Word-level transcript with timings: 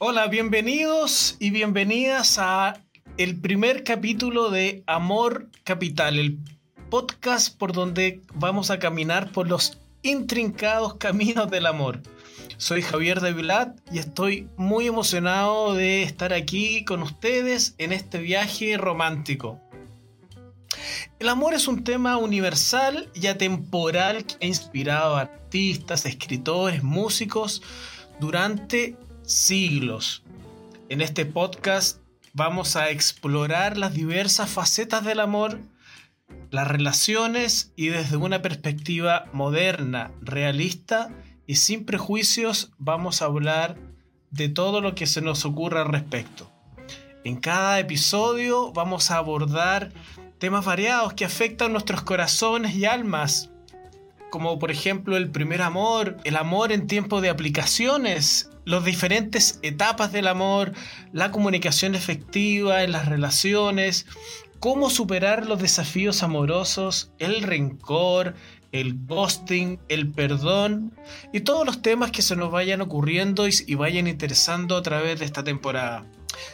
Hola, 0.00 0.26
bienvenidos 0.26 1.36
y 1.38 1.50
bienvenidas 1.50 2.38
a 2.40 2.82
el 3.16 3.40
primer 3.40 3.84
capítulo 3.84 4.50
de 4.50 4.82
Amor 4.88 5.50
Capital, 5.62 6.18
el 6.18 6.38
podcast 6.90 7.56
por 7.56 7.72
donde 7.72 8.20
vamos 8.34 8.72
a 8.72 8.80
caminar 8.80 9.30
por 9.30 9.46
los 9.46 9.78
intrincados 10.02 10.94
caminos 10.94 11.48
del 11.48 11.66
amor. 11.66 12.02
Soy 12.56 12.82
Javier 12.82 13.20
de 13.20 13.34
Vilat 13.34 13.78
y 13.92 14.00
estoy 14.00 14.48
muy 14.56 14.88
emocionado 14.88 15.74
de 15.74 16.02
estar 16.02 16.32
aquí 16.32 16.84
con 16.84 17.00
ustedes 17.00 17.76
en 17.78 17.92
este 17.92 18.18
viaje 18.18 18.76
romántico. 18.76 19.60
El 21.20 21.28
amor 21.28 21.54
es 21.54 21.68
un 21.68 21.84
tema 21.84 22.16
universal 22.16 23.08
y 23.14 23.28
atemporal 23.28 24.26
que 24.26 24.44
ha 24.44 24.48
inspirado 24.48 25.14
a 25.16 25.20
artistas, 25.20 26.04
escritores, 26.04 26.82
músicos 26.82 27.62
durante 28.18 28.96
siglos. 29.24 30.22
En 30.88 31.00
este 31.00 31.24
podcast 31.24 32.00
vamos 32.32 32.76
a 32.76 32.90
explorar 32.90 33.78
las 33.78 33.94
diversas 33.94 34.50
facetas 34.50 35.04
del 35.04 35.20
amor, 35.20 35.60
las 36.50 36.68
relaciones 36.68 37.72
y 37.76 37.88
desde 37.88 38.16
una 38.16 38.42
perspectiva 38.42 39.26
moderna, 39.32 40.12
realista 40.20 41.10
y 41.46 41.56
sin 41.56 41.84
prejuicios 41.84 42.72
vamos 42.78 43.22
a 43.22 43.26
hablar 43.26 43.76
de 44.30 44.48
todo 44.48 44.80
lo 44.80 44.94
que 44.94 45.06
se 45.06 45.22
nos 45.22 45.44
ocurra 45.44 45.82
al 45.82 45.88
respecto. 45.88 46.50
En 47.24 47.36
cada 47.36 47.78
episodio 47.78 48.72
vamos 48.72 49.10
a 49.10 49.16
abordar 49.16 49.92
temas 50.38 50.64
variados 50.64 51.14
que 51.14 51.24
afectan 51.24 51.72
nuestros 51.72 52.02
corazones 52.02 52.74
y 52.74 52.84
almas, 52.84 53.50
como 54.30 54.58
por 54.58 54.70
ejemplo 54.70 55.16
el 55.16 55.30
primer 55.30 55.62
amor, 55.62 56.18
el 56.24 56.36
amor 56.36 56.72
en 56.72 56.86
tiempo 56.86 57.20
de 57.20 57.30
aplicaciones, 57.30 58.50
las 58.64 58.84
diferentes 58.84 59.58
etapas 59.62 60.12
del 60.12 60.26
amor, 60.26 60.72
la 61.12 61.30
comunicación 61.30 61.94
efectiva 61.94 62.82
en 62.82 62.92
las 62.92 63.06
relaciones, 63.06 64.06
cómo 64.60 64.90
superar 64.90 65.46
los 65.46 65.60
desafíos 65.60 66.22
amorosos, 66.22 67.10
el 67.18 67.42
rencor, 67.42 68.34
el 68.72 69.06
ghosting, 69.06 69.78
el 69.88 70.10
perdón 70.10 70.92
y 71.32 71.40
todos 71.40 71.64
los 71.64 71.80
temas 71.80 72.10
que 72.10 72.22
se 72.22 72.34
nos 72.34 72.50
vayan 72.50 72.80
ocurriendo 72.80 73.46
y, 73.46 73.74
vayan 73.76 74.08
interesando 74.08 74.76
a 74.76 74.82
través 74.82 75.20
de 75.20 75.26
esta 75.26 75.44
temporada. 75.44 76.06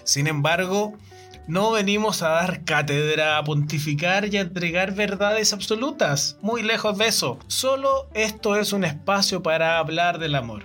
Sin 0.04 0.26
embargo, 0.26 0.98
no 1.46 1.70
venimos 1.70 2.22
a 2.22 2.28
dar 2.28 2.64
cátedra, 2.64 3.38
a 3.38 3.44
pontificar 3.44 4.32
y 4.32 4.36
a 4.36 4.42
entregar 4.42 4.94
verdades 4.94 5.54
absolutas. 5.54 6.36
Muy 6.42 6.62
lejos 6.62 6.98
de 6.98 7.06
eso. 7.06 7.38
Solo 7.46 8.10
esto 8.12 8.56
es 8.56 8.74
un 8.74 8.84
espacio 8.84 9.42
para 9.42 9.78
hablar 9.78 10.18
del 10.18 10.34
amor. 10.34 10.64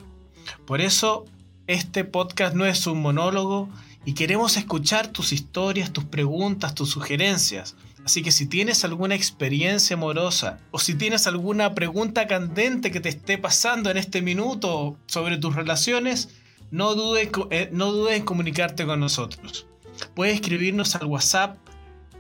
Por 0.66 0.82
eso 0.82 1.26
este 1.68 2.04
podcast 2.04 2.56
no 2.56 2.66
es 2.66 2.88
un 2.88 3.02
monólogo 3.02 3.70
y 4.06 4.14
queremos 4.14 4.58
escuchar 4.58 5.08
tus 5.08 5.34
historias, 5.34 5.92
tus 5.92 6.06
preguntas, 6.06 6.76
tus 6.76 6.92
sugerencias. 6.92 7.76
Así 8.06 8.22
que 8.22 8.32
si 8.32 8.46
tienes 8.46 8.86
alguna 8.86 9.16
experiencia 9.16 9.96
amorosa 9.96 10.60
o 10.70 10.78
si 10.78 10.94
tienes 10.94 11.26
alguna 11.26 11.74
pregunta 11.74 12.28
candente 12.28 12.92
que 12.92 13.00
te 13.00 13.10
esté 13.10 13.40
pasando 13.40 13.90
en 13.90 13.98
este 13.98 14.22
minuto 14.22 14.96
sobre 15.08 15.38
tus 15.38 15.56
relaciones, 15.56 16.30
no 16.70 16.94
dudes, 16.94 17.32
eh, 17.50 17.70
no 17.72 17.92
dudes 17.92 18.18
en 18.18 18.26
comunicarte 18.26 18.86
con 18.86 19.00
nosotros. 19.00 19.66
Puedes 20.14 20.36
escribirnos 20.36 20.94
al 20.96 21.08
WhatsApp 21.08 21.58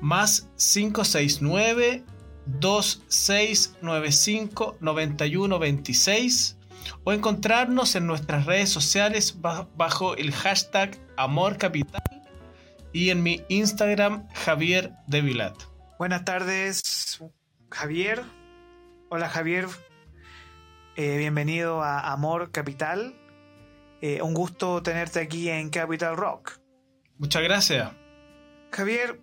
más 0.01 0.47
569 0.55 2.03
2695 2.47 4.77
9126 4.79 6.54
o 7.03 7.13
encontrarnos 7.13 7.95
en 7.95 8.07
nuestras 8.07 8.45
redes 8.45 8.69
sociales 8.69 9.39
bajo 9.41 10.15
el 10.15 10.31
hashtag 10.31 10.99
Amor 11.17 11.57
Capital 11.57 12.01
y 12.93 13.09
en 13.09 13.23
mi 13.23 13.43
Instagram 13.49 14.27
Javier 14.33 14.93
de 15.07 15.21
Vilat. 15.21 15.55
Buenas 15.99 16.25
tardes, 16.25 17.21
Javier. 17.69 18.23
Hola 19.09 19.29
Javier, 19.29 19.67
eh, 20.95 21.17
bienvenido 21.17 21.83
a 21.83 22.11
Amor 22.11 22.51
Capital. 22.51 23.15
Eh, 24.01 24.21
un 24.21 24.33
gusto 24.33 24.81
tenerte 24.81 25.19
aquí 25.19 25.49
en 25.49 25.69
Capital 25.69 26.15
Rock. 26.15 26.59
Muchas 27.17 27.43
gracias. 27.43 27.91
Javier, 28.71 29.21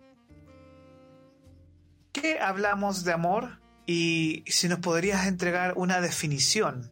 ¿qué 2.12 2.40
hablamos 2.40 3.04
de 3.04 3.12
amor? 3.12 3.60
Y 3.86 4.44
si 4.46 4.68
nos 4.68 4.78
podrías 4.78 5.26
entregar 5.26 5.74
una 5.76 6.00
definición 6.00 6.91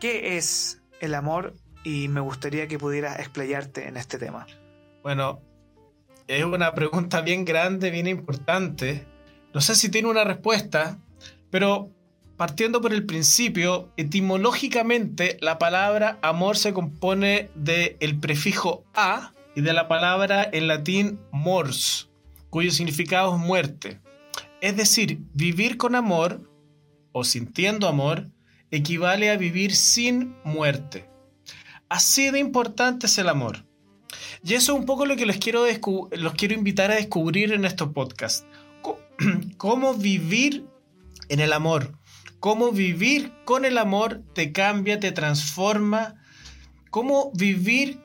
¿Qué 0.00 0.36
es 0.36 0.80
el 1.00 1.14
amor? 1.14 1.54
Y 1.82 2.08
me 2.08 2.20
gustaría 2.20 2.68
que 2.68 2.78
pudieras 2.78 3.18
explayarte 3.18 3.88
en 3.88 3.96
este 3.96 4.18
tema. 4.18 4.46
Bueno, 5.02 5.40
es 6.28 6.44
una 6.44 6.74
pregunta 6.74 7.20
bien 7.20 7.44
grande, 7.44 7.90
bien 7.90 8.06
importante. 8.06 9.06
No 9.52 9.60
sé 9.60 9.74
si 9.74 9.88
tiene 9.88 10.08
una 10.08 10.22
respuesta, 10.22 10.98
pero 11.50 11.90
partiendo 12.36 12.80
por 12.80 12.92
el 12.92 13.06
principio, 13.06 13.92
etimológicamente 13.96 15.36
la 15.40 15.58
palabra 15.58 16.18
amor 16.22 16.56
se 16.56 16.72
compone 16.72 17.50
del 17.56 17.96
el 17.98 18.20
prefijo 18.20 18.84
a 18.94 19.32
y 19.56 19.62
de 19.62 19.72
la 19.72 19.88
palabra 19.88 20.48
en 20.52 20.68
latín 20.68 21.18
mors, 21.32 22.08
cuyo 22.50 22.70
significado 22.70 23.34
es 23.34 23.40
muerte. 23.40 24.00
Es 24.60 24.76
decir, 24.76 25.18
vivir 25.34 25.76
con 25.76 25.96
amor 25.96 26.40
o 27.10 27.24
sintiendo 27.24 27.88
amor 27.88 28.28
equivale 28.70 29.30
a 29.30 29.36
vivir 29.36 29.74
sin 29.74 30.36
muerte. 30.44 31.08
Así 31.88 32.30
de 32.30 32.38
importante 32.38 33.06
es 33.06 33.18
el 33.18 33.28
amor. 33.28 33.64
Y 34.44 34.54
eso 34.54 34.72
es 34.72 34.78
un 34.78 34.86
poco 34.86 35.06
lo 35.06 35.16
que 35.16 35.26
les 35.26 35.38
quiero, 35.38 35.64
los 36.12 36.34
quiero 36.34 36.54
invitar 36.54 36.90
a 36.90 36.96
descubrir 36.96 37.52
en 37.52 37.64
estos 37.64 37.92
podcasts. 37.92 38.46
Cómo 39.56 39.94
vivir 39.94 40.66
en 41.28 41.40
el 41.40 41.52
amor. 41.52 41.98
Cómo 42.40 42.70
vivir 42.70 43.32
con 43.44 43.64
el 43.64 43.78
amor 43.78 44.22
te 44.34 44.52
cambia, 44.52 45.00
te 45.00 45.12
transforma. 45.12 46.14
Cómo 46.90 47.32
vivir 47.34 48.00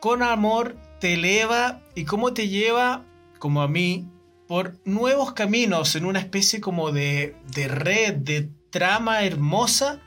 con 0.00 0.22
amor 0.22 0.76
te 1.00 1.14
eleva 1.14 1.82
y 1.94 2.04
cómo 2.04 2.32
te 2.34 2.48
lleva, 2.48 3.06
como 3.38 3.62
a 3.62 3.68
mí, 3.68 4.08
por 4.46 4.78
nuevos 4.84 5.32
caminos 5.32 5.96
en 5.96 6.04
una 6.04 6.18
especie 6.18 6.60
como 6.60 6.92
de, 6.92 7.36
de 7.54 7.68
red, 7.68 8.14
de 8.14 8.50
trama 8.70 9.24
hermosa 9.24 10.00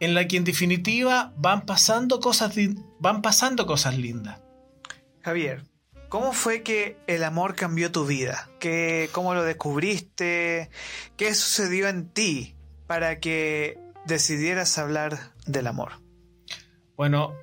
en 0.00 0.14
la 0.14 0.26
que 0.26 0.38
en 0.38 0.44
definitiva 0.44 1.32
van 1.36 1.66
pasando 1.66 2.20
cosas, 2.20 2.54
van 2.98 3.22
pasando 3.22 3.66
cosas 3.66 3.96
lindas. 3.96 4.40
Javier, 5.20 5.62
¿cómo 6.08 6.32
fue 6.32 6.62
que 6.62 6.96
el 7.06 7.22
amor 7.22 7.54
cambió 7.54 7.92
tu 7.92 8.06
vida? 8.06 8.48
¿Qué, 8.58 9.10
¿Cómo 9.12 9.34
lo 9.34 9.44
descubriste? 9.44 10.70
¿Qué 11.16 11.34
sucedió 11.34 11.88
en 11.88 12.08
ti 12.08 12.54
para 12.86 13.20
que 13.20 13.78
decidieras 14.06 14.78
hablar 14.78 15.18
del 15.46 15.66
amor? 15.66 15.92
Bueno, 16.96 17.34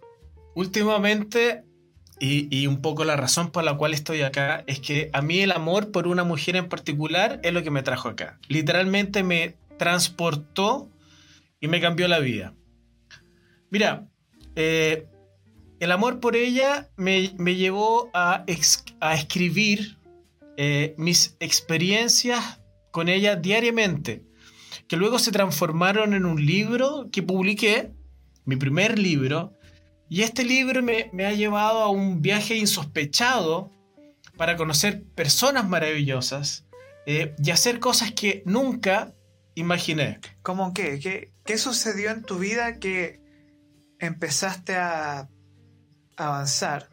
últimamente, 0.55 1.63
y, 2.19 2.47
y, 2.55 2.65
un 2.65 2.81
poco 2.81 3.05
la 3.05 3.15
razón 3.15 3.51
por 3.51 3.63
la 3.63 3.77
cual 3.77 3.93
estoy 3.93 4.23
acá, 4.23 4.63
es 4.65 4.79
que 4.79 5.11
a 5.13 5.21
mí 5.21 5.41
el 5.41 5.51
amor 5.51 5.91
por 5.91 6.07
una 6.07 6.23
mujer 6.23 6.55
en 6.55 6.69
particular 6.69 7.39
es 7.43 7.53
lo 7.53 7.61
que 7.61 7.69
me 7.69 7.83
trajo 7.83 8.09
acá. 8.09 8.39
Literalmente 8.47 9.21
me 9.21 9.55
transportó 9.77 10.91
y 11.59 11.67
me 11.67 11.81
cambió 11.81 12.07
la 12.07 12.19
vida. 12.19 12.53
Mira, 13.69 14.07
eh, 14.55 15.07
el 15.79 15.91
amor 15.91 16.19
por 16.19 16.35
ella 16.35 16.89
me, 16.95 17.27
llevó 17.55 18.09
a, 18.13 18.45
a 18.99 19.13
escribir 19.13 19.97
eh, 20.57 20.95
mis 20.97 21.37
experiencias 21.39 22.59
con 22.91 23.09
ella 23.09 23.35
diariamente, 23.35 24.23
que 24.87 24.97
luego 24.97 25.19
se 25.19 25.31
transformaron 25.31 26.13
en 26.15 26.25
un 26.25 26.43
libro 26.43 27.09
que 27.11 27.21
publiqué, 27.21 27.91
mi 28.45 28.55
primer 28.55 28.97
libro, 28.97 29.53
y 30.09 30.21
este 30.21 30.43
libro 30.43 30.81
me, 30.81 31.25
ha 31.25 31.33
llevado 31.33 31.79
a 31.79 31.89
un 31.89 32.21
viaje 32.21 32.55
insospechado 32.55 33.71
para 34.37 34.55
conocer 34.55 35.03
personas 35.15 35.67
maravillosas 35.67 36.65
eh, 37.05 37.35
y 37.43 37.51
hacer 37.51 37.79
cosas 37.79 38.13
que 38.13 38.41
nunca 38.45 39.13
imaginé. 39.57 40.19
¿Cómo 40.43 40.73
qué? 40.73 40.99
qué? 40.99 41.33
¿Qué 41.43 41.57
sucedió 41.57 42.11
en 42.11 42.23
tu 42.23 42.37
vida 42.37 42.79
que 42.79 43.19
empezaste 43.99 44.75
a 44.75 45.29
avanzar 46.15 46.89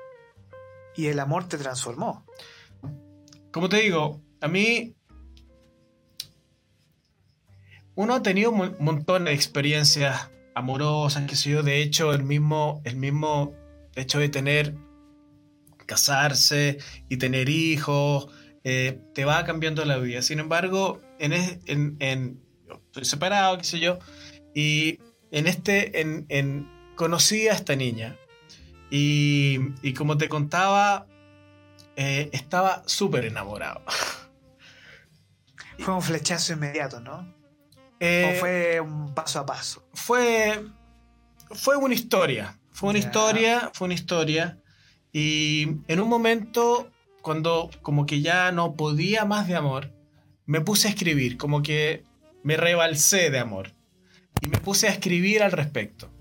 y 0.96 1.06
el 1.06 1.20
amor 1.20 1.46
te 1.46 1.58
transformó? 1.58 2.24
Como 3.52 3.68
te 3.68 3.76
digo, 3.82 4.22
a 4.40 4.48
mí 4.48 4.96
uno 7.94 8.14
ha 8.14 8.22
tenido 8.22 8.50
un 8.50 8.76
montón 8.80 9.26
de 9.26 9.34
experiencias 9.34 10.30
amorosas, 10.54 11.28
que 11.28 11.36
sé 11.36 11.50
yo, 11.50 11.62
de 11.62 11.82
hecho 11.82 12.14
el 12.14 12.24
mismo, 12.24 12.80
el 12.84 12.96
mismo 12.96 13.54
hecho 13.94 14.18
de 14.18 14.30
tener, 14.30 14.74
casarse 15.84 16.78
y 17.10 17.18
tener 17.18 17.50
hijos, 17.50 18.28
eh, 18.64 19.02
te 19.12 19.26
va 19.26 19.44
cambiando 19.44 19.84
la 19.84 19.98
vida. 19.98 20.22
Sin 20.22 20.38
embargo, 20.38 21.02
en, 21.18 21.34
en, 22.00 22.43
estoy 22.94 23.04
separado, 23.06 23.58
qué 23.58 23.64
sé 23.64 23.80
yo, 23.80 23.98
y 24.54 25.00
en 25.32 25.48
este, 25.48 26.00
en, 26.00 26.26
en, 26.28 26.70
conocí 26.94 27.48
a 27.48 27.52
esta 27.52 27.74
niña. 27.74 28.16
Y, 28.88 29.58
y 29.82 29.94
como 29.94 30.16
te 30.16 30.28
contaba, 30.28 31.06
eh, 31.96 32.30
estaba 32.32 32.84
súper 32.86 33.24
enamorado. 33.24 33.82
Fue 35.80 35.92
un 35.92 36.02
flechazo 36.02 36.52
inmediato, 36.52 37.00
¿no? 37.00 37.34
Eh, 37.98 38.34
¿O 38.36 38.40
fue 38.40 38.80
un 38.80 39.12
paso 39.12 39.40
a 39.40 39.46
paso? 39.46 39.84
fue, 39.92 40.64
fue 41.50 41.76
una 41.76 41.94
historia. 41.94 42.56
Fue 42.70 42.90
una 42.90 42.98
historia, 43.00 43.70
fue 43.74 43.86
una 43.86 43.94
historia. 43.94 44.58
Y 45.12 45.78
en 45.88 46.00
un 46.00 46.08
momento, 46.08 46.90
cuando 47.22 47.70
como 47.82 48.06
que 48.06 48.20
ya 48.20 48.52
no 48.52 48.74
podía 48.76 49.24
más 49.24 49.48
de 49.48 49.56
amor, 49.56 49.92
me 50.46 50.60
puse 50.60 50.86
a 50.86 50.90
escribir, 50.90 51.36
como 51.36 51.62
que 51.62 52.04
me 52.44 52.56
rebalsé 52.56 53.30
de 53.30 53.40
amor. 53.40 53.74
Y 54.40 54.48
me 54.48 54.58
puse 54.58 54.86
a 54.86 54.92
escribir 54.92 55.42
al 55.42 55.50
respecto. 55.52 56.12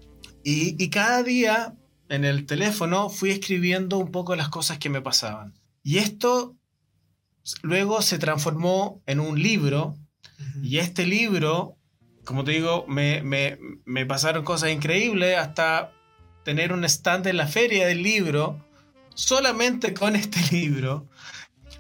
Y, 0.44 0.82
y 0.84 0.90
cada 0.90 1.22
día 1.22 1.76
en 2.10 2.26
el 2.26 2.46
teléfono 2.46 3.10
fui 3.10 3.30
escribiendo 3.30 3.98
un 3.98 4.12
poco 4.12 4.36
las 4.36 4.50
cosas 4.50 4.78
que 4.78 4.90
me 4.90 5.02
pasaban. 5.02 5.54
Y 5.84 5.98
esto 6.00 6.56
luego 7.62 8.02
se 8.02 8.18
transformó 8.18 9.02
en 9.06 9.20
un 9.20 9.42
libro 9.42 9.96
y 10.62 10.78
este 10.78 11.06
libro, 11.06 11.78
como 12.24 12.44
te 12.44 12.52
digo, 12.52 12.86
me, 12.88 13.22
me- 13.22 13.58
me 13.86 14.06
pasaron 14.06 14.44
cosas 14.46 14.72
increíbles 14.72 15.38
hasta 15.38 15.92
tener 16.46 16.72
un 16.74 16.84
stand 16.86 17.28
en 17.28 17.38
la 17.38 17.48
feria 17.48 17.88
del 17.88 18.04
libro, 18.04 18.66
solamente 19.16 19.94
con 19.94 20.16
este 20.16 20.40
libro. 20.52 21.08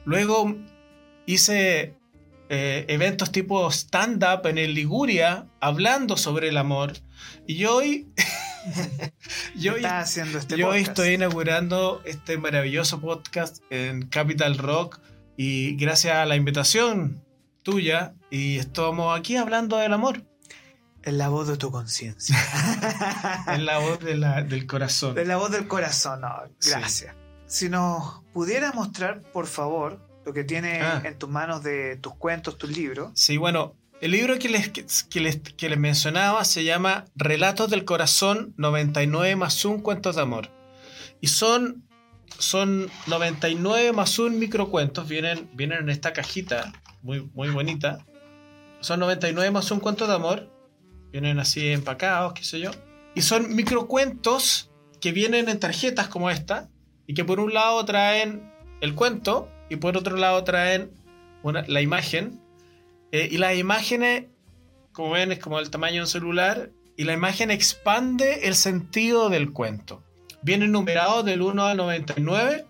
Luego 0.05 0.55
hice 1.25 1.95
eh, 2.55 2.85
eventos 2.87 3.31
tipo 3.31 3.69
stand-up 3.71 4.45
en 4.45 4.57
el 4.59 4.73
Liguria, 4.75 5.47
hablando 5.59 6.17
sobre 6.17 6.49
el 6.49 6.57
amor. 6.57 6.93
Y 7.47 7.65
hoy, 7.65 8.11
yo 9.55 9.73
hoy, 9.73 9.83
haciendo 9.85 10.37
este 10.37 10.57
yo 10.57 10.69
hoy 10.69 10.81
estoy 10.81 11.15
inaugurando 11.15 12.01
este 12.05 12.37
maravilloso 12.37 13.01
podcast 13.01 13.57
en 13.69 14.07
Capital 14.07 14.57
Rock 14.57 14.99
y 15.35 15.75
gracias 15.77 16.15
a 16.17 16.25
la 16.25 16.35
invitación 16.35 17.23
tuya 17.63 18.13
y 18.29 18.57
estamos 18.59 19.17
aquí 19.17 19.35
hablando 19.37 19.77
del 19.77 19.93
amor 19.93 20.23
En 21.03 21.17
la 21.17 21.29
voz 21.29 21.47
de 21.47 21.57
tu 21.57 21.71
conciencia. 21.71 22.37
en 23.47 23.65
la 23.65 23.79
voz 23.79 23.99
de 23.99 24.15
la- 24.15 24.43
del 24.43 24.67
corazón. 24.67 25.17
En 25.17 25.27
la 25.27 25.37
voz 25.37 25.49
del 25.51 25.67
corazón, 25.67 26.21
no, 26.21 26.29
Sí. 26.59 26.69
gracias. 26.69 27.15
Si 27.47 27.67
nos 27.69 28.21
pudieras 28.33 28.73
mostrar, 28.75 29.21
por 29.21 29.47
favor, 29.47 29.99
lo 30.25 30.33
que 30.33 30.43
tienes 30.43 30.81
Ah. 30.81 31.01
en 31.03 31.17
tus 31.17 31.29
manos 31.29 31.63
de 31.63 31.97
tus 31.97 32.15
cuentos, 32.15 32.57
tus 32.57 32.75
libros. 32.75 33.11
Sí, 33.15 33.37
bueno, 33.37 33.75
el 34.01 34.11
libro 34.11 34.37
que 34.39 34.49
les, 34.49 34.69
que, 34.69 35.19
les, 35.19 35.37
que 35.39 35.69
les 35.69 35.77
mencionaba 35.79 36.43
se 36.45 36.63
llama 36.63 37.05
Relatos 37.15 37.69
del 37.69 37.85
Corazón 37.85 38.53
99 38.57 39.35
más 39.35 39.63
un 39.65 39.79
cuentos 39.79 40.15
de 40.15 40.21
amor. 40.21 40.49
Y 41.21 41.27
son, 41.27 41.83
son 42.37 42.89
99 43.07 43.93
más 43.93 44.19
un 44.19 44.39
microcuentos, 44.39 45.07
vienen, 45.07 45.49
vienen 45.53 45.79
en 45.79 45.89
esta 45.89 46.13
cajita 46.13 46.73
muy, 47.01 47.29
muy 47.33 47.49
bonita. 47.49 48.05
Son 48.81 48.99
99 48.99 49.51
más 49.51 49.71
un 49.71 49.79
cuentos 49.79 50.07
de 50.09 50.15
amor, 50.15 50.49
vienen 51.11 51.39
así 51.39 51.69
empacados, 51.69 52.33
qué 52.33 52.43
sé 52.43 52.59
yo. 52.59 52.71
Y 53.15 53.21
son 53.21 53.55
microcuentos 53.55 54.71
que 54.99 55.11
vienen 55.11 55.47
en 55.47 55.59
tarjetas 55.59 56.07
como 56.07 56.29
esta, 56.29 56.69
y 57.07 57.13
que 57.13 57.23
por 57.25 57.39
un 57.39 57.53
lado 57.53 57.83
traen 57.85 58.51
el 58.81 58.95
cuento 58.95 59.49
y 59.69 59.75
por 59.77 59.97
otro 59.97 60.15
lado 60.17 60.43
traen 60.43 60.91
una- 61.43 61.63
la 61.67 61.81
imagen 61.81 62.39
eh, 63.11 63.27
y 63.31 63.37
las 63.37 63.55
imágenes, 63.57 64.25
como 64.91 65.11
ven, 65.11 65.31
es 65.31 65.39
como 65.39 65.59
el 65.59 65.69
tamaño 65.69 65.95
de 65.95 66.01
un 66.01 66.07
celular. 66.07 66.71
Y 66.95 67.03
la 67.05 67.13
imagen 67.13 67.49
expande 67.51 68.47
el 68.47 68.55
sentido 68.55 69.29
del 69.29 69.51
cuento. 69.51 70.03
Vienen 70.43 70.71
numerados 70.71 71.25
del 71.25 71.41
1 71.41 71.65
al 71.65 71.77
99. 71.77 72.65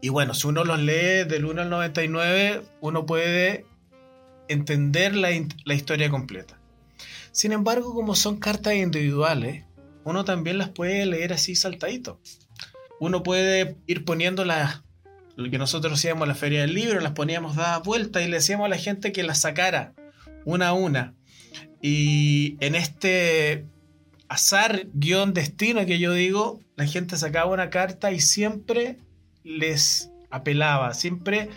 Y 0.00 0.08
bueno, 0.08 0.34
si 0.34 0.46
uno 0.48 0.64
los 0.64 0.80
lee 0.80 1.24
del 1.28 1.44
1 1.44 1.62
al 1.62 1.70
99, 1.70 2.62
uno 2.80 3.06
puede 3.06 3.64
entender 4.48 5.14
la, 5.14 5.30
la 5.64 5.74
historia 5.74 6.10
completa. 6.10 6.58
Sin 7.30 7.52
embargo, 7.52 7.94
como 7.94 8.14
son 8.16 8.38
cartas 8.38 8.74
individuales, 8.74 9.64
uno 10.04 10.24
también 10.24 10.58
las 10.58 10.68
puede 10.70 11.06
leer 11.06 11.32
así 11.32 11.54
saltadito. 11.54 12.20
Uno 13.00 13.22
puede 13.22 13.76
ir 13.86 14.04
poniéndolas 14.04 14.82
lo 15.36 15.50
que 15.50 15.58
nosotros 15.58 15.94
hacíamos 15.94 16.22
en 16.22 16.28
la 16.28 16.34
feria 16.34 16.60
del 16.60 16.74
libro, 16.74 17.00
las 17.00 17.12
poníamos 17.12 17.56
dadas 17.56 17.82
vueltas 17.82 18.22
y 18.22 18.28
le 18.28 18.36
decíamos 18.36 18.66
a 18.66 18.68
la 18.68 18.78
gente 18.78 19.12
que 19.12 19.22
las 19.22 19.40
sacara 19.40 19.94
una 20.44 20.68
a 20.68 20.72
una. 20.72 21.14
Y 21.80 22.56
en 22.60 22.74
este 22.74 23.66
azar 24.28 24.86
guion 24.94 25.34
destino 25.34 25.84
que 25.84 25.98
yo 25.98 26.12
digo, 26.12 26.60
la 26.76 26.86
gente 26.86 27.16
sacaba 27.16 27.50
una 27.50 27.70
carta 27.70 28.12
y 28.12 28.20
siempre 28.20 28.98
les 29.44 30.10
apelaba, 30.30 30.94
siempre, 30.94 31.50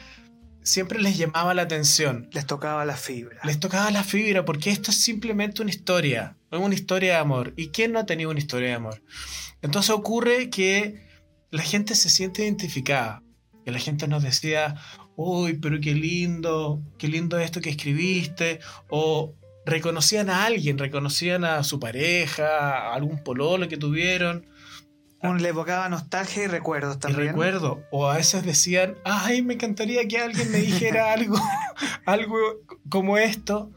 siempre 0.63 1.00
les 1.00 1.18
llamaba 1.18 1.54
la 1.54 1.63
atención. 1.63 2.28
Les 2.33 2.45
tocaba 2.45 2.83
la 2.86 2.98
fibra. 2.98 3.39
Les 3.44 3.60
tocaba 3.60 3.92
la 3.92 4.04
fibra 4.04 4.45
porque 4.45 4.71
esto 4.71 4.92
es 4.92 4.98
simplemente 4.98 5.62
una 5.62 5.71
historia, 5.71 6.38
es 6.51 6.60
una 6.60 6.75
historia 6.75 7.13
de 7.13 7.19
amor. 7.19 7.54
¿Y 7.56 7.69
quién 7.69 7.92
no 7.92 8.00
ha 8.00 8.06
tenido 8.06 8.31
una 8.31 8.39
historia 8.39 8.69
de 8.69 8.75
amor? 8.75 9.01
Entonces 9.62 9.92
ocurre 9.92 10.50
que 10.50 11.06
la 11.51 11.63
gente 11.63 11.95
se 11.95 12.10
siente 12.10 12.44
identificada. 12.44 13.21
Que 13.66 13.72
la 13.72 13.80
gente 13.80 14.08
nos 14.08 14.24
decía, 14.24 14.76
uy, 15.16 15.54
pero 15.56 15.80
qué 15.82 15.94
lindo, 15.96 16.82
qué 16.98 17.08
lindo 17.08 17.40
esto 17.40 17.62
que 17.62 17.72
escribiste. 17.72 18.60
O 18.90 19.34
reconocían 19.66 20.30
a 20.30 20.46
alguien, 20.46 20.78
reconocían 20.78 21.44
a 21.44 21.64
su 21.64 21.80
pareja, 21.80 22.90
a 22.90 22.94
algún 22.94 23.24
pololo 23.24 23.68
que 23.68 23.78
tuvieron. 23.78 24.46
Un 25.22 25.42
le 25.42 25.50
evocaba 25.50 25.90
nostalgia 25.90 26.44
y 26.44 26.48
recuerdos 26.48 26.98
Y 26.98 27.00
también. 27.00 27.30
recuerdo, 27.30 27.84
o 27.90 28.08
a 28.08 28.18
veces 28.18 28.46
decían, 28.46 28.96
ay, 29.04 29.42
me 29.42 29.56
encantaría 29.56 30.08
que 30.08 30.20
alguien 30.20 30.52
me 30.52 30.60
dijera 30.60 31.12
algo, 31.14 31.40
algo 32.06 32.38
como 32.90 33.18
esto. 33.18 33.72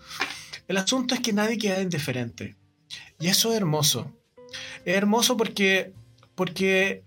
El 0.66 0.76
asunto 0.76 1.14
es 1.14 1.20
que 1.20 1.32
nadie 1.32 1.56
queda 1.56 1.80
indiferente. 1.80 2.56
Y 3.18 3.28
eso 3.28 3.50
es 3.50 3.56
hermoso. 3.56 4.12
Es 4.84 4.96
hermoso 4.96 5.38
porque, 5.38 5.92
porque, 6.34 7.02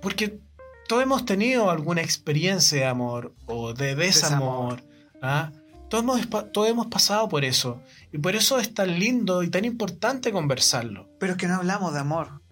porque 0.00 0.38
todos 0.90 1.04
hemos 1.04 1.24
tenido 1.24 1.70
alguna 1.70 2.00
experiencia 2.02 2.80
de 2.80 2.86
amor 2.86 3.32
o 3.46 3.72
de 3.74 3.94
desamor. 3.94 4.82
¿ah? 5.22 5.52
Todos, 5.88 6.02
hemos, 6.02 6.50
todos 6.50 6.68
hemos 6.68 6.88
pasado 6.88 7.28
por 7.28 7.44
eso. 7.44 7.80
Y 8.10 8.18
por 8.18 8.34
eso 8.34 8.58
es 8.58 8.74
tan 8.74 8.98
lindo 8.98 9.44
y 9.44 9.50
tan 9.50 9.64
importante 9.64 10.32
conversarlo. 10.32 11.08
Pero 11.20 11.34
es 11.34 11.38
que 11.38 11.46
no 11.46 11.54
hablamos 11.54 11.94
de 11.94 12.00
amor. 12.00 12.42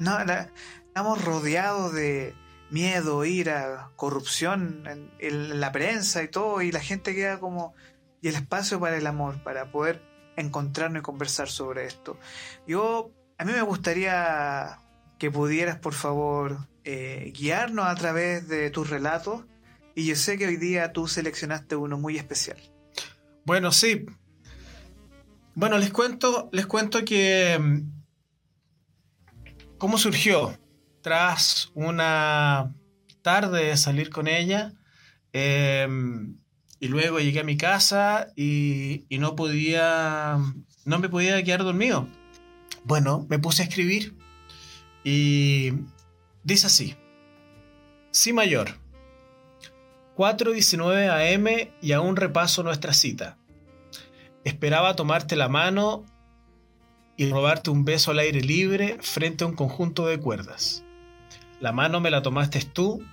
No, 0.00 0.24
la- 0.24 0.50
estamos 0.88 1.24
rodeados 1.24 1.92
de 1.92 2.34
miedo, 2.68 3.24
ira, 3.24 3.90
corrupción 3.94 4.82
en, 4.88 5.12
en 5.20 5.60
la 5.60 5.70
prensa 5.70 6.24
y 6.24 6.28
todo, 6.28 6.62
y 6.62 6.72
la 6.72 6.80
gente 6.80 7.14
queda 7.14 7.38
como. 7.38 7.74
Y 8.20 8.26
el 8.26 8.34
espacio 8.34 8.80
para 8.80 8.96
el 8.96 9.06
amor, 9.06 9.40
para 9.44 9.70
poder 9.70 10.02
encontrarnos 10.36 10.98
y 10.98 11.02
conversar 11.04 11.48
sobre 11.48 11.86
esto. 11.86 12.18
Yo, 12.66 13.12
a 13.38 13.44
mí 13.44 13.52
me 13.52 13.62
gustaría 13.62 14.80
que 15.16 15.30
pudieras, 15.30 15.78
por 15.78 15.94
favor, 15.94 16.66
eh, 16.90 17.34
guiarnos 17.34 17.86
a 17.86 17.94
través 17.96 18.48
de 18.48 18.70
tus 18.70 18.88
relatos. 18.88 19.44
Y 19.94 20.06
yo 20.06 20.16
sé 20.16 20.38
que 20.38 20.46
hoy 20.46 20.56
día 20.56 20.94
tú 20.94 21.06
seleccionaste 21.06 21.76
uno 21.76 21.98
muy 21.98 22.16
especial. 22.16 22.56
Bueno, 23.44 23.72
sí. 23.72 24.06
Bueno, 25.54 25.76
les 25.76 25.90
cuento, 25.90 26.48
les 26.50 26.64
cuento 26.64 27.04
que 27.04 27.58
mm, 27.60 27.82
cómo 29.76 29.98
surgió. 29.98 30.58
Tras 31.02 31.70
una 31.74 32.74
tarde 33.20 33.66
de 33.66 33.76
salir 33.76 34.08
con 34.08 34.26
ella, 34.26 34.72
eh, 35.34 35.86
y 36.80 36.88
luego 36.88 37.20
llegué 37.20 37.40
a 37.40 37.44
mi 37.44 37.58
casa 37.58 38.28
y, 38.34 39.04
y 39.10 39.18
no 39.18 39.36
podía, 39.36 40.38
no 40.86 40.98
me 40.98 41.10
podía 41.10 41.42
quedar 41.44 41.64
dormido. 41.64 42.08
Bueno, 42.84 43.26
me 43.28 43.38
puse 43.38 43.62
a 43.62 43.66
escribir 43.66 44.16
y 45.04 45.72
dice 46.48 46.66
así: 46.66 46.96
Sí 48.10 48.32
mayor. 48.32 48.70
4.19 50.16 51.36
am 51.36 51.70
y 51.80 51.92
aún 51.92 52.16
repaso 52.16 52.64
nuestra 52.64 52.92
cita. 52.92 53.38
Esperaba 54.42 54.96
tomarte 54.96 55.36
la 55.36 55.48
mano 55.48 56.04
y 57.16 57.30
robarte 57.30 57.70
un 57.70 57.84
beso 57.84 58.10
al 58.10 58.18
aire 58.18 58.40
libre 58.40 58.98
frente 59.00 59.44
a 59.44 59.46
un 59.46 59.54
conjunto 59.54 60.06
de 60.06 60.18
cuerdas. 60.18 60.84
La 61.60 61.70
mano 61.70 62.00
me 62.00 62.10
la 62.10 62.22
tomaste 62.22 62.60
tú 62.62 63.04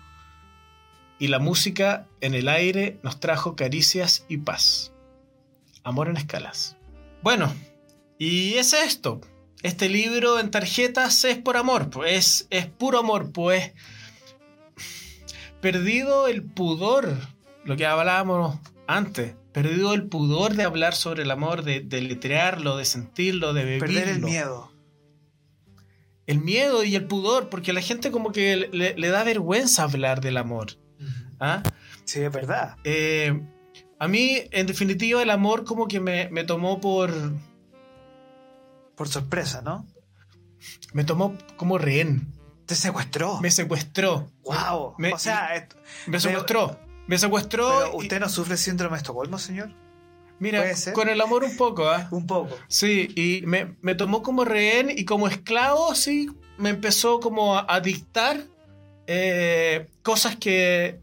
y 1.19 1.27
la 1.27 1.39
música 1.39 2.07
en 2.21 2.33
el 2.33 2.47
aire 2.47 2.99
nos 3.03 3.19
trajo 3.19 3.55
caricias 3.55 4.25
y 4.27 4.37
paz. 4.37 4.93
Amor 5.83 6.07
en 6.07 6.17
escalas. 6.17 6.77
Bueno, 7.21 7.53
y 8.17 8.55
es 8.55 8.73
esto. 8.73 9.21
Este 9.65 9.89
libro 9.89 10.39
en 10.39 10.51
tarjetas 10.51 11.25
es 11.25 11.39
por 11.39 11.57
amor, 11.57 11.89
pues 11.89 12.45
es, 12.51 12.67
puro 12.67 13.00
amor, 13.00 13.31
pues 13.31 13.72
perdido 15.60 16.27
el 16.27 16.43
pudor, 16.43 17.17
lo 17.63 17.75
que 17.75 17.88
hablábamos 17.88 18.60
antes, 18.86 19.34
perdido 19.53 19.95
el 19.95 20.03
pudor 20.03 20.53
de 20.53 20.62
hablar 20.62 20.93
sobre 20.93 21.24
el 21.24 21.31
amor, 21.31 21.63
de, 21.63 21.79
de 21.79 22.00
letrearlo, 22.01 22.77
de 22.77 22.86
sentirlo, 22.86 23.53
de 23.53 23.65
vivirlo. 23.65 23.88
Perder 23.88 24.07
el 24.10 24.22
miedo. 24.22 24.72
el 26.27 26.41
miedo 26.41 26.84
y 26.84 26.95
el 26.95 27.07
pudor, 27.07 27.50
porque 27.50 27.72
a 27.72 27.74
la 27.74 27.81
gente 27.81 28.12
como 28.12 28.31
que 28.31 28.69
le, 28.72 28.93
le 28.95 29.07
da 29.10 29.24
vergüenza 29.24 29.81
hablar 29.81 30.22
del 30.22 30.38
amor. 30.38 30.74
¿Ah? 31.39 31.63
Sí, 32.03 32.19
es 32.19 32.31
verdad. 32.31 32.77
Eh, 32.84 33.41
a 33.98 34.07
mí, 34.07 34.43
en 34.51 34.67
definitiva, 34.67 35.24
el 35.24 35.31
amor 35.31 35.63
como 35.63 35.88
que 35.88 36.00
me, 36.00 36.29
me, 36.29 36.43
tomó 36.43 36.79
por... 36.79 37.12
Por 38.95 39.09
sorpresa, 39.09 39.61
¿no? 39.61 39.85
Me 40.93 41.03
tomó 41.03 41.37
como 41.57 41.77
rehén. 41.77 42.33
¿Te 42.65 42.75
secuestró? 42.75 43.39
Me 43.41 43.51
secuestró. 43.51 44.31
¡Wow! 44.43 44.95
Me, 44.97 45.13
o 45.13 45.19
sea, 45.19 45.67
me 46.07 46.19
secuestró. 46.19 46.79
Me 47.07 47.17
secuestró. 47.17 47.95
¿Usted 47.95 48.19
no 48.19 48.29
sufre 48.29 48.57
síndrome 48.57 48.95
de 48.95 48.97
Estocolmo, 48.97 49.37
señor? 49.37 49.69
Mira, 50.39 50.65
con 50.93 51.07
el 51.07 51.21
amor 51.21 51.43
un 51.43 51.55
poco, 51.55 51.87
¿ah? 51.87 52.07
Un 52.11 52.27
poco. 52.27 52.57
Sí, 52.67 53.07
y 53.15 53.45
me, 53.45 53.75
me, 53.81 53.95
tomó 53.95 54.21
como 54.21 54.43
rehén 54.43 54.89
y 54.89 55.05
como 55.05 55.27
esclavo, 55.27 55.95
sí, 55.95 56.29
me 56.57 56.69
empezó 56.69 57.19
como 57.21 57.57
a, 57.57 57.79
dictar 57.79 58.41
eh, 59.07 59.87
cosas 60.03 60.35
que 60.35 60.99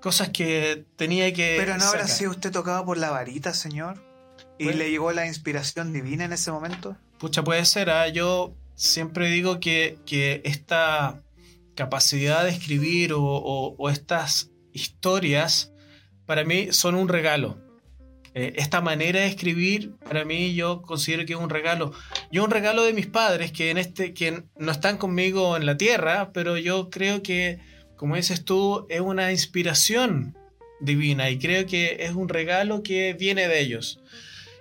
cosas 0.00 0.28
que 0.28 0.84
tenía 0.96 1.32
que. 1.32 1.56
Pero 1.58 1.76
no 1.76 1.84
habrá 1.84 2.06
sido 2.06 2.30
usted 2.30 2.52
tocado 2.52 2.84
por 2.84 2.98
la 2.98 3.10
varita, 3.10 3.52
señor. 3.52 4.05
¿Y 4.58 4.72
le 4.72 4.90
llegó 4.90 5.12
la 5.12 5.26
inspiración 5.26 5.92
divina 5.92 6.24
en 6.24 6.32
ese 6.32 6.50
momento? 6.50 6.96
Pucha, 7.18 7.44
puede 7.44 7.64
ser. 7.64 7.90
¿ah? 7.90 8.08
Yo 8.08 8.54
siempre 8.74 9.30
digo 9.30 9.60
que, 9.60 9.98
que, 10.06 10.40
esta 10.44 11.22
capacidad 11.74 12.44
de 12.44 12.50
escribir 12.50 13.12
o, 13.12 13.22
o, 13.22 13.90
estas 13.90 14.50
historias 14.72 15.72
para 16.24 16.44
mí 16.44 16.68
son 16.70 16.94
un 16.94 17.08
regalo. 17.08 17.58
Eh, 18.34 18.54
esta 18.56 18.80
manera 18.80 19.20
de 19.20 19.26
escribir 19.26 19.94
para 19.96 20.24
mí 20.24 20.54
yo 20.54 20.82
considero 20.82 21.24
que 21.26 21.34
es 21.34 21.38
un 21.38 21.50
regalo. 21.50 21.92
Yo 22.30 22.44
un 22.44 22.50
regalo 22.50 22.82
de 22.82 22.92
mis 22.92 23.06
padres 23.06 23.52
que 23.52 23.70
en 23.70 23.78
este 23.78 24.12
que 24.14 24.42
no 24.58 24.72
están 24.72 24.98
conmigo 24.98 25.56
en 25.56 25.66
la 25.66 25.76
tierra, 25.76 26.32
pero 26.32 26.56
yo 26.56 26.90
creo 26.90 27.22
que 27.22 27.60
como 27.96 28.16
dices 28.16 28.44
tú, 28.44 28.86
es 28.88 29.00
una 29.00 29.32
inspiración 29.32 30.36
divina 30.80 31.30
y 31.30 31.38
creo 31.38 31.66
que 31.66 31.96
es 32.00 32.12
un 32.12 32.28
regalo 32.28 32.82
que 32.82 33.14
viene 33.14 33.48
de 33.48 33.60
ellos. 33.60 34.00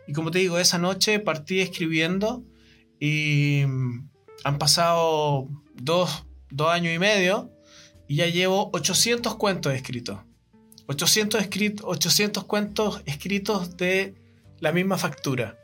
Y 0.07 0.13
como 0.13 0.31
te 0.31 0.39
digo, 0.39 0.59
esa 0.59 0.77
noche 0.77 1.19
partí 1.19 1.61
escribiendo 1.61 2.43
y 2.99 3.61
han 4.43 4.57
pasado 4.59 5.49
dos, 5.73 6.25
años 6.69 6.93
y 6.93 6.99
medio 6.99 7.51
y 8.07 8.17
ya 8.17 8.27
llevo 8.27 8.69
800 8.73 9.35
cuentos 9.35 9.73
escritos. 9.73 10.19
800, 10.87 11.47
800 11.83 12.43
cuentos 12.45 13.01
escritos 13.05 13.75
de 13.77 14.15
la 14.59 14.71
misma 14.71 14.97
factura. 14.97 15.57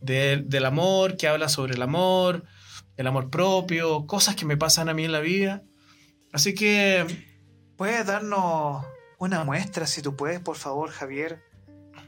del 0.00 0.64
amor, 0.64 1.16
que 1.16 1.28
habla 1.28 1.48
sobre 1.48 1.74
el 1.74 1.82
amor, 1.82 2.44
el 2.96 3.06
amor 3.06 3.30
propio, 3.30 4.06
cosas 4.06 4.36
que 4.36 4.44
me 4.44 4.56
pasan 4.56 4.88
a 4.88 4.94
mí 4.94 5.04
en 5.04 5.12
la 5.12 5.20
vida 5.20 5.64
Así 6.34 6.52
que... 6.52 7.06
¿Puedes 7.76 8.06
darnos 8.06 8.84
una 9.18 9.44
muestra, 9.44 9.86
si 9.86 10.02
tú 10.02 10.16
puedes, 10.16 10.40
por 10.40 10.56
favor, 10.56 10.90
Javier, 10.90 11.44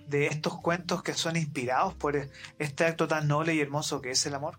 de 0.08 0.26
estos 0.26 0.60
cuentos 0.60 1.02
que 1.02 1.14
son 1.14 1.36
inspirados 1.36 1.94
por 1.94 2.28
este 2.58 2.84
acto 2.84 3.08
tan 3.08 3.28
noble 3.28 3.54
y 3.54 3.60
hermoso 3.60 4.00
que 4.00 4.10
es 4.10 4.26
el 4.26 4.34
amor? 4.34 4.58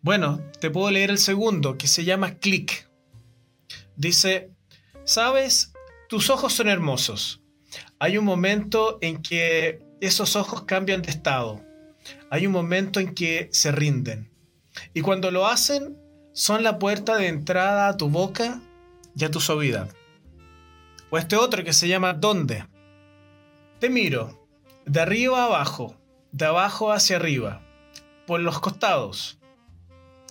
Bueno, 0.00 0.40
te 0.60 0.70
puedo 0.70 0.90
leer 0.90 1.10
el 1.10 1.18
segundo, 1.18 1.76
que 1.76 1.88
se 1.88 2.04
llama 2.04 2.34
Click. 2.36 2.88
Dice, 3.96 4.50
sabes, 5.04 5.72
tus 6.08 6.30
ojos 6.30 6.52
son 6.52 6.68
hermosos. 6.68 7.42
Hay 7.98 8.18
un 8.18 8.24
momento 8.24 8.98
en 9.00 9.22
que 9.22 9.82
esos 10.00 10.36
ojos 10.36 10.62
cambian 10.62 11.02
de 11.02 11.10
estado. 11.10 11.62
Hay 12.30 12.46
un 12.46 12.52
momento 12.52 13.00
en 13.00 13.14
que 13.14 13.48
se 13.52 13.72
rinden. 13.72 14.30
Y 14.94 15.00
cuando 15.00 15.30
lo 15.30 15.46
hacen, 15.46 15.96
son 16.32 16.62
la 16.62 16.78
puerta 16.78 17.16
de 17.16 17.28
entrada 17.28 17.88
a 17.88 17.96
tu 17.96 18.08
boca 18.08 18.60
ya 19.14 19.30
tu 19.30 19.40
suavidad. 19.40 19.88
O 21.10 21.18
este 21.18 21.36
otro 21.36 21.64
que 21.64 21.72
se 21.72 21.88
llama 21.88 22.12
¿Dónde? 22.12 22.66
Te 23.80 23.88
miro, 23.88 24.45
de 24.86 25.00
arriba 25.00 25.42
a 25.42 25.46
abajo, 25.46 25.96
de 26.32 26.46
abajo 26.46 26.92
hacia 26.92 27.16
arriba, 27.16 27.62
por 28.26 28.40
los 28.40 28.60
costados. 28.60 29.38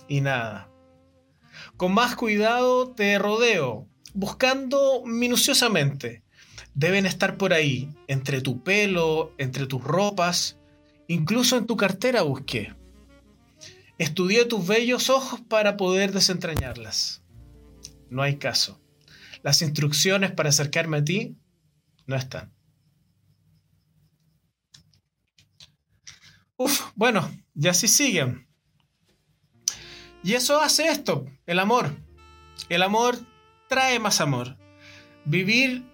Y 0.08 0.20
nada. 0.20 0.68
Con 1.76 1.94
más 1.94 2.16
cuidado 2.16 2.90
te 2.90 3.18
rodeo, 3.18 3.86
buscando 4.14 5.02
minuciosamente. 5.04 6.22
Deben 6.74 7.06
estar 7.06 7.36
por 7.36 7.52
ahí, 7.52 7.88
entre 8.08 8.40
tu 8.40 8.62
pelo, 8.62 9.32
entre 9.38 9.66
tus 9.66 9.82
ropas, 9.82 10.58
incluso 11.06 11.56
en 11.56 11.66
tu 11.66 11.76
cartera 11.76 12.22
busqué. 12.22 12.74
Estudié 13.98 14.44
tus 14.44 14.66
bellos 14.66 15.08
ojos 15.08 15.40
para 15.40 15.76
poder 15.76 16.12
desentrañarlas 16.12 17.22
no 18.10 18.22
hay 18.22 18.36
caso. 18.36 18.80
Las 19.42 19.62
instrucciones 19.62 20.32
para 20.32 20.48
acercarme 20.48 20.98
a 20.98 21.04
ti 21.04 21.36
no 22.06 22.16
están. 22.16 22.52
Uf, 26.56 26.82
bueno, 26.94 27.30
y 27.54 27.68
así 27.68 27.88
siguen. 27.88 28.48
Y 30.22 30.34
eso 30.34 30.60
hace 30.60 30.88
esto, 30.88 31.26
el 31.46 31.58
amor. 31.58 31.96
El 32.68 32.82
amor 32.82 33.18
trae 33.68 33.98
más 33.98 34.20
amor. 34.20 34.56
Vivir, 35.24 35.84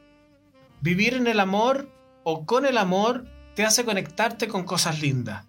vivir 0.80 1.14
en 1.14 1.26
el 1.26 1.40
amor 1.40 1.90
o 2.24 2.46
con 2.46 2.66
el 2.66 2.78
amor 2.78 3.26
te 3.54 3.64
hace 3.64 3.84
conectarte 3.84 4.48
con 4.48 4.64
cosas 4.64 5.00
lindas. 5.00 5.46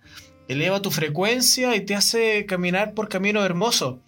Eleva 0.47 0.81
tu 0.81 0.91
frecuencia 0.91 1.75
y 1.75 1.85
te 1.85 1.95
hace 1.95 2.45
caminar 2.45 2.93
por 2.93 3.07
caminos 3.07 3.45
hermosos 3.45 3.99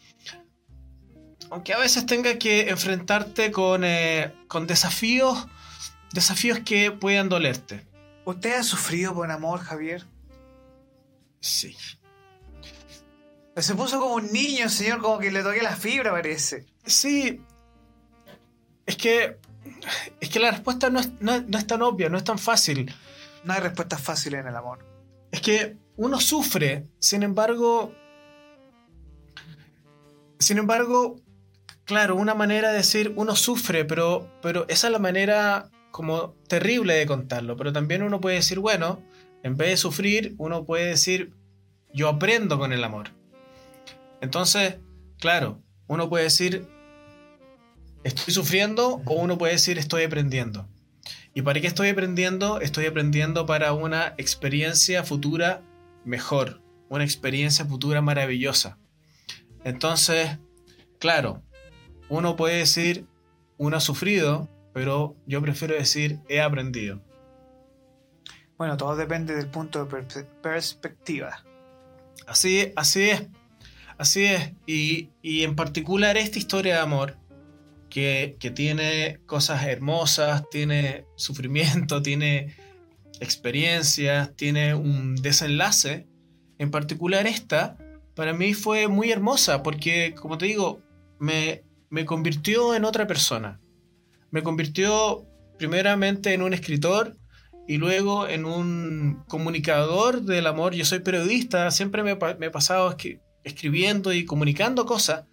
aunque 1.49 1.73
a 1.73 1.79
veces 1.79 2.05
tenga 2.05 2.37
que 2.37 2.69
enfrentarte 2.69 3.51
con, 3.51 3.83
eh, 3.83 4.33
con 4.47 4.67
desafíos, 4.67 5.47
desafíos 6.11 6.59
que 6.59 6.91
puedan 6.91 7.29
dolerte. 7.29 7.85
¿Usted 8.25 8.55
ha 8.55 8.63
sufrido 8.63 9.13
por 9.13 9.29
amor, 9.31 9.59
Javier? 9.59 10.05
Sí. 11.45 11.77
Se 13.55 13.75
puso 13.75 13.99
como 13.99 14.15
un 14.15 14.31
niño, 14.31 14.67
señor, 14.67 14.99
como 14.99 15.19
que 15.19 15.31
le 15.31 15.43
toqué 15.43 15.61
la 15.61 15.75
fibra, 15.75 16.09
parece. 16.09 16.65
Sí. 16.85 17.39
Es 18.87 18.97
que. 18.97 19.37
Es 20.19 20.29
que 20.29 20.39
la 20.39 20.49
respuesta 20.49 20.89
no 20.89 20.99
es, 20.99 21.11
no, 21.21 21.39
no 21.41 21.57
es 21.59 21.67
tan 21.67 21.83
obvia, 21.83 22.09
no 22.09 22.17
es 22.17 22.23
tan 22.23 22.39
fácil. 22.39 22.91
No 23.43 23.53
hay 23.53 23.59
respuestas 23.59 24.01
fáciles 24.01 24.41
en 24.41 24.47
el 24.47 24.55
amor. 24.55 24.83
Es 25.31 25.41
que 25.41 25.77
uno 25.97 26.19
sufre, 26.19 26.87
sin 26.97 27.21
embargo. 27.21 27.93
Sin 30.39 30.57
embargo, 30.57 31.17
Claro, 31.85 32.15
una 32.15 32.33
manera 32.33 32.69
de 32.69 32.77
decir 32.77 33.13
uno 33.15 33.35
sufre, 33.35 33.85
pero, 33.85 34.27
pero 34.41 34.65
esa 34.69 34.87
es 34.87 34.91
la 34.91 34.97
manera 34.97 35.69
como 35.91 36.33
terrible 36.47 36.95
de 36.95 37.05
contarlo. 37.05 37.55
Pero 37.55 37.71
también 37.71 38.01
uno 38.01 38.19
puede 38.19 38.37
decir, 38.37 38.57
bueno, 38.57 39.03
en 39.45 39.57
vez 39.57 39.69
de 39.69 39.77
sufrir, 39.77 40.33
uno 40.39 40.65
puede 40.65 40.87
decir, 40.87 41.31
yo 41.93 42.09
aprendo 42.09 42.57
con 42.57 42.73
el 42.73 42.83
amor. 42.83 43.11
Entonces, 44.19 44.77
claro, 45.19 45.61
uno 45.85 46.09
puede 46.09 46.23
decir, 46.23 46.67
estoy 48.03 48.33
sufriendo 48.33 49.03
o 49.05 49.13
uno 49.13 49.37
puede 49.37 49.53
decir, 49.53 49.77
estoy 49.77 50.01
aprendiendo. 50.01 50.67
¿Y 51.35 51.43
para 51.43 51.61
qué 51.61 51.67
estoy 51.67 51.89
aprendiendo? 51.89 52.59
Estoy 52.59 52.87
aprendiendo 52.87 53.45
para 53.45 53.73
una 53.73 54.15
experiencia 54.17 55.03
futura 55.03 55.61
mejor, 56.05 56.63
una 56.89 57.03
experiencia 57.03 57.65
futura 57.65 58.01
maravillosa. 58.01 58.79
Entonces, 59.63 60.39
claro, 60.97 61.43
uno 62.09 62.35
puede 62.35 62.57
decir, 62.57 63.05
uno 63.59 63.77
ha 63.77 63.79
sufrido, 63.79 64.49
pero 64.73 65.15
yo 65.27 65.39
prefiero 65.39 65.75
decir, 65.75 66.17
he 66.29 66.41
aprendido. 66.41 67.03
Bueno, 68.57 68.77
todo 68.77 68.95
depende 68.95 69.35
del 69.35 69.47
punto 69.47 69.85
de 69.85 70.23
perspectiva. 70.41 71.43
Así, 72.25 72.71
así 72.75 73.09
es, 73.09 73.27
así 73.97 74.25
es. 74.25 74.53
Y, 74.65 75.09
en 75.43 75.55
particular 75.55 76.17
esta 76.17 76.39
historia 76.39 76.75
de 76.75 76.79
amor, 76.81 77.17
que, 77.89 78.37
que 78.39 78.51
tiene 78.51 79.19
cosas 79.25 79.63
hermosas, 79.65 80.43
tiene 80.49 81.05
sufrimiento, 81.15 82.01
tiene 82.01 82.55
experiencias, 83.19 84.35
tiene 84.35 84.73
un 84.73 85.15
desenlace, 85.15 86.07
en 86.57 86.71
particular 86.71 87.27
esta, 87.27 87.77
para 88.15 88.33
mí 88.33 88.53
fue 88.53 88.87
muy 88.87 89.11
hermosa, 89.11 89.63
porque 89.63 90.15
como 90.15 90.37
te 90.37 90.45
digo, 90.45 90.81
me, 91.19 91.63
me 91.89 92.05
convirtió 92.05 92.73
en 92.73 92.85
otra 92.85 93.05
persona. 93.07 93.59
Me 94.31 94.43
convirtió 94.43 95.25
primeramente 95.57 96.33
en 96.33 96.41
un 96.41 96.53
escritor 96.53 97.17
y 97.67 97.77
luego 97.77 98.27
en 98.27 98.45
un 98.45 99.23
comunicador 99.27 100.21
del 100.21 100.47
amor. 100.47 100.73
Yo 100.73 100.85
soy 100.85 100.99
periodista, 100.99 101.71
siempre 101.71 102.03
me, 102.03 102.11
he 102.11 102.49
pasado 102.51 102.95
escribiendo 103.43 104.13
y 104.13 104.25
comunicando 104.25 104.85
cosas. 104.85 105.25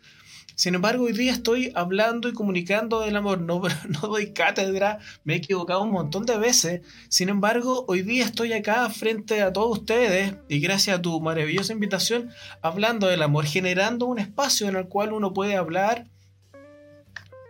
Sin 0.55 0.75
embargo, 0.75 1.05
hoy 1.05 1.13
día 1.13 1.33
estoy 1.33 1.73
hablando 1.75 2.29
y 2.29 2.35
comunicando 2.35 3.01
del 3.01 3.17
amor. 3.17 3.41
No, 3.41 3.63
no 3.89 4.01
doy 4.01 4.33
cátedra, 4.33 4.99
me 5.25 5.35
he 5.35 5.37
equivocado 5.39 5.83
un 5.83 5.91
montón 5.91 6.27
de 6.27 6.39
veces. 6.39 6.83
Sin 7.09 7.29
embargo, 7.29 7.85
hoy 7.89 8.03
día 8.03 8.25
estoy 8.25 8.53
acá 8.53 8.89
frente 8.91 9.43
a 9.43 9.53
todos 9.53 9.79
ustedes 9.79 10.35
y 10.49 10.61
gracias 10.61 10.99
a 10.99 11.03
tu 11.03 11.21
maravillosa 11.21 11.73
invitación, 11.73 12.31
hablando 12.61 13.07
del 13.07 13.23
amor, 13.23 13.47
generando 13.47 14.07
un 14.07 14.19
espacio 14.19 14.69
en 14.69 14.77
el 14.77 14.89
cual 14.89 15.13
uno 15.13 15.33
puede 15.33 15.57
hablar 15.57 16.07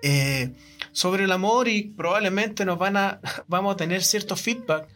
eh, 0.03 0.53
sobre 0.93 1.25
el 1.25 1.33
amor 1.33 1.69
y 1.69 1.91
probablemente 1.91 2.65
nos 2.65 2.79
van 2.79 2.97
a, 2.97 3.21
vamos 3.49 3.75
a 3.75 3.77
tener 3.77 4.03
cierto 4.03 4.37
feedback. 4.37 4.89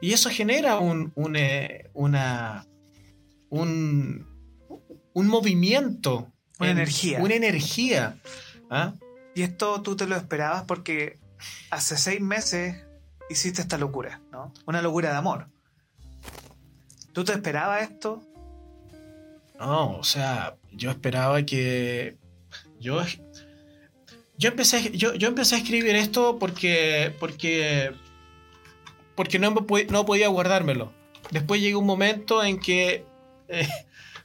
Y 0.00 0.12
eso 0.12 0.30
genera 0.30 0.78
un, 0.78 1.12
un, 1.14 1.36
eh, 1.36 1.90
una, 1.94 2.66
un, 3.50 4.26
un 5.12 5.28
movimiento 5.28 6.32
una 6.62 6.70
energía. 6.70 7.20
Una 7.20 7.34
energía. 7.34 8.18
¿ah? 8.70 8.94
Y 9.34 9.42
esto 9.42 9.82
tú 9.82 9.96
te 9.96 10.06
lo 10.06 10.16
esperabas 10.16 10.64
porque 10.64 11.18
hace 11.70 11.96
seis 11.96 12.20
meses 12.20 12.84
hiciste 13.30 13.62
esta 13.62 13.78
locura, 13.78 14.20
¿no? 14.30 14.52
Una 14.66 14.82
locura 14.82 15.10
de 15.10 15.16
amor. 15.16 15.48
¿Tú 17.12 17.24
te 17.24 17.32
esperabas 17.32 17.90
esto? 17.90 18.22
No, 19.58 19.98
o 19.98 20.04
sea, 20.04 20.56
yo 20.72 20.90
esperaba 20.90 21.44
que. 21.44 22.16
Yo. 22.78 23.00
Yo 24.42 24.48
empecé, 24.48 24.90
yo, 24.90 25.14
yo 25.14 25.28
empecé 25.28 25.54
a 25.54 25.58
escribir 25.58 25.94
esto 25.94 26.36
porque. 26.40 27.14
porque. 27.20 27.92
porque 29.14 29.38
no, 29.38 29.54
no 29.90 30.04
podía 30.04 30.26
guardármelo. 30.26 30.92
Después 31.30 31.60
llegó 31.60 31.78
un 31.78 31.86
momento 31.86 32.42
en 32.42 32.58
que. 32.58 33.04
Eh, 33.46 33.68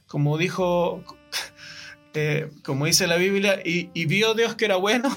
como 0.08 0.36
dijo 0.36 1.04
eh, 2.14 2.50
como 2.64 2.86
dice 2.86 3.06
la 3.06 3.14
Biblia, 3.14 3.60
y, 3.64 4.06
vio 4.06 4.34
Dios 4.34 4.56
que 4.56 4.64
era 4.64 4.74
bueno. 4.74 5.08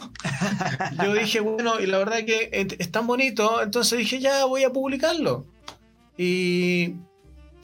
Yo 1.04 1.16
dije, 1.16 1.40
bueno, 1.40 1.80
y 1.80 1.88
la 1.88 1.98
verdad 1.98 2.24
que 2.24 2.50
es 2.52 2.92
tan 2.92 3.08
bonito, 3.08 3.64
entonces 3.64 3.98
dije, 3.98 4.20
ya 4.20 4.46
voy 4.46 4.66
a 4.66 4.70
publicarlo. 4.72 5.48
Y, 6.16 6.98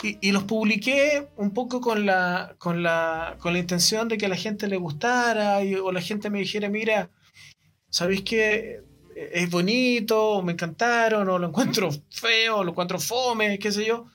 y, 0.01 0.31
los 0.31 0.43
publiqué 0.45 1.27
un 1.35 1.51
poco 1.51 1.81
con 1.81 2.07
la, 2.07 2.55
con, 2.57 2.81
la, 2.81 3.35
con 3.37 3.53
la 3.53 3.59
intención 3.59 4.07
de 4.07 4.17
que 4.17 4.25
a 4.25 4.29
la 4.29 4.35
gente 4.35 4.67
le 4.67 4.77
gustara, 4.77 5.59
o 5.83 5.91
la 5.91 6.01
gente 6.01 6.31
me 6.31 6.39
dijera, 6.39 6.67
mira, 6.67 7.11
¿sabéis 7.89 8.21
que 8.23 8.81
es 9.15 9.49
bonito, 9.49 10.41
me 10.43 10.53
encantaron, 10.53 11.27
o 11.29 11.39
lo 11.39 11.47
encuentro 11.47 11.89
feo, 12.09 12.57
o 12.57 12.63
lo 12.63 12.71
encuentro 12.71 12.99
fome, 12.99 13.59
qué 13.59 13.71
sé 13.71 13.85
yo? 13.85 14.05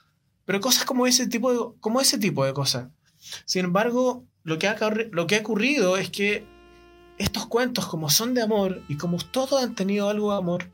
Pero 0.45 0.61
cosas 0.61 0.85
como 0.85 1.07
ese 1.07 1.27
tipo 1.29 1.53
de, 1.53 1.81
como 1.81 2.01
ese 2.01 2.19
tipo 2.19 2.45
de 2.45 2.53
cosas. 2.53 2.89
Sin 3.45 3.65
embargo, 3.65 4.25
lo 4.45 4.59
que, 4.59 4.69
ha, 4.69 4.77
lo 5.11 5.27
que 5.27 5.37
ha 5.37 5.41
ocurrido 5.41 5.97
es 5.97 6.11
que 6.11 6.45
estos 7.19 7.47
cuentos, 7.47 7.87
como 7.87 8.11
son 8.11 8.35
de 8.35 8.43
amor 8.43 8.83
y 8.89 8.97
como 8.97 9.19
todos 9.19 9.63
han 9.63 9.75
tenido 9.75 10.09
algo 10.09 10.33
de 10.33 10.39
amor, 10.39 10.71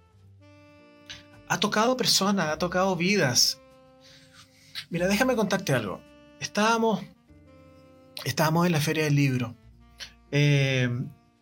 ha 1.49 1.61
tocado 1.61 1.97
personas, 1.97 2.49
ha 2.49 2.59
tocado 2.59 2.97
vidas. 2.97 3.61
Mira, 4.91 5.07
déjame 5.09 5.37
contarte 5.37 5.75
algo. 5.75 6.01
Estábamos, 6.41 7.03
estábamos 8.25 8.67
en 8.67 8.73
la 8.73 8.81
feria 8.81 9.05
del 9.05 9.17
libro 9.17 9.55
eh, 10.31 10.89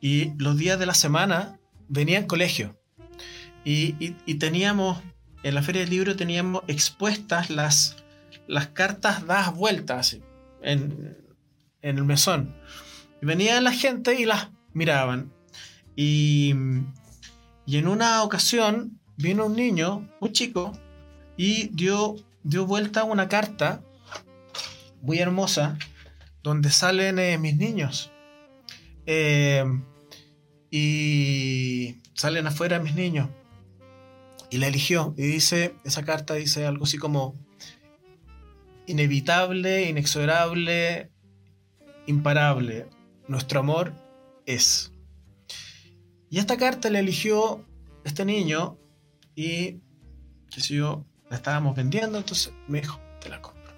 y 0.01 0.33
los 0.39 0.57
días 0.57 0.79
de 0.79 0.87
la 0.87 0.95
semana 0.95 1.59
venían 1.89 2.27
colegio 2.27 2.77
y, 3.65 4.15
y, 4.27 4.35
teníamos, 4.37 5.03
en 5.43 5.57
la 5.57 5.63
feria 5.63 5.81
del 5.81 5.91
libro 5.91 6.15
teníamos 6.15 6.63
expuestas 6.69 7.51
las, 7.51 7.97
las 8.47 8.69
cartas 8.69 9.27
dadas 9.27 9.53
vueltas 9.57 10.17
en, 10.63 11.17
en 11.83 11.99
el 11.99 12.05
mesón. 12.05 12.55
Y 13.21 13.27
venía 13.27 13.61
la 13.61 13.73
gente 13.73 14.21
y 14.21 14.25
las 14.25 14.51
miraban. 14.73 15.33
Y, 15.97 16.55
y 17.67 17.77
en 17.79 17.89
una 17.89 18.23
ocasión 18.23 19.01
vino 19.17 19.47
un 19.47 19.57
niño, 19.57 20.09
un 20.21 20.33
chico, 20.33 20.73
y 21.37 21.69
dio, 21.73 22.15
dio 22.45 22.67
vuelta 22.67 23.03
una 23.03 23.29
carta 23.29 23.83
muy 25.03 25.19
hermosa 25.19 25.77
donde 26.45 26.71
salen 26.71 27.19
eh, 27.19 27.37
mis 27.37 27.57
niños. 27.57 28.13
Eh, 29.07 29.65
y 30.71 31.97
salen 32.15 32.47
afuera 32.47 32.79
mis 32.81 32.95
niños. 32.95 33.29
Y 34.51 34.59
la 34.59 34.69
eligió. 34.69 35.15
Y 35.17 35.23
dice, 35.23 35.75
esa 35.85 36.05
carta 36.05 36.35
dice 36.35 36.67
algo 36.67 36.85
así 36.85 36.99
como 36.99 37.35
inevitable, 38.87 39.89
inexorable, 39.89 41.11
imparable, 42.07 42.89
nuestro 43.29 43.61
amor 43.61 43.93
es. 44.47 44.93
Y 46.31 46.39
esta 46.39 46.57
carta 46.57 46.91
la 46.91 47.01
eligió 47.01 47.65
este 48.05 48.25
niño 48.25 48.79
y, 49.35 49.81
qué 50.51 50.61
sé 50.61 50.75
yo, 50.75 51.05
la 51.29 51.37
estábamos 51.37 51.77
vendiendo, 51.77 52.19
entonces 52.19 52.53
me 52.69 52.81
dijo, 52.81 53.01
te 53.21 53.29
la 53.29 53.43
compro. 53.43 53.73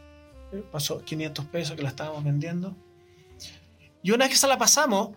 Pasó 0.71 1.03
500 1.05 1.45
pesos 1.47 1.77
que 1.77 1.83
la 1.83 1.91
estábamos 1.91 2.25
vendiendo. 2.25 2.77
Y 4.09 4.11
una 4.11 4.25
vez 4.25 4.31
que 4.31 4.39
se 4.39 4.49
la 4.49 4.57
pasamos, 4.57 5.11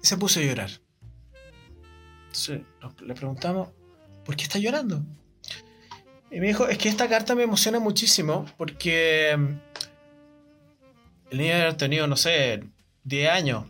se 0.00 0.16
puso 0.16 0.40
a 0.40 0.42
llorar. 0.42 0.70
Entonces 2.24 2.62
le 3.02 3.12
preguntamos, 3.12 3.68
¿por 4.24 4.34
qué 4.34 4.44
está 4.44 4.58
llorando? 4.58 5.02
Y 6.30 6.40
me 6.40 6.46
dijo, 6.46 6.66
es 6.68 6.78
que 6.78 6.88
esta 6.88 7.06
carta 7.06 7.34
me 7.34 7.42
emociona 7.42 7.78
muchísimo 7.78 8.46
porque 8.56 9.32
el 9.32 11.38
niño 11.38 11.52
haber 11.52 11.76
tenido, 11.76 12.06
no 12.06 12.16
sé, 12.16 12.64
10 13.04 13.30
años. 13.30 13.66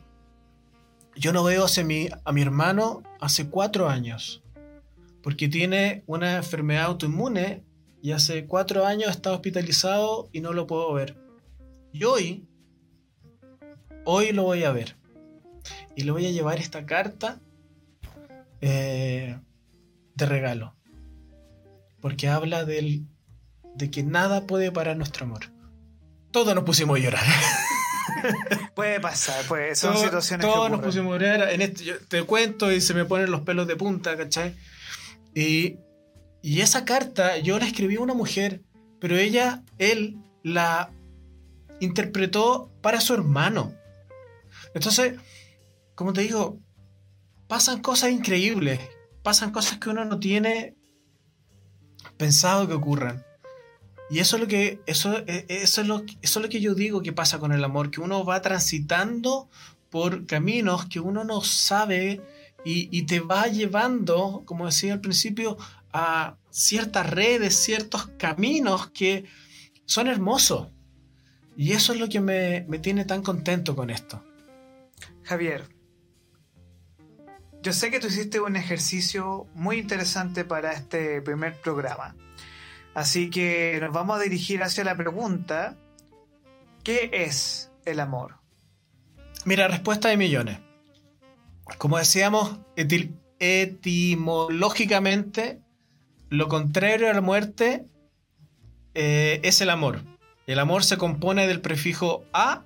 Yo 1.16 1.33
no 1.33 1.42
veo 1.42 1.66
a 1.66 1.83
mi, 1.83 2.09
a 2.25 2.31
mi 2.31 2.42
hermano 2.42 3.03
hace 3.21 3.51
4 3.51 3.88
años. 3.88 4.40
Porque 5.21 5.49
tiene 5.49 6.05
una 6.07 6.37
enfermedad 6.37 6.85
autoinmune 6.85 7.64
y 8.03 8.12
hace 8.12 8.47
4 8.47 8.87
años 8.87 9.11
está 9.11 9.33
hospitalizado 9.33 10.29
y 10.31 10.42
no 10.42 10.53
lo 10.53 10.69
puedo 10.69 10.92
ver. 10.92 11.16
Y 11.92 12.05
hoy, 12.05 12.47
hoy 14.07 14.33
lo 14.33 14.45
voy 14.45 14.64
a 14.64 14.73
ver. 14.73 14.97
Y 15.95 16.05
le 16.05 16.12
voy 16.12 16.25
a 16.27 16.31
llevar 16.31 16.59
esta 16.59 16.87
carta 16.87 17.38
eh, 18.62 19.38
de 20.14 20.27
regalo. 20.27 20.75
Porque 22.01 22.29
habla 22.29 22.64
del, 22.64 23.07
de 23.75 23.90
que 23.90 24.03
nada 24.03 24.47
puede 24.47 24.73
parar 24.73 24.97
nuestro 24.97 25.27
amor 25.27 25.57
todos 26.37 26.55
nos 26.55 26.64
pusimos 26.64 26.99
a 26.99 27.03
llorar. 27.03 27.25
Puede 28.75 29.01
pasar, 29.01 29.42
pues 29.49 29.79
son 29.79 29.97
situaciones 29.97 30.47
Todos 30.47 30.71
nos 30.71 30.81
pusimos 30.83 31.14
a 31.14 31.19
llorar. 31.19 31.51
En 31.51 31.62
este, 31.62 31.83
yo 31.83 31.95
te 32.09 32.23
cuento 32.25 32.71
y 32.71 32.83
se 32.83 32.92
me 32.92 33.07
ponen 33.07 33.31
los 33.31 33.40
pelos 33.40 33.66
de 33.66 33.75
punta, 33.75 34.19
¿cachai? 34.19 34.55
Y, 35.35 35.79
y 36.42 36.61
esa 36.61 36.85
carta 36.85 37.38
yo 37.38 37.59
la 37.59 37.64
escribí 37.64 37.97
a 37.97 38.01
una 38.01 38.12
mujer, 38.12 38.61
pero 39.01 39.16
ella, 39.16 39.62
él, 39.79 40.19
la 40.42 40.90
interpretó 41.81 42.71
para 42.83 43.01
su 43.01 43.14
hermano. 43.14 43.73
Entonces, 44.77 45.15
como 45.95 46.12
te 46.12 46.21
digo, 46.21 46.61
pasan 47.49 47.81
cosas 47.81 48.11
increíbles, 48.11 48.79
pasan 49.23 49.51
cosas 49.51 49.79
que 49.79 49.89
uno 49.89 50.05
no 50.05 50.21
tiene 50.21 50.75
pensado 52.19 52.69
que 52.69 52.75
ocurran. 52.75 53.25
Y 54.11 54.19
eso 54.19 54.37
es 54.37 54.43
lo 54.43 54.49
que, 54.49 54.83
eso, 54.85 55.17
eso 55.27 55.81
es 55.81 55.89
lo, 55.89 56.05
eso 56.21 56.39
es 56.39 56.43
lo 56.43 56.51
que 56.51 56.61
yo 56.61 56.75
digo 56.75 57.01
que 57.01 57.15
pasa 57.15 57.39
con 57.39 57.53
el 57.53 57.65
amor, 57.65 57.91
que 57.91 58.03
uno 58.03 58.23
va 58.27 58.43
transitando 58.43 59.49
por 59.89 60.27
caminos 60.27 60.85
que 60.85 61.01
uno 61.01 61.25
no 61.25 61.41
sabe 61.41 62.21
y, 62.62 63.03
te 63.05 63.21
va 63.21 63.47
llevando, 63.47 64.43
como 64.45 64.67
decía 64.67 64.93
al 64.93 65.01
principio, 65.01 65.57
a 65.91 66.37
ciertas 66.51 67.09
redes, 67.09 67.57
ciertos 67.57 68.09
caminos 68.19 68.91
que 68.91 69.25
son 69.87 70.07
hermosos. 70.07 70.69
Y 71.57 71.73
eso 71.73 71.95
es 71.95 71.99
lo 71.99 72.11
que 72.11 72.21
me, 72.21 72.67
me 72.69 72.79
tiene 72.79 73.07
tan 73.07 73.23
contento 73.23 73.75
con 73.75 73.89
esto. 73.89 74.23
Javier, 75.27 75.65
yo 77.62 77.73
sé 77.73 77.91
que 77.91 77.99
tú 77.99 78.07
hiciste 78.07 78.39
un 78.39 78.55
ejercicio 78.55 79.49
muy 79.55 79.79
interesante 79.79 80.45
para 80.45 80.73
este 80.73 81.21
primer 81.21 81.61
programa. 81.61 82.15
Así 82.95 83.29
que 83.29 83.77
nos 83.81 83.93
vamos 83.93 84.21
a 84.21 84.23
dirigir 84.23 84.62
hacia 84.62 84.85
la 84.85 84.97
pregunta, 84.97 85.77
¿qué 86.85 87.11
es 87.12 87.73
el 87.85 87.99
amor? 87.99 88.37
Mira, 89.45 89.67
respuesta 89.67 90.09
de 90.09 90.17
millones. 90.17 90.61
Como 91.77 91.99
decíamos, 91.99 92.61
etimológicamente, 93.41 95.59
lo 96.31 96.47
contrario 96.47 97.11
a 97.11 97.15
la 97.15 97.21
muerte 97.21 97.85
eh, 98.95 99.41
es 99.43 99.61
el 99.61 99.71
amor. 99.71 100.03
El 100.47 100.61
amor 100.61 100.85
se 100.85 100.97
compone 100.97 101.49
del 101.49 101.61
prefijo 101.61 102.23
a 102.33 102.62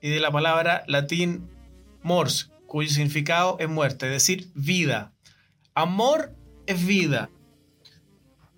y 0.00 0.08
de 0.08 0.20
la 0.20 0.30
palabra 0.30 0.84
latín 0.86 1.57
mors, 2.02 2.52
cuyo 2.66 2.90
significado 2.90 3.56
es 3.60 3.68
muerte, 3.68 4.06
es 4.06 4.12
decir, 4.12 4.50
vida. 4.54 5.14
Amor 5.74 6.34
es 6.66 6.84
vida. 6.84 7.30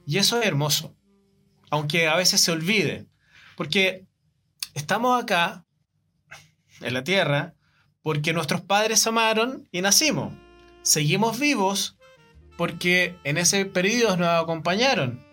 Y 0.07 0.19
eso 0.19 0.41
es 0.41 0.47
hermoso 0.47 0.97
aunque 1.71 2.09
a 2.09 2.17
veces 2.17 2.41
se 2.41 2.53
olvide, 2.53 3.07
porque 3.57 4.07
estamos 4.75 5.23
acá, 5.23 5.65
en 6.81 6.95
la 6.95 7.05
Tierra, 7.05 7.55
porque 8.03 8.33
nuestros 8.33 8.61
padres 8.61 9.07
amaron 9.07 9.69
y 9.71 9.81
nacimos. 9.83 10.35
Seguimos 10.83 11.39
vivos 11.39 11.99
porque 12.57 13.17
en 13.25 13.39
ese 13.39 13.65
periodo 13.67 14.17
nos 14.17 14.29
acompañaron 14.29 15.25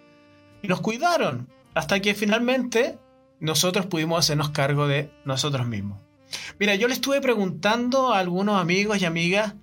y 0.61 0.67
nos 0.67 0.81
cuidaron 0.81 1.49
hasta 1.73 2.01
que 2.01 2.15
finalmente 2.15 2.99
nosotros 3.39 3.85
pudimos 3.85 4.19
hacernos 4.19 4.49
cargo 4.49 4.87
de 4.87 5.11
nosotros 5.23 5.65
mismos. 5.67 6.06
Mira, 6.59 6.75
yo 6.75 6.87
le 6.87 6.93
estuve 6.93 7.21
preguntando 7.21 8.13
a 8.13 8.19
algunos 8.19 8.59
amigos 8.59 9.01
y 9.01 9.05
amigas 9.05 9.53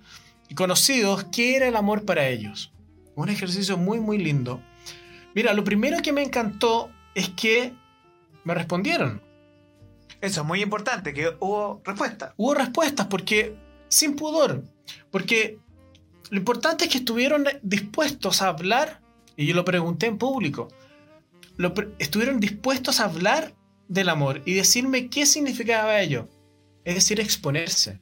y 0.49 0.55
conocidos 0.55 1.25
qué 1.25 1.55
era 1.55 1.67
el 1.67 1.75
amor 1.75 2.05
para 2.05 2.27
ellos. 2.27 2.71
Un 3.15 3.29
ejercicio 3.29 3.77
muy, 3.77 3.99
muy 3.99 4.17
lindo. 4.17 4.61
Mira, 5.33 5.53
lo 5.53 5.63
primero 5.63 6.01
que 6.01 6.13
me 6.13 6.23
encantó 6.23 6.89
es 7.13 7.29
que 7.29 7.73
me 8.43 8.53
respondieron. 8.53 9.21
Eso 10.21 10.41
es 10.41 10.47
muy 10.47 10.61
importante, 10.61 11.13
que 11.13 11.35
hubo 11.39 11.81
respuestas. 11.83 12.33
Hubo 12.37 12.53
respuestas 12.53 13.07
porque, 13.07 13.55
sin 13.89 14.15
pudor, 14.15 14.63
porque 15.11 15.59
lo 16.29 16.37
importante 16.37 16.85
es 16.85 16.91
que 16.91 16.99
estuvieron 16.99 17.45
dispuestos 17.61 18.41
a 18.41 18.47
hablar, 18.47 19.01
y 19.35 19.45
yo 19.45 19.55
lo 19.55 19.65
pregunté 19.65 20.07
en 20.07 20.17
público, 20.17 20.69
estuvieron 21.99 22.39
dispuestos 22.39 22.99
a 22.99 23.05
hablar 23.05 23.53
del 23.87 24.09
amor 24.09 24.41
y 24.45 24.53
decirme 24.53 25.09
qué 25.09 25.25
significaba 25.25 25.99
ello. 26.01 26.27
Es 26.85 26.95
decir, 26.95 27.19
exponerse. 27.19 27.99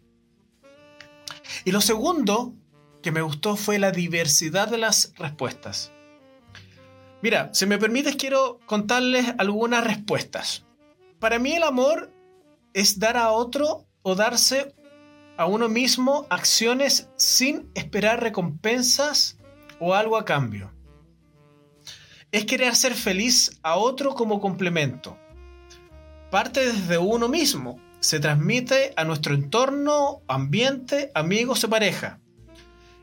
Y 1.65 1.71
lo 1.71 1.81
segundo 1.81 2.53
que 3.01 3.11
me 3.11 3.21
gustó 3.21 3.55
fue 3.55 3.79
la 3.79 3.91
diversidad 3.91 4.67
de 4.67 4.77
las 4.77 5.13
respuestas. 5.17 5.91
Mira, 7.21 7.49
si 7.53 7.65
me 7.65 7.77
permites, 7.77 8.15
quiero 8.17 8.59
contarles 8.65 9.33
algunas 9.37 9.83
respuestas. 9.83 10.65
Para 11.19 11.39
mí 11.39 11.53
el 11.53 11.63
amor 11.63 12.11
es 12.73 12.99
dar 12.99 13.17
a 13.17 13.31
otro 13.31 13.85
o 14.01 14.15
darse 14.15 14.75
a 15.37 15.45
uno 15.45 15.69
mismo 15.69 16.27
acciones 16.29 17.09
sin 17.15 17.69
esperar 17.75 18.21
recompensas 18.21 19.37
o 19.79 19.93
algo 19.93 20.17
a 20.17 20.25
cambio. 20.25 20.73
Es 22.31 22.45
querer 22.45 22.75
ser 22.75 22.93
feliz 22.93 23.59
a 23.63 23.75
otro 23.75 24.15
como 24.15 24.41
complemento. 24.41 25.17
Parte 26.29 26.65
desde 26.73 26.97
uno 26.97 27.29
mismo, 27.29 27.79
se 28.03 28.19
transmite 28.19 28.93
a 28.97 29.05
nuestro 29.05 29.33
entorno, 29.33 30.23
ambiente, 30.27 31.09
amigos 31.15 31.63
o 31.63 31.69
pareja. 31.69 32.19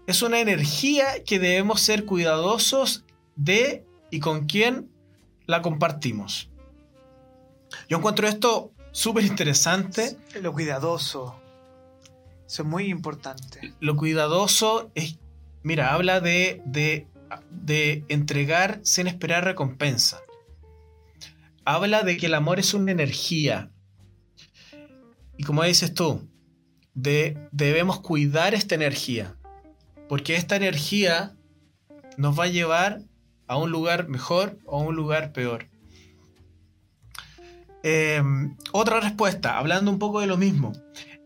Es 0.06 0.20
una 0.20 0.40
energía 0.40 1.24
que 1.24 1.38
debemos 1.38 1.80
ser 1.80 2.04
cuidadosos 2.04 3.06
de 3.34 3.86
y 4.10 4.20
con 4.20 4.44
quién 4.44 4.90
la 5.46 5.62
compartimos. 5.62 6.50
Yo 7.88 7.96
encuentro 7.96 8.28
esto 8.28 8.72
súper 8.92 9.24
interesante. 9.24 10.18
Lo 10.38 10.52
cuidadoso. 10.52 11.40
Eso 12.46 12.62
es 12.62 12.68
muy 12.68 12.90
importante. 12.90 13.72
Lo 13.80 13.96
cuidadoso 13.96 14.90
es, 14.94 15.18
mira, 15.62 15.94
habla 15.94 16.20
de, 16.20 16.60
de, 16.66 17.06
de 17.50 18.04
entregar 18.08 18.80
sin 18.82 19.06
esperar 19.06 19.44
recompensa. 19.46 20.20
Habla 21.64 22.02
de 22.02 22.18
que 22.18 22.26
el 22.26 22.34
amor 22.34 22.58
es 22.58 22.74
una 22.74 22.92
energía, 22.92 23.70
y 25.40 25.42
como 25.42 25.62
dices 25.62 25.94
tú, 25.94 26.28
debemos 26.92 28.00
cuidar 28.00 28.52
esta 28.52 28.74
energía, 28.74 29.36
porque 30.06 30.36
esta 30.36 30.54
energía 30.54 31.34
nos 32.18 32.38
va 32.38 32.44
a 32.44 32.48
llevar 32.48 33.00
a 33.46 33.56
un 33.56 33.70
lugar 33.70 34.06
mejor 34.06 34.58
o 34.66 34.78
a 34.78 34.82
un 34.82 34.96
lugar 34.96 35.32
peor. 35.32 35.70
Em, 37.82 38.54
otra 38.72 39.00
respuesta, 39.00 39.56
hablando 39.56 39.90
un 39.90 39.98
poco 39.98 40.20
de 40.20 40.26
lo 40.26 40.36
mismo. 40.36 40.72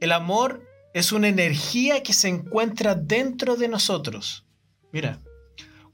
El 0.01 0.13
amor 0.13 0.65
es 0.93 1.11
una 1.11 1.27
energía 1.27 2.05
que 2.05 2.13
se 2.13 2.29
encuentra 2.29 2.95
dentro 2.95 3.57
de 3.57 3.67
nosotros. 3.67 4.47
Mira, 4.93 5.23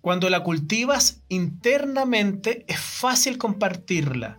cuando 0.02 0.28
la 0.28 0.42
cultivas 0.42 1.22
internamente 1.30 2.66
es 2.68 2.80
fácil 2.80 3.38
compartirla 3.38 4.38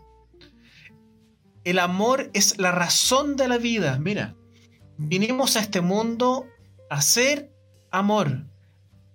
el 1.64 1.80
amor 1.80 2.30
es 2.34 2.58
la 2.58 2.72
razón 2.72 3.36
de 3.36 3.48
la 3.48 3.58
vida. 3.58 3.98
Mira, 4.00 4.36
vinimos 4.98 5.58
a 5.58 5.62
este 5.62 5.82
mundo 5.82 6.48
a 6.90 7.02
ser 7.02 7.52
amor, 7.92 8.46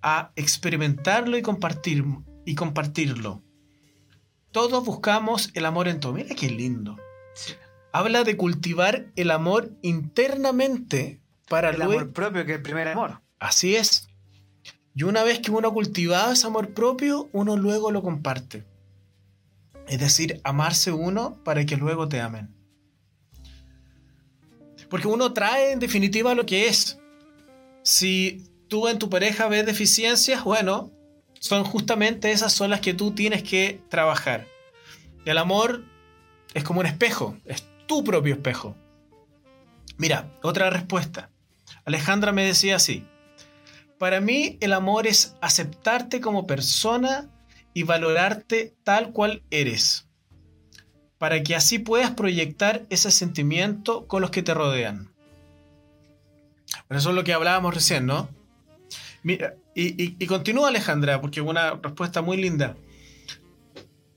a 0.03 0.33
experimentarlo 0.37 1.37
y 1.37 1.43
compartir 1.43 2.05
y 2.45 2.55
compartirlo. 2.55 3.43
Todos 4.53 4.85
buscamos 4.85 5.51
el 5.55 5.67
amor 5.67 5.89
en 5.89 6.01
todo. 6.01 6.13
Mira 6.13 6.35
qué 6.35 6.49
lindo. 6.49 6.97
Habla 7.93 8.25
de 8.25 8.37
cultivar 8.37 9.13
el 9.17 9.31
amor 9.31 9.73
internamente 9.83 11.21
para 11.49 11.71
el 11.71 11.83
amor 11.83 12.13
propio 12.13 12.45
que 12.45 12.53
es 12.53 12.57
el 12.59 12.63
primer 12.63 12.89
amor. 12.89 13.21
Así 13.39 13.77
es. 13.77 14.09
Y 14.95 15.03
una 15.03 15.25
vez 15.25 15.41
que 15.41 15.51
uno 15.51 15.69
ha 15.69 15.75
cultivado 15.75 16.33
ese 16.33 16.47
amor 16.47 16.73
propio, 16.73 17.29
uno 17.33 17.57
luego 17.57 17.91
lo 17.91 18.03
comparte. 18.03 18.65
Es 19.87 19.99
decir, 20.01 20.41
amarse 20.45 20.93
uno 20.93 21.43
para 21.45 21.65
que 21.65 21.77
luego 21.77 22.09
te 22.09 22.21
amen. 22.21 22.55
Porque 24.89 25.09
uno 25.09 25.33
trae 25.33 25.73
en 25.73 25.79
definitiva 25.79 26.35
lo 26.35 26.47
que 26.47 26.69
es. 26.69 26.99
Si 27.83 28.45
tú 28.69 28.89
en 28.89 28.99
tu 28.99 29.09
pareja 29.09 29.49
ves 29.49 29.67
deficiencias, 29.67 30.45
bueno, 30.45 30.91
son 31.39 31.65
justamente 31.65 32.33
esas 32.33 32.53
son 32.53 32.71
las 32.71 32.81
que 32.81 32.95
tú 32.95 33.13
tienes 33.13 33.43
que 33.43 33.81
trabajar. 33.89 34.47
El 35.25 35.39
amor 35.39 35.85
es 36.55 36.65
como 36.65 36.81
un 36.81 36.87
espejo, 36.87 37.37
es 37.45 37.65
tu 37.87 38.03
propio 38.05 38.35
espejo. 38.35 38.77
Mira, 39.99 40.31
otra 40.43 40.71
respuesta. 40.71 41.31
Alejandra 41.85 42.33
me 42.33 42.45
decía 42.45 42.77
así, 42.77 43.05
para 43.99 44.21
mí 44.21 44.59
el 44.61 44.73
amor 44.73 45.07
es 45.07 45.37
aceptarte 45.41 46.21
como 46.21 46.47
persona 46.47 47.31
y 47.77 47.83
valorarte 47.83 48.75
tal 48.85 49.13
cual 49.13 49.43
eres, 49.51 50.09
para 51.19 51.43
que 51.43 51.55
así 51.55 51.79
puedas 51.79 52.13
proyectar 52.13 52.87
ese 52.89 53.11
sentimiento 53.11 54.07
con 54.07 54.23
los 54.23 54.31
que 54.31 54.43
te 54.43 54.55
rodean. 54.55 55.13
Bueno, 56.89 56.99
eso 56.99 57.11
es 57.11 57.15
lo 57.15 57.23
que 57.23 57.35
hablábamos 57.35 57.75
recién, 57.75 58.07
¿no? 58.07 58.31
Mira, 59.23 59.57
y, 59.75 60.15
y 60.19 60.27
continúa 60.27 60.69
Alejandra, 60.69 61.21
porque 61.21 61.43
una 61.43 61.73
respuesta 61.73 62.23
muy 62.23 62.39
linda. 62.39 62.79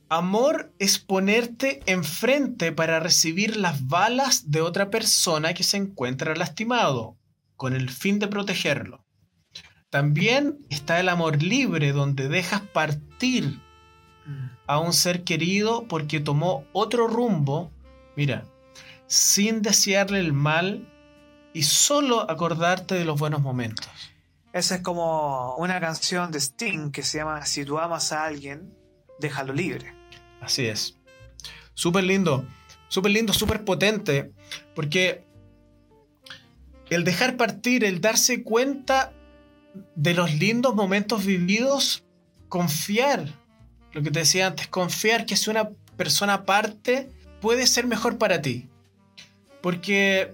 Amor 0.07 0.71
es 0.79 0.97
ponerte 0.97 1.81
enfrente 1.85 2.71
para 2.71 3.01
recibir 3.01 3.57
las 3.57 3.85
balas 3.85 4.49
de 4.51 4.61
otra 4.61 4.89
persona 4.89 5.53
que 5.53 5.63
se 5.63 5.75
encuentra 5.75 6.33
lastimado, 6.33 7.17
con 7.57 7.75
el 7.75 7.89
fin 7.89 8.19
de 8.19 8.29
protegerlo. 8.29 9.03
También 9.89 10.59
está 10.69 10.99
el 10.99 11.09
amor 11.09 11.41
libre, 11.41 11.91
donde 11.91 12.27
dejas 12.27 12.61
partir 12.61 13.59
a 14.67 14.79
un 14.79 14.93
ser 14.93 15.23
querido 15.23 15.87
porque 15.87 16.19
tomó 16.19 16.65
otro 16.73 17.07
rumbo, 17.07 17.71
mira, 18.15 18.45
sin 19.07 19.63
desearle 19.63 20.19
el 20.19 20.33
mal 20.33 20.87
y 21.53 21.63
solo 21.63 22.29
acordarte 22.29 22.93
de 22.93 23.05
los 23.05 23.19
buenos 23.19 23.41
momentos. 23.41 23.89
Esa 24.53 24.75
es 24.75 24.81
como 24.81 25.55
una 25.55 25.79
canción 25.79 26.31
de 26.31 26.39
Sting 26.39 26.91
que 26.91 27.01
se 27.01 27.17
llama 27.17 27.43
Si 27.47 27.65
tú 27.65 27.79
amas 27.79 28.11
a 28.11 28.25
alguien, 28.25 28.71
déjalo 29.19 29.53
libre. 29.53 29.95
Así 30.39 30.67
es. 30.67 30.97
Súper 31.73 32.03
lindo, 32.03 32.45
súper 32.87 33.11
lindo, 33.11 33.33
súper 33.33 33.65
potente, 33.65 34.31
porque 34.75 35.25
el 36.91 37.03
dejar 37.03 37.37
partir, 37.37 37.83
el 37.83 38.01
darse 38.01 38.43
cuenta 38.43 39.13
de 39.95 40.13
los 40.13 40.33
lindos 40.33 40.75
momentos 40.75 41.25
vividos, 41.25 42.03
confiar, 42.47 43.25
lo 43.93 44.01
que 44.01 44.11
te 44.11 44.19
decía 44.19 44.47
antes, 44.47 44.67
confiar 44.67 45.25
que 45.25 45.35
si 45.35 45.49
una 45.49 45.69
persona 45.97 46.35
aparte 46.35 47.09
puede 47.41 47.67
ser 47.67 47.87
mejor 47.87 48.17
para 48.17 48.41
ti. 48.41 48.69
Porque, 49.61 50.33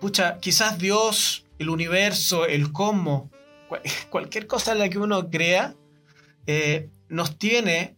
pucha, 0.00 0.38
quizás 0.38 0.78
Dios, 0.78 1.46
el 1.58 1.68
universo, 1.68 2.46
el 2.46 2.72
cómo, 2.72 3.30
cualquier 4.10 4.46
cosa 4.46 4.72
en 4.72 4.78
la 4.78 4.88
que 4.88 4.98
uno 4.98 5.30
crea, 5.30 5.74
eh, 6.46 6.88
nos 7.08 7.38
tiene, 7.38 7.96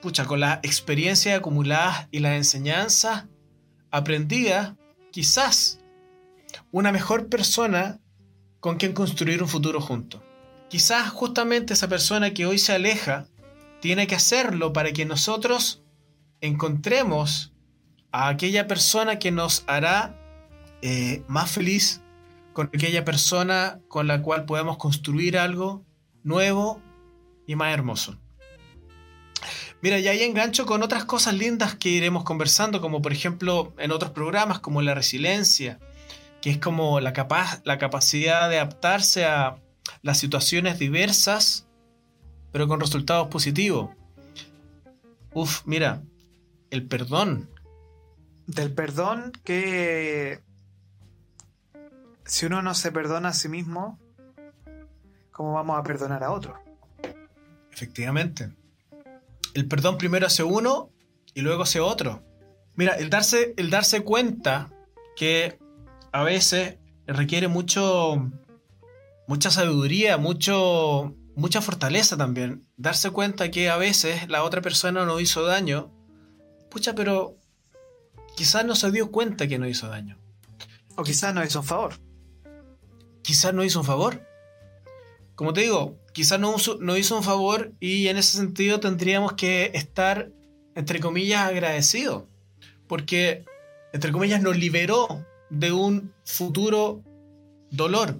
pucha, 0.00 0.24
con 0.24 0.40
la 0.40 0.60
experiencia 0.62 1.36
acumulada 1.36 2.08
y 2.10 2.18
las 2.18 2.34
enseñanzas 2.34 3.26
aprendidas, 3.90 4.74
quizás 5.10 5.78
una 6.70 6.92
mejor 6.92 7.28
persona 7.28 8.00
con 8.62 8.76
quien 8.76 8.92
construir 8.92 9.42
un 9.42 9.48
futuro 9.48 9.80
juntos. 9.80 10.22
Quizás 10.70 11.10
justamente 11.10 11.74
esa 11.74 11.88
persona 11.88 12.32
que 12.32 12.46
hoy 12.46 12.58
se 12.58 12.72
aleja 12.72 13.26
tiene 13.80 14.06
que 14.06 14.14
hacerlo 14.14 14.72
para 14.72 14.92
que 14.92 15.04
nosotros 15.04 15.82
encontremos 16.40 17.52
a 18.12 18.28
aquella 18.28 18.68
persona 18.68 19.18
que 19.18 19.32
nos 19.32 19.64
hará 19.66 20.16
eh, 20.80 21.24
más 21.26 21.50
feliz, 21.50 22.02
con 22.52 22.70
aquella 22.72 23.04
persona 23.04 23.80
con 23.88 24.06
la 24.06 24.22
cual 24.22 24.44
podemos 24.44 24.76
construir 24.76 25.38
algo 25.38 25.84
nuevo 26.22 26.80
y 27.48 27.56
más 27.56 27.74
hermoso. 27.74 28.16
Mira, 29.80 29.98
y 29.98 30.06
ahí 30.06 30.22
engancho 30.22 30.66
con 30.66 30.84
otras 30.84 31.04
cosas 31.04 31.34
lindas 31.34 31.74
que 31.74 31.88
iremos 31.88 32.22
conversando, 32.22 32.80
como 32.80 33.02
por 33.02 33.12
ejemplo 33.12 33.74
en 33.78 33.90
otros 33.90 34.12
programas 34.12 34.60
como 34.60 34.82
la 34.82 34.94
resiliencia, 34.94 35.80
que 36.42 36.50
es 36.50 36.58
como 36.58 37.00
la, 37.00 37.12
capaz, 37.12 37.62
la 37.64 37.78
capacidad 37.78 38.50
de 38.50 38.58
adaptarse 38.58 39.24
a 39.24 39.56
las 40.02 40.18
situaciones 40.18 40.78
diversas, 40.78 41.68
pero 42.50 42.66
con 42.66 42.80
resultados 42.80 43.28
positivos. 43.28 43.90
Uf, 45.32 45.62
mira, 45.64 46.02
el 46.70 46.86
perdón. 46.86 47.48
Del 48.46 48.74
perdón 48.74 49.32
que 49.44 50.42
si 52.24 52.46
uno 52.46 52.60
no 52.60 52.74
se 52.74 52.90
perdona 52.90 53.28
a 53.28 53.34
sí 53.34 53.48
mismo, 53.48 54.00
¿cómo 55.30 55.52
vamos 55.52 55.78
a 55.78 55.84
perdonar 55.84 56.24
a 56.24 56.32
otro? 56.32 56.58
Efectivamente. 57.70 58.52
El 59.54 59.68
perdón 59.68 59.96
primero 59.96 60.26
hace 60.26 60.42
uno 60.42 60.90
y 61.34 61.42
luego 61.42 61.62
hace 61.62 61.78
otro. 61.78 62.24
Mira, 62.74 62.94
el 62.94 63.10
darse, 63.10 63.54
el 63.56 63.70
darse 63.70 64.02
cuenta 64.02 64.70
que 65.16 65.61
a 66.12 66.22
veces 66.22 66.76
requiere 67.06 67.48
mucho, 67.48 68.30
mucha 69.26 69.50
sabiduría, 69.50 70.18
mucho, 70.18 71.16
mucha 71.34 71.62
fortaleza 71.62 72.16
también. 72.16 72.66
Darse 72.76 73.10
cuenta 73.10 73.50
que 73.50 73.70
a 73.70 73.76
veces 73.76 74.28
la 74.28 74.44
otra 74.44 74.60
persona 74.60 75.04
no 75.06 75.18
hizo 75.20 75.44
daño. 75.44 75.90
Pucha, 76.70 76.94
pero 76.94 77.36
quizás 78.36 78.64
no 78.64 78.74
se 78.74 78.90
dio 78.90 79.10
cuenta 79.10 79.48
que 79.48 79.58
no 79.58 79.66
hizo 79.66 79.88
daño. 79.88 80.18
O 80.96 81.02
quizás 81.02 81.34
no 81.34 81.42
hizo 81.42 81.60
un 81.60 81.66
favor. 81.66 81.94
Quizás 83.22 83.54
no 83.54 83.64
hizo 83.64 83.80
un 83.80 83.86
favor. 83.86 84.26
Como 85.34 85.54
te 85.54 85.62
digo, 85.62 85.96
quizás 86.12 86.38
no, 86.38 86.54
no 86.80 86.96
hizo 86.98 87.16
un 87.16 87.24
favor 87.24 87.72
y 87.80 88.08
en 88.08 88.18
ese 88.18 88.36
sentido 88.36 88.80
tendríamos 88.80 89.32
que 89.32 89.70
estar, 89.74 90.30
entre 90.74 91.00
comillas, 91.00 91.48
agradecidos. 91.48 92.24
Porque, 92.86 93.46
entre 93.94 94.12
comillas, 94.12 94.42
nos 94.42 94.58
liberó 94.58 95.24
de 95.52 95.70
un 95.70 96.12
futuro 96.24 97.04
dolor. 97.70 98.18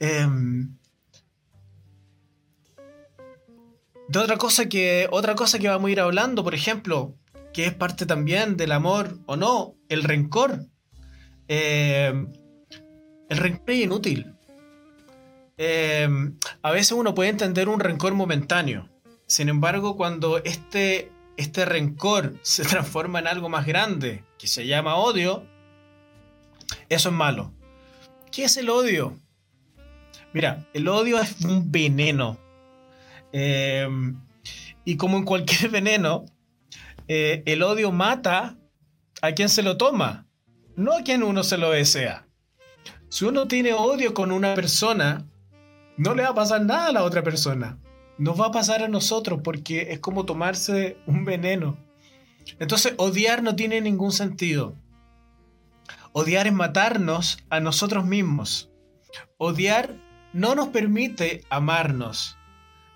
Em, 0.00 0.76
de 4.08 4.18
otra 4.18 4.36
cosa 4.38 4.68
que 4.68 5.08
otra 5.10 5.34
cosa 5.34 5.58
que 5.58 5.68
vamos 5.68 5.88
a 5.88 5.92
ir 5.92 6.00
hablando, 6.00 6.42
por 6.42 6.54
ejemplo, 6.54 7.14
que 7.52 7.66
es 7.66 7.74
parte 7.74 8.06
también 8.06 8.56
del 8.56 8.72
amor 8.72 9.18
o 9.26 9.36
no, 9.36 9.74
el 9.88 10.04
rencor. 10.04 10.64
Em, 11.48 12.32
el 13.28 13.36
rencor 13.36 13.70
es 13.70 13.84
inútil. 13.84 14.34
Em, 15.58 16.38
a 16.62 16.70
veces 16.70 16.92
uno 16.92 17.14
puede 17.14 17.30
entender 17.30 17.68
un 17.68 17.80
rencor 17.80 18.14
momentáneo. 18.14 18.88
Sin 19.26 19.48
embargo, 19.48 19.96
cuando 19.96 20.38
este, 20.38 21.10
este 21.36 21.66
rencor 21.66 22.34
se 22.42 22.64
transforma 22.64 23.18
en 23.18 23.26
algo 23.26 23.50
más 23.50 23.66
grande, 23.66 24.24
que 24.38 24.46
se 24.46 24.66
llama 24.66 24.96
odio, 24.96 25.44
eso 26.88 27.08
es 27.08 27.14
malo. 27.14 27.52
¿Qué 28.30 28.44
es 28.44 28.56
el 28.56 28.70
odio? 28.70 29.18
Mira, 30.32 30.66
el 30.74 30.88
odio 30.88 31.18
es 31.18 31.40
un 31.44 31.70
veneno. 31.70 32.38
Em, 33.32 34.20
y 34.84 34.96
como 34.96 35.16
en 35.16 35.24
cualquier 35.24 35.70
veneno, 35.70 36.26
eh, 37.08 37.42
el 37.46 37.62
odio 37.62 37.92
mata 37.92 38.56
a 39.22 39.32
quien 39.32 39.48
se 39.48 39.62
lo 39.62 39.76
toma, 39.76 40.26
no 40.76 40.92
a 40.92 41.02
quien 41.02 41.22
uno 41.22 41.42
se 41.42 41.58
lo 41.58 41.70
desea. 41.70 42.26
Si 43.08 43.24
uno 43.24 43.48
tiene 43.48 43.72
odio 43.72 44.12
con 44.12 44.32
una 44.32 44.54
persona, 44.54 45.26
no 45.96 46.14
le 46.14 46.22
va 46.24 46.30
a 46.30 46.34
pasar 46.34 46.64
nada 46.64 46.88
a 46.88 46.92
la 46.92 47.04
otra 47.04 47.22
persona. 47.22 47.78
Nos 48.18 48.40
va 48.40 48.46
a 48.46 48.50
pasar 48.50 48.82
a 48.82 48.88
nosotros 48.88 49.40
porque 49.42 49.92
es 49.92 50.00
como 50.00 50.26
tomarse 50.26 50.98
un 51.06 51.24
veneno. 51.24 51.78
Entonces, 52.58 52.94
odiar 52.98 53.42
no 53.42 53.56
tiene 53.56 53.80
ningún 53.80 54.12
sentido. 54.12 54.74
Odiar 56.12 56.46
es 56.46 56.52
matarnos 56.52 57.38
a 57.50 57.60
nosotros 57.60 58.06
mismos. 58.06 58.70
Odiar 59.38 59.94
no 60.32 60.54
nos 60.54 60.68
permite 60.68 61.44
amarnos. 61.50 62.36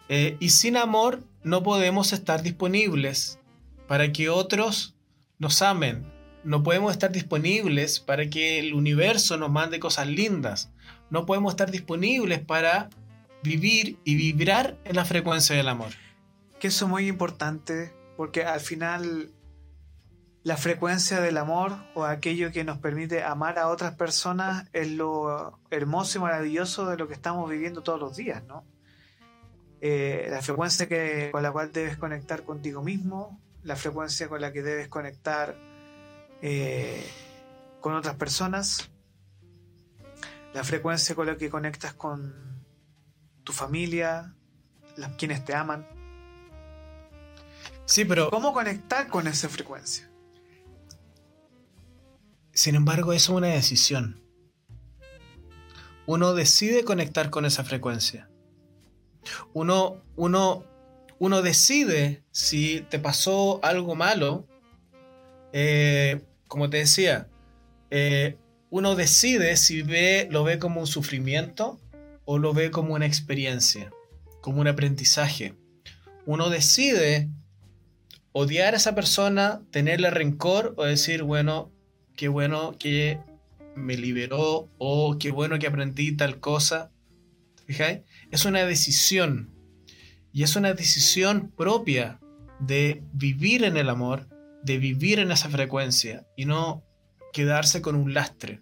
Eh, 0.09 0.37
y 0.41 0.51
sin 0.51 0.77
amor 0.77 1.23
no 1.43 1.63
podemos 1.63 2.13
estar 2.13 2.43
disponibles 2.43 3.39
para 3.87 4.13
que 4.13 4.29
otros 4.29 4.97
nos 5.39 5.63
amen. 5.63 6.05
No 6.43 6.63
podemos 6.63 6.93
estar 6.93 7.13
disponibles 7.13 8.01
para 8.01 8.29
que 8.31 8.59
el 8.59 8.75
universo 8.75 9.37
nos 9.37 9.51
mande 9.51 9.79
cosas 9.79 10.07
lindas 10.07 10.71
no 11.11 11.27
podemos 11.27 11.53
estar 11.53 11.71
disponibles 11.71 12.39
para 12.41 12.89
vivir 13.43 13.99
y 14.05 14.15
vibrar 14.15 14.79
en 14.85 14.97
la 14.97 15.05
frecuencia 15.05 15.57
del 15.57 15.69
amor. 15.69 15.91
Que 16.61 16.69
eso 16.69 16.85
es 16.85 16.91
muy 16.91 17.09
importante, 17.09 17.93
porque 18.17 18.45
al 18.45 18.61
final 18.61 19.31
la 20.43 20.57
frecuencia 20.57 21.21
del 21.21 21.37
amor 21.37 21.77
o 21.95 22.05
aquello 22.05 22.51
que 22.51 22.65
nos 22.65 22.79
permite 22.79 23.23
amar 23.23 23.59
a 23.59 23.69
otras 23.69 23.95
personas 23.95 24.69
es 24.73 24.91
lo 24.91 25.59
hermoso 25.71 26.19
y 26.19 26.23
maravilloso 26.23 26.87
de 26.87 26.97
lo 26.97 27.09
que 27.09 27.15
estamos 27.15 27.49
viviendo 27.51 27.83
todos 27.83 28.01
los 28.01 28.17
días, 28.17 28.43
¿no? 28.45 28.65
Eh, 29.83 30.29
la 30.31 30.41
frecuencia 30.43 30.89
que, 30.89 31.31
con 31.33 31.43
la 31.43 31.53
cual 31.53 31.73
debes 31.73 31.97
conectar 31.97 32.43
contigo 32.43 32.83
mismo, 32.83 33.39
la 33.63 33.77
frecuencia 33.77 34.29
con 34.29 34.41
la 34.41 34.53
que 34.53 34.63
debes 34.63 34.89
conectar 34.89 35.57
eh, 36.43 37.07
con 37.81 37.95
otras 37.95 38.17
personas, 38.17 38.91
la 40.55 40.65
frecuencia 40.65 41.15
con 41.15 41.27
la 41.27 41.37
que 41.37 41.51
conectas 41.51 41.93
con 41.95 42.35
tu 43.45 43.53
familia, 43.53 44.35
las, 44.97 45.17
quienes 45.17 45.45
te 45.45 45.55
aman. 45.55 45.87
Sí, 47.85 48.05
pero... 48.05 48.31
¿Cómo 48.31 48.53
conectar 48.53 49.09
con 49.09 49.27
esa 49.27 49.49
frecuencia? 49.49 50.10
Sin 52.53 52.75
embargo, 52.75 53.13
eso 53.13 53.33
es 53.33 53.39
una 53.39 53.49
decisión. 53.49 54.23
Uno 56.07 56.35
decide 56.35 56.85
conectar 56.85 57.31
con 57.31 57.45
esa 57.45 57.65
frecuencia. 57.65 58.29
Uno, 59.53 60.03
uno, 60.17 60.65
uno 61.19 61.43
decide 61.43 62.25
si 62.31 62.81
te 62.89 62.99
pasó 62.99 63.61
algo 63.63 63.95
malo. 63.95 64.47
Eh, 65.53 66.21
como 66.49 66.69
te 66.69 66.79
decía, 66.79 67.29
eh, 67.91 68.37
uno 68.71 68.97
decide 68.97 69.57
si 69.57 69.83
ve, 69.83 70.29
lo 70.31 70.45
ve 70.45 70.59
como 70.59 70.81
un 70.81 70.87
sufrimiento 70.87 71.81
o 72.25 72.39
lo 72.39 72.55
ve 72.55 72.71
como 72.71 72.95
una 72.95 73.07
experiencia, 73.07 73.93
como 74.41 74.61
un 74.61 74.69
aprendizaje. 74.69 75.55
Uno 76.27 76.51
decide 76.51 77.29
odiar 78.33 78.75
a 78.75 78.77
esa 78.77 78.95
persona, 78.95 79.63
tenerle 79.71 80.11
rencor 80.11 80.75
o 80.77 80.85
decir, 80.85 81.23
bueno, 81.23 81.73
qué 82.21 82.29
bueno 82.29 82.77
que 82.79 83.19
me 83.75 83.97
liberó 83.97 84.69
o 84.77 85.17
qué 85.19 85.31
bueno 85.31 85.59
que 85.59 85.67
aprendí 85.67 86.13
tal 86.13 86.39
cosa. 86.39 86.91
¿Fijáis? 87.65 88.01
Es 88.31 88.45
una 88.45 88.67
decisión 88.67 89.55
y 90.31 90.43
es 90.43 90.55
una 90.55 90.75
decisión 90.75 91.51
propia 91.57 92.21
de 92.59 93.03
vivir 93.15 93.65
en 93.65 93.79
el 93.79 93.89
amor, 93.89 94.29
de 94.63 94.77
vivir 94.77 95.19
en 95.19 95.33
esa 95.33 95.49
frecuencia 95.49 96.27
y 96.37 96.45
no 96.45 96.85
quedarse 97.33 97.81
con 97.81 97.97
un 97.97 98.13
lastre. 98.13 98.61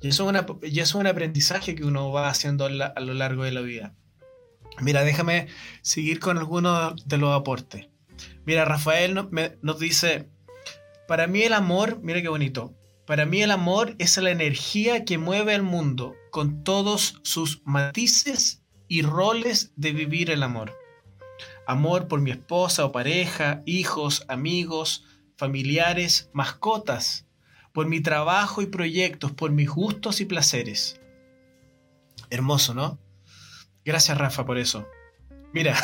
Y 0.00 0.06
eso, 0.06 0.30
es 0.62 0.94
un 0.94 1.06
aprendizaje 1.08 1.74
que 1.74 1.84
uno 1.84 2.12
va 2.12 2.28
haciendo 2.28 2.66
a, 2.66 3.00
lo 3.00 3.14
largo 3.14 3.42
de 3.42 3.50
la 3.50 3.62
vida. 3.62 3.96
Mira, 4.80 5.02
déjame 5.02 5.48
seguir 5.82 6.20
con 6.20 6.38
algunos 6.38 7.04
de 7.08 7.18
los 7.18 7.34
aportes. 7.34 7.88
Mira, 8.44 8.64
Rafael 8.64 9.12
nos 9.60 9.80
dice, 9.80 10.28
para 11.08 11.26
mí 11.26 11.42
el 11.42 11.52
amor, 11.52 12.00
mira 12.02 12.22
qué 12.22 12.28
bonito, 12.28 12.74
para 13.06 13.24
mí 13.24 13.42
el 13.42 13.52
amor 13.52 13.94
es 13.98 14.16
la 14.16 14.30
energía 14.30 15.04
que 15.04 15.18
mueve 15.18 15.54
al 15.54 15.62
mundo 15.62 16.14
con 16.32 16.64
todos 16.64 17.20
sus 17.22 17.62
matices 17.64 18.64
y 18.88 19.02
roles 19.02 19.72
de 19.76 19.92
vivir 19.92 20.30
el 20.30 20.42
amor. 20.42 20.76
Amor 21.66 22.08
por 22.08 22.20
mi 22.20 22.32
esposa 22.32 22.84
o 22.84 22.92
pareja, 22.92 23.62
hijos, 23.64 24.24
amigos, 24.28 25.04
familiares, 25.36 26.30
mascotas, 26.32 27.26
por 27.72 27.86
mi 27.86 28.00
trabajo 28.00 28.62
y 28.62 28.66
proyectos, 28.66 29.32
por 29.32 29.52
mis 29.52 29.68
gustos 29.68 30.20
y 30.20 30.24
placeres. 30.24 31.00
Hermoso, 32.30 32.74
¿no? 32.74 32.98
Gracias 33.84 34.18
Rafa 34.18 34.44
por 34.44 34.58
eso. 34.58 34.88
Mira, 35.52 35.76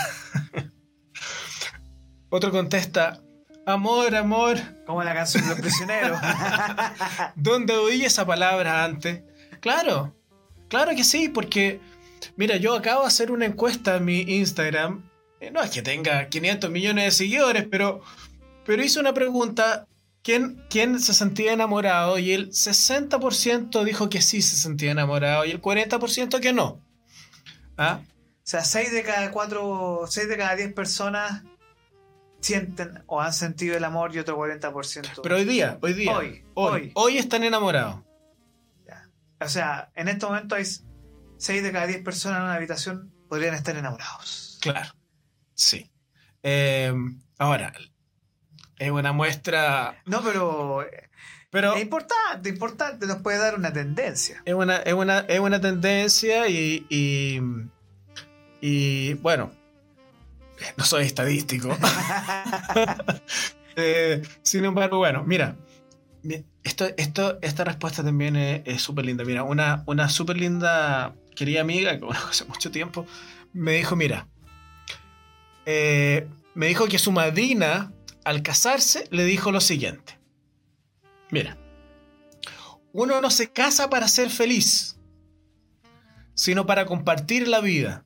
otro 2.31 2.51
contesta, 2.51 3.23
amor, 3.67 4.15
amor. 4.15 4.59
Como 4.87 5.03
la 5.03 5.15
canción 5.15 5.45
de 5.45 5.51
los 5.51 5.61
prisioneros. 5.61 6.21
¿Dónde 7.37 7.75
oí 7.75 8.05
esa 8.05 8.27
palabra 8.27 8.85
antes? 8.85 9.23
Claro, 9.61 10.15
claro 10.69 10.95
que 10.97 11.05
sí, 11.05 11.29
porque, 11.29 11.81
mira, 12.37 12.57
yo 12.57 12.75
acabo 12.75 13.03
de 13.03 13.09
hacer 13.09 13.31
una 13.31 13.47
encuesta 13.47 13.97
en 13.97 14.05
mi 14.05 14.21
Instagram. 14.21 15.09
Eh, 15.41 15.51
no 15.51 15.63
es 15.63 15.71
que 15.71 15.83
tenga 15.83 16.29
500 16.29 16.71
millones 16.71 17.05
de 17.05 17.11
seguidores, 17.11 17.67
pero 17.71 18.03
pero 18.65 18.83
hice 18.83 19.01
una 19.01 19.13
pregunta, 19.13 19.87
¿quién, 20.23 20.65
¿quién 20.71 21.01
se 21.01 21.15
sentía 21.15 21.53
enamorado? 21.53 22.19
Y 22.19 22.33
el 22.33 22.51
60% 22.51 23.85
dijo 23.85 24.09
que 24.09 24.23
sí 24.23 24.41
se 24.43 24.57
sentía 24.57 24.93
enamorado 24.93 25.45
y 25.45 25.51
el 25.51 25.61
40% 25.61 26.41
que 26.41 26.53
no. 26.53 26.81
¿Ah? 27.77 28.01
O 28.03 28.45
sea, 28.45 28.65
6 28.65 28.93
de 28.93 29.03
cada 29.03 29.31
4, 29.31 30.05
6 30.09 30.29
de 30.29 30.37
cada 30.37 30.57
10 30.57 30.73
personas 30.75 31.43
sienten 32.43 33.03
o 33.07 33.21
han 33.21 33.33
sentido 33.33 33.77
el 33.77 33.85
amor 33.85 34.15
y 34.15 34.19
otro 34.19 34.37
40%. 34.37 35.21
Pero 35.23 35.37
hoy 35.37 35.45
día, 35.45 35.79
hoy 35.81 35.95
día. 35.95 36.17
Hoy, 36.17 36.45
hoy, 36.55 36.73
hoy. 36.73 36.93
hoy 36.95 37.19
están 37.19 37.45
enamorados. 37.45 38.03
Ya. 38.87 39.09
O 39.41 39.49
sea, 39.49 39.91
en 39.95 40.09
este 40.09 40.27
momento 40.27 40.57
hay 40.57 40.65
6 40.65 41.63
de 41.63 41.73
cada 41.73 41.87
10 41.87 42.03
personas 42.03 42.39
en 42.39 42.45
una 42.45 42.55
habitación 42.55 43.13
podrían 43.29 43.55
estar 43.55 43.75
enamorados. 43.75 44.59
Claro. 44.61 44.91
Sí. 45.55 45.91
Eh, 46.43 46.93
ahora, 47.39 47.73
es 48.79 48.91
una 48.91 49.13
muestra. 49.13 50.03
No, 50.05 50.23
pero 50.23 50.85
Pero 51.51 51.75
es 51.77 51.83
importante, 51.83 52.49
importante, 52.49 53.07
nos 53.07 53.23
puede 53.23 53.39
dar 53.39 53.55
una 53.55 53.73
tendencia. 53.73 54.43
es 54.45 54.55
una, 54.55 54.77
es 54.79 54.93
una, 54.93 55.21
es 55.21 55.41
una 55.41 55.61
tendencia 55.61 56.49
y, 56.49 56.85
y, 56.91 57.41
y, 58.61 59.15
bueno, 59.15 59.53
no 60.77 60.85
soy 60.85 61.05
estadístico. 61.05 61.77
Eh, 63.75 64.21
sin 64.43 64.67
embargo, 64.67 64.99
bueno, 64.99 65.25
mira, 65.25 65.57
mi- 66.23 66.45
esto, 66.63 66.87
esto, 66.99 67.39
esta 67.41 67.65
respuesta 67.65 68.05
también 68.05 68.37
es 68.37 68.83
súper 68.83 69.07
linda. 69.07 69.25
Mira, 69.25 69.45
una, 69.45 69.83
una 69.87 70.11
súper 70.11 70.37
linda 70.37 71.15
querida 71.35 71.63
amiga 71.63 71.93
que 71.95 72.01
conozco 72.01 72.29
hace 72.31 72.45
mucho 72.45 72.71
tiempo 72.71 73.07
me 73.55 73.73
dijo, 73.73 73.97
mira, 73.97 74.29
eh, 75.65 76.29
me 76.55 76.67
dijo 76.67 76.87
que 76.87 76.99
su 76.99 77.13
madrina 77.13 77.93
al 78.25 78.43
casarse 78.43 79.09
le 79.11 79.25
dijo 79.25 79.53
lo 79.53 79.61
siguiente. 79.63 80.19
Mira, 81.31 81.57
uno 82.93 83.23
no 83.23 83.31
se 83.31 83.51
casa 83.53 83.89
para 83.89 84.07
ser 84.07 84.29
feliz, 84.29 84.99
sino 86.35 86.67
para 86.67 86.85
compartir 86.85 87.49
la 87.49 87.61
vida. 87.61 88.05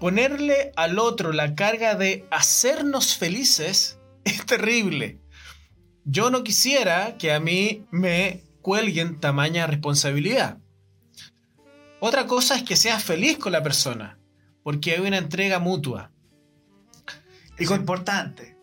Ponerle 0.00 0.72
al 0.76 0.98
otro 0.98 1.32
la 1.32 1.54
carga 1.54 1.94
de 1.94 2.26
hacernos 2.30 3.16
felices 3.16 3.98
es 4.24 4.44
terrible. 4.44 5.20
Yo 6.04 6.30
no 6.30 6.44
quisiera 6.44 7.16
que 7.16 7.32
a 7.32 7.40
mí 7.40 7.86
me 7.90 8.42
cuelguen 8.62 9.18
tamaña 9.20 9.66
responsabilidad. 9.66 10.58
Otra 12.00 12.26
cosa 12.26 12.56
es 12.56 12.62
que 12.62 12.76
seas 12.76 13.02
feliz 13.02 13.38
con 13.38 13.52
la 13.52 13.62
persona, 13.62 14.18
porque 14.62 14.92
hay 14.92 15.00
una 15.00 15.16
entrega 15.18 15.58
mutua. 15.58 16.12
Y 17.58 17.62
Es 17.62 17.68
con 17.68 17.80
importante. 17.80 18.56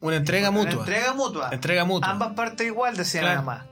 una 0.00 0.16
entrega 0.16 0.50
Una 0.50 0.58
mutua. 0.64 0.80
Entrega 0.80 1.12
mutua. 1.14 1.48
Entrega 1.52 1.84
mutua. 1.84 2.10
Ambas 2.10 2.32
partes 2.34 2.66
igual, 2.66 2.96
decía 2.96 3.20
Claro. 3.20 3.40
mi 3.40 3.46
mamá. 3.46 3.66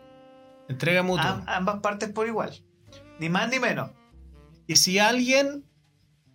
Entrega 0.69 1.03
mutua. 1.03 1.29
Am- 1.31 1.45
ambas 1.49 1.81
partes 1.81 2.11
por 2.11 2.27
igual. 2.29 2.53
Ni 3.19 3.29
más 3.29 3.49
ni 3.51 3.59
menos. 3.59 3.91
Y 4.69 4.77
si 4.77 4.99
alguien, 5.01 5.65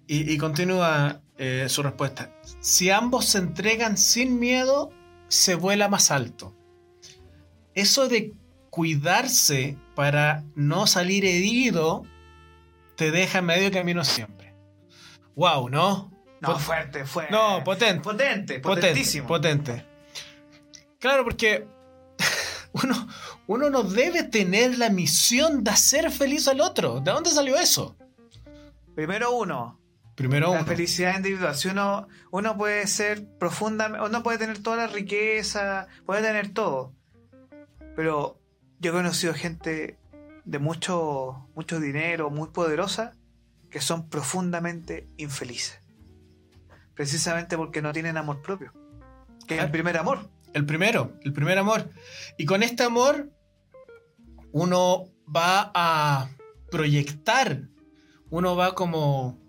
y, 0.08 0.32
y 0.32 0.38
continúa 0.38 1.22
eh, 1.38 1.66
su 1.70 1.82
respuesta, 1.84 2.34
si 2.60 2.90
ambos 2.90 3.26
se 3.26 3.40
entregan 3.40 3.98
sin 3.98 4.40
miedo, 4.40 4.92
se 5.28 5.56
vuela 5.56 5.88
más 5.88 6.12
alto. 6.12 6.56
Eso 7.74 8.08
de 8.08 8.34
cuidarse 8.70 9.78
para 9.96 10.44
no 10.56 10.86
salir 10.88 11.26
herido, 11.26 12.04
te 12.96 13.12
deja 13.12 13.42
medio 13.42 13.72
camino 13.72 14.04
siempre. 14.04 14.54
Wow, 15.36 15.70
¿no? 15.70 16.12
No, 16.42 16.50
Pot- 16.50 16.60
fuerte, 16.60 17.06
fuerte. 17.06 17.32
No, 17.34 17.64
potente. 17.64 18.02
Potente, 18.02 18.60
Potente, 18.60 18.62
potentísimo. 18.62 19.28
potente. 19.28 19.86
Claro, 21.00 21.24
porque 21.24 21.66
uno, 22.74 23.08
uno 23.48 23.70
no 23.70 23.84
debe 23.84 24.24
tener 24.24 24.78
la 24.78 24.90
misión 24.90 25.64
de 25.64 25.72
hacer 25.72 26.12
feliz 26.12 26.48
al 26.48 26.62
otro. 26.62 27.00
¿De 27.00 27.12
dónde 27.12 27.30
salió 27.32 27.58
eso? 27.58 27.96
Primero 28.96 29.32
uno, 29.36 29.80
Primero 30.16 30.52
la 30.52 30.60
uno. 30.60 30.66
felicidad 30.66 31.16
individual. 31.16 31.56
Si 31.56 31.70
uno, 31.70 32.08
uno 32.32 32.58
puede 32.58 32.86
ser 32.88 33.28
profundamente, 33.40 34.06
uno 34.06 34.24
puede 34.24 34.38
tener 34.38 34.60
toda 34.60 34.78
la 34.78 34.88
riqueza, 34.88 35.88
puede 36.06 36.22
tener 36.22 36.50
todo. 36.54 36.94
Pero 37.96 38.40
yo 38.80 38.92
he 38.92 38.94
conocido 38.94 39.34
gente 39.34 39.98
de 40.46 40.60
mucho, 40.60 41.48
mucho 41.56 41.80
dinero, 41.80 42.30
muy 42.30 42.50
poderosa, 42.50 43.14
que 43.70 43.82
son 43.82 44.10
profundamente 44.10 45.08
infelices. 45.18 45.80
Precisamente 46.94 47.58
porque 47.58 47.82
no 47.82 47.92
tienen 47.92 48.18
amor 48.18 48.42
propio. 48.42 48.72
Que 49.48 49.58
es 49.58 49.64
el 49.64 49.72
primer 49.72 49.98
amor. 49.98 50.30
El 50.54 50.66
primero, 50.66 51.14
el 51.24 51.34
primer 51.34 51.58
amor. 51.58 51.90
Y 52.38 52.46
con 52.46 52.62
este 52.62 52.84
amor, 52.84 53.32
uno 54.52 55.06
va 55.26 55.72
a 55.74 56.30
proyectar, 56.70 57.70
uno 58.30 58.56
va 58.56 58.76
como 58.76 59.43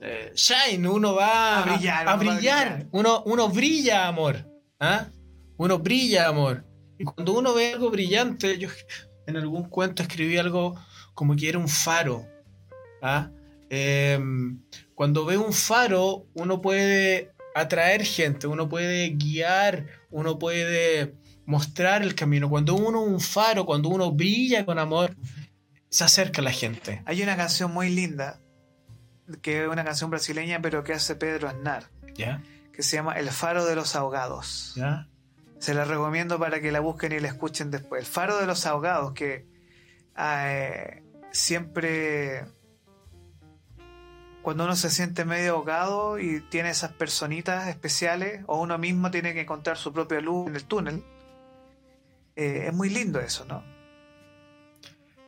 eh, 0.00 0.32
shine, 0.34 0.88
uno 0.88 1.14
va 1.14 1.62
A 1.62 1.64
brillar, 1.64 1.96
a 1.96 2.00
uno 2.00 2.06
va 2.06 2.12
a 2.12 2.16
brillar. 2.16 2.68
brillar. 2.68 2.88
Uno, 2.92 3.22
uno 3.26 3.48
brilla 3.48 4.06
amor. 4.06 4.36
¿ah? 4.80 5.08
Uno 5.56 5.78
brilla 5.78 6.28
amor. 6.28 6.64
Y 6.98 7.04
cuando 7.04 7.38
uno 7.38 7.54
ve 7.54 7.72
algo 7.72 7.90
brillante, 7.90 8.58
yo 8.58 8.68
en 9.26 9.36
algún 9.36 9.68
cuento 9.68 10.02
escribí 10.02 10.38
algo 10.38 10.76
como 11.14 11.34
que 11.36 11.48
era 11.48 11.58
un 11.58 11.68
faro. 11.68 12.26
¿ah? 13.02 13.30
Em, 13.70 14.62
cuando 14.94 15.24
ve 15.24 15.36
un 15.36 15.52
faro, 15.52 16.26
uno 16.34 16.60
puede 16.60 17.32
atraer 17.54 18.04
gente, 18.04 18.46
uno 18.46 18.68
puede 18.68 19.10
guiar, 19.10 19.86
uno 20.10 20.38
puede 20.38 21.14
mostrar 21.44 22.02
el 22.02 22.14
camino. 22.14 22.48
Cuando 22.48 22.74
uno 22.74 23.02
un 23.02 23.20
faro, 23.20 23.66
cuando 23.66 23.88
uno 23.88 24.12
brilla 24.12 24.64
con 24.64 24.78
amor, 24.78 25.16
se 25.88 26.04
acerca 26.04 26.40
a 26.40 26.44
la 26.44 26.52
gente. 26.52 27.02
Hay 27.06 27.22
una 27.22 27.36
canción 27.36 27.72
muy 27.72 27.90
linda, 27.90 28.40
que 29.42 29.64
es 29.64 29.68
una 29.68 29.84
canción 29.84 30.10
brasileña, 30.10 30.60
pero 30.60 30.84
que 30.84 30.92
hace 30.92 31.16
Pedro 31.16 31.48
Aznar, 31.48 31.90
¿Ya? 32.14 32.42
que 32.72 32.82
se 32.82 32.96
llama 32.96 33.14
El 33.14 33.30
Faro 33.30 33.64
de 33.64 33.74
los 33.74 33.96
Ahogados. 33.96 34.72
¿Ya? 34.76 35.08
Se 35.58 35.74
la 35.74 35.84
recomiendo 35.84 36.38
para 36.38 36.60
que 36.60 36.70
la 36.70 36.80
busquen 36.80 37.12
y 37.12 37.20
la 37.20 37.28
escuchen 37.28 37.70
después. 37.70 38.00
El 38.00 38.06
Faro 38.06 38.38
de 38.38 38.46
los 38.46 38.64
Ahogados, 38.66 39.12
que 39.12 39.46
eh, 40.16 41.02
siempre 41.32 42.44
cuando 44.48 44.64
uno 44.64 44.76
se 44.76 44.88
siente 44.88 45.26
medio 45.26 45.56
ahogado 45.56 46.18
y 46.18 46.40
tiene 46.40 46.70
esas 46.70 46.92
personitas 46.92 47.68
especiales, 47.68 48.44
o 48.46 48.58
uno 48.60 48.78
mismo 48.78 49.10
tiene 49.10 49.34
que 49.34 49.42
encontrar 49.42 49.76
su 49.76 49.92
propia 49.92 50.22
luz 50.22 50.48
en 50.48 50.56
el 50.56 50.64
túnel, 50.64 51.04
eh, 52.34 52.64
es 52.68 52.72
muy 52.72 52.88
lindo 52.88 53.20
eso, 53.20 53.44
¿no? 53.44 53.62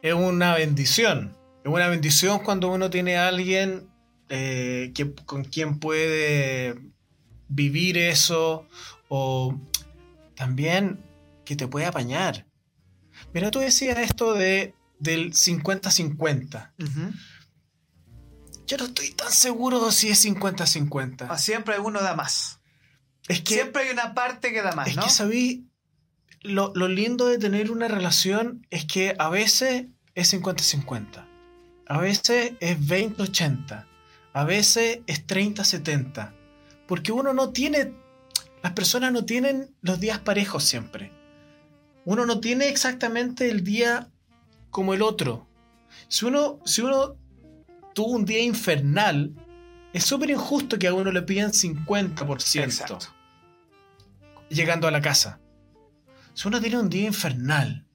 Es 0.00 0.14
una 0.14 0.54
bendición. 0.54 1.36
Es 1.62 1.70
una 1.70 1.88
bendición 1.88 2.38
cuando 2.38 2.72
uno 2.72 2.88
tiene 2.88 3.18
a 3.18 3.28
alguien 3.28 3.89
eh, 4.30 4.92
que, 4.94 5.12
con 5.12 5.44
quien 5.44 5.78
puede 5.78 6.80
vivir 7.48 7.98
eso 7.98 8.66
o 9.08 9.60
también 10.36 11.04
que 11.44 11.56
te 11.56 11.66
puede 11.66 11.86
apañar. 11.86 12.46
Mira, 13.34 13.50
tú 13.50 13.58
decías 13.58 13.98
esto 13.98 14.34
de, 14.34 14.74
del 15.00 15.32
50-50. 15.32 16.72
Ujú. 16.78 17.12
Yo 18.68 18.76
no 18.76 18.84
estoy 18.84 19.10
tan 19.10 19.32
seguro 19.32 19.90
si 19.90 20.10
es 20.10 20.24
50-50. 20.24 21.26
Ah, 21.28 21.36
Siempre 21.36 21.80
uno 21.80 22.00
da 22.00 22.14
más. 22.14 22.60
Es 23.26 23.40
que, 23.42 23.54
Siempre 23.54 23.82
hay 23.82 23.90
una 23.90 24.14
parte 24.14 24.52
que 24.52 24.62
da 24.62 24.72
más, 24.72 24.88
es 24.88 24.96
¿no? 24.96 25.02
que 25.02 25.10
sabí, 25.10 25.66
lo, 26.40 26.72
lo 26.76 26.86
lindo 26.86 27.26
de 27.26 27.38
tener 27.38 27.70
una 27.72 27.88
relación 27.88 28.64
es 28.70 28.84
que 28.84 29.16
a 29.18 29.28
veces 29.28 29.86
es 30.14 30.32
50-50. 30.32 31.26
A 31.86 31.98
veces 31.98 32.52
es 32.60 32.78
20-80. 32.78 33.89
A 34.32 34.44
veces 34.44 35.00
es 35.06 35.26
30-70. 35.26 36.32
Porque 36.86 37.12
uno 37.12 37.32
no 37.32 37.50
tiene, 37.50 37.94
las 38.62 38.72
personas 38.72 39.12
no 39.12 39.24
tienen 39.24 39.74
los 39.82 40.00
días 40.00 40.18
parejos 40.18 40.64
siempre. 40.64 41.12
Uno 42.04 42.26
no 42.26 42.40
tiene 42.40 42.68
exactamente 42.68 43.50
el 43.50 43.62
día 43.62 44.10
como 44.70 44.94
el 44.94 45.02
otro. 45.02 45.46
Si 46.08 46.24
uno, 46.24 46.60
si 46.64 46.82
uno 46.82 47.16
tuvo 47.94 48.12
un 48.12 48.24
día 48.24 48.42
infernal, 48.42 49.34
es 49.92 50.04
súper 50.04 50.30
injusto 50.30 50.78
que 50.78 50.88
a 50.88 50.94
uno 50.94 51.10
le 51.12 51.22
pidan 51.22 51.52
50% 51.52 52.62
Exacto. 52.62 52.98
llegando 54.48 54.86
a 54.86 54.90
la 54.90 55.00
casa. 55.00 55.40
Si 56.34 56.48
uno 56.48 56.60
tiene 56.60 56.78
un 56.78 56.88
día 56.88 57.06
infernal, 57.06 57.86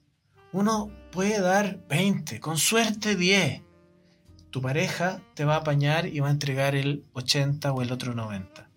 uno 0.51 0.91
puede 1.11 1.39
dar 1.39 1.79
20, 1.87 2.39
con 2.39 2.57
suerte 2.57 3.15
10. 3.15 3.61
Tu 4.55 4.61
pareja 4.61 5.19
te 5.33 5.43
va 5.43 5.55
a 5.55 5.57
apañar 5.57 6.07
y 6.07 6.21
va 6.21 6.29
a 6.29 6.31
entregar 6.31 6.75
el 6.75 7.03
80 7.11 7.73
o 7.73 7.81
el 7.81 7.91
otro 7.91 8.15
90. 8.15 8.69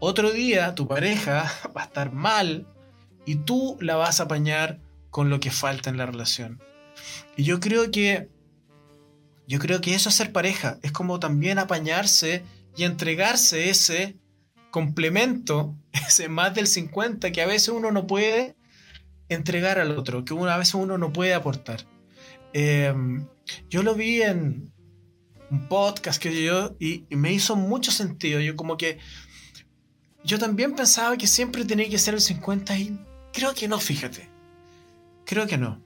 Otro 0.00 0.32
día 0.32 0.74
tu 0.74 0.88
pareja 0.88 1.48
va 1.76 1.82
a 1.82 1.84
estar 1.84 2.10
mal 2.10 2.66
y 3.24 3.36
tú 3.36 3.78
la 3.80 3.94
vas 3.94 4.18
a 4.18 4.24
apañar 4.24 4.80
con 5.10 5.30
lo 5.30 5.38
que 5.38 5.52
falta 5.52 5.90
en 5.90 5.96
la 5.96 6.06
relación. 6.06 6.60
Y 7.36 7.44
yo 7.44 7.60
creo 7.60 7.92
que 7.92 8.30
yo 9.46 9.60
creo 9.60 9.80
que 9.80 9.94
eso 9.94 10.08
es 10.08 10.16
ser 10.16 10.32
pareja, 10.32 10.80
es 10.82 10.90
como 10.90 11.20
también 11.20 11.60
apañarse 11.60 12.42
y 12.76 12.82
entregarse 12.82 13.70
ese 13.70 14.16
complemento, 14.72 15.76
ese 15.92 16.28
más 16.28 16.52
del 16.52 16.66
50 16.66 17.30
que 17.30 17.42
a 17.42 17.46
veces 17.46 17.68
uno 17.68 17.92
no 17.92 18.08
puede 18.08 18.56
entregar 19.28 19.78
al 19.78 19.96
otro, 19.96 20.24
que 20.24 20.34
una, 20.34 20.56
a 20.56 20.58
veces 20.58 20.74
uno 20.74 20.98
no 20.98 21.12
puede 21.12 21.32
aportar. 21.32 21.86
Eh, 22.52 22.92
yo 23.70 23.84
lo 23.84 23.94
vi 23.94 24.22
en 24.22 24.74
un 25.50 25.68
podcast 25.68 26.20
que 26.20 26.44
yo 26.44 26.76
y, 26.78 27.04
y 27.08 27.16
me 27.16 27.32
hizo 27.32 27.56
mucho 27.56 27.90
sentido. 27.90 28.40
Yo 28.40 28.56
como 28.56 28.76
que 28.76 28.98
yo 30.24 30.38
también 30.38 30.74
pensaba 30.74 31.16
que 31.16 31.26
siempre 31.26 31.64
tenía 31.64 31.88
que 31.88 31.98
ser 31.98 32.14
el 32.14 32.20
50 32.20 32.76
y 32.78 32.98
creo 33.32 33.54
que 33.54 33.68
no, 33.68 33.78
fíjate. 33.78 34.28
Creo 35.24 35.46
que 35.46 35.56
no. 35.58 35.80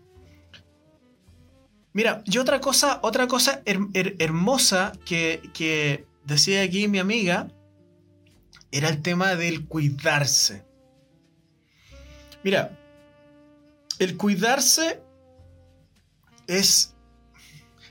Mira, 1.92 2.22
y 2.24 2.38
otra 2.38 2.60
cosa, 2.60 3.00
otra 3.02 3.26
cosa 3.26 3.62
hermosa 3.64 4.92
que, 5.04 5.50
que 5.52 6.06
decía 6.24 6.62
aquí 6.62 6.86
mi 6.86 7.00
amiga 7.00 7.48
era 8.70 8.88
el 8.88 9.02
tema 9.02 9.34
del 9.34 9.66
cuidarse. 9.66 10.64
Mira, 12.44 12.78
el 13.98 14.16
cuidarse 14.16 15.02
es, 16.46 16.94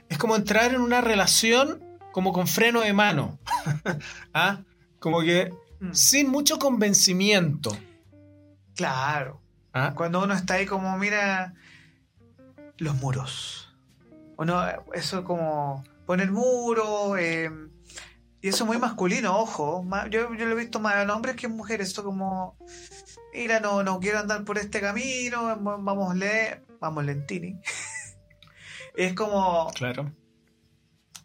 es 0.09 0.17
como 0.17 0.35
entrar 0.35 0.73
en 0.73 0.81
una 0.81 1.01
relación 1.01 1.83
como 2.11 2.33
con 2.33 2.47
freno 2.47 2.81
de 2.81 2.93
mano. 2.93 3.39
¿Ah? 4.33 4.63
Como 4.99 5.21
que 5.21 5.53
mm. 5.79 5.93
sin 5.93 6.29
mucho 6.29 6.59
convencimiento. 6.59 7.77
Claro. 8.75 9.41
¿Ah? 9.73 9.93
Cuando 9.95 10.23
uno 10.23 10.33
está 10.33 10.55
ahí 10.55 10.65
como, 10.65 10.97
mira, 10.97 11.53
los 12.77 12.95
muros. 12.95 13.73
O 14.35 14.45
no, 14.45 14.63
eso 14.93 15.23
como 15.23 15.83
poner 16.05 16.31
muro. 16.31 17.17
Eh, 17.17 17.51
y 18.41 18.47
eso 18.47 18.63
es 18.63 18.67
muy 18.67 18.77
masculino, 18.77 19.37
ojo. 19.37 19.85
Yo, 20.09 20.33
yo 20.33 20.45
lo 20.45 20.53
he 20.53 20.61
visto 20.61 20.79
más 20.79 20.95
en 21.03 21.09
hombres 21.09 21.35
que 21.35 21.47
en 21.47 21.55
mujeres. 21.55 21.89
Esto 21.89 22.03
como, 22.03 22.57
mira, 23.33 23.59
no, 23.59 23.83
no 23.83 23.99
quiero 23.99 24.19
andar 24.19 24.43
por 24.45 24.57
este 24.57 24.79
camino, 24.79 25.57
vamos, 25.59 26.15
le, 26.15 26.63
vamos 26.79 27.05
lentini. 27.05 27.59
es 29.05 29.13
como... 29.13 29.71
Claro. 29.75 30.11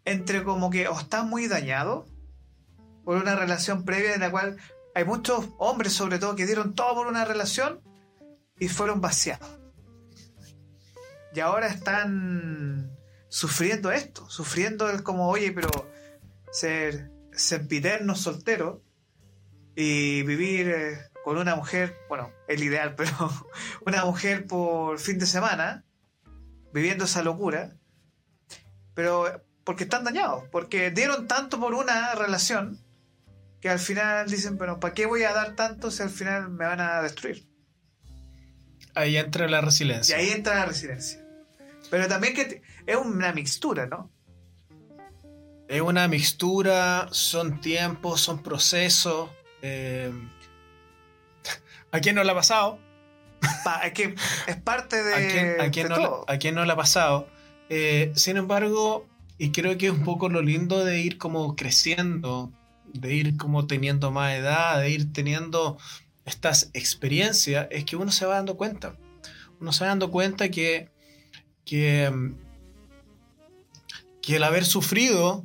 Entre 0.04 0.44
como 0.44 0.70
que 0.70 0.86
o 0.88 0.98
estás 0.98 1.24
muy 1.24 1.48
dañado 1.48 2.06
por 3.04 3.16
una 3.16 3.34
relación 3.34 3.84
previa 3.84 4.14
en 4.14 4.20
la 4.20 4.30
cual 4.30 4.58
hay 4.94 5.04
muchos 5.04 5.48
hombres 5.58 5.92
sobre 5.92 6.18
todo 6.18 6.36
que 6.36 6.46
dieron 6.46 6.74
todo 6.74 6.94
por 6.94 7.06
una 7.06 7.24
relación 7.24 7.80
y 8.58 8.68
fueron 8.68 9.00
vaciados. 9.00 9.58
Y 11.34 11.40
ahora 11.40 11.66
están 11.66 12.96
sufriendo 13.28 13.90
esto, 13.90 14.30
sufriendo 14.30 14.88
el 14.88 15.02
como, 15.02 15.28
oye, 15.28 15.50
pero 15.50 15.68
ser 16.52 17.10
sempiterno 17.32 18.14
soltero 18.14 18.84
y 19.74 20.22
vivir 20.22 20.68
eh, 20.68 20.98
con 21.24 21.38
una 21.38 21.56
mujer, 21.56 21.96
bueno, 22.08 22.30
el 22.46 22.62
ideal, 22.62 22.94
pero 22.96 23.10
una 23.84 24.04
mujer 24.04 24.46
por 24.46 25.00
fin 25.00 25.18
de 25.18 25.26
semana, 25.26 25.84
viviendo 26.74 27.04
esa 27.04 27.22
locura, 27.22 27.76
pero 28.94 29.44
porque 29.62 29.84
están 29.84 30.02
dañados, 30.02 30.44
porque 30.50 30.90
dieron 30.90 31.28
tanto 31.28 31.60
por 31.60 31.72
una 31.72 32.14
relación 32.16 32.84
que 33.60 33.70
al 33.70 33.78
final 33.78 34.28
dicen, 34.28 34.58
pero 34.58 34.80
¿para 34.80 34.92
qué 34.92 35.06
voy 35.06 35.22
a 35.22 35.32
dar 35.32 35.54
tanto 35.54 35.92
si 35.92 36.02
al 36.02 36.10
final 36.10 36.50
me 36.50 36.66
van 36.66 36.80
a 36.80 37.00
destruir? 37.00 37.48
Ahí 38.94 39.16
entra 39.16 39.48
la 39.48 39.60
resiliencia. 39.60 40.20
Y 40.20 40.26
ahí 40.26 40.30
entra 40.32 40.56
la 40.56 40.66
resiliencia. 40.66 41.24
Pero 41.90 42.08
también 42.08 42.34
que 42.34 42.62
es 42.86 42.96
una 42.96 43.32
mixtura, 43.32 43.86
¿no? 43.86 44.10
Es 45.68 45.80
una 45.80 46.08
mixtura, 46.08 47.08
son 47.12 47.60
tiempos, 47.60 48.20
son 48.20 48.42
procesos. 48.42 49.30
Eh, 49.62 50.12
¿A 51.92 52.00
quién 52.00 52.16
no 52.16 52.24
le 52.24 52.32
ha 52.32 52.34
pasado? 52.34 52.80
Es 53.84 53.92
que 53.92 54.14
es 54.46 54.56
parte 54.56 55.02
de. 55.02 55.60
¿A 55.60 55.70
quién, 55.70 55.88
no, 55.88 56.60
no 56.60 56.64
le 56.64 56.72
ha 56.72 56.76
pasado? 56.76 57.28
Eh, 57.68 58.12
sin 58.14 58.36
embargo, 58.36 59.06
y 59.38 59.50
creo 59.50 59.76
que 59.78 59.86
es 59.86 59.92
un 59.92 60.04
poco 60.04 60.28
lo 60.28 60.42
lindo 60.42 60.84
de 60.84 61.00
ir 61.00 61.18
como 61.18 61.56
creciendo, 61.56 62.52
de 62.92 63.14
ir 63.14 63.36
como 63.36 63.66
teniendo 63.66 64.10
más 64.10 64.34
edad, 64.34 64.80
de 64.80 64.90
ir 64.90 65.12
teniendo 65.12 65.78
estas 66.24 66.70
experiencias, 66.72 67.66
es 67.70 67.84
que 67.84 67.96
uno 67.96 68.12
se 68.12 68.26
va 68.26 68.36
dando 68.36 68.56
cuenta. 68.56 68.96
Uno 69.60 69.72
se 69.72 69.84
va 69.84 69.88
dando 69.88 70.10
cuenta 70.10 70.50
que, 70.50 70.90
que, 71.64 72.10
que 74.22 74.36
el 74.36 74.44
haber 74.44 74.64
sufrido 74.64 75.44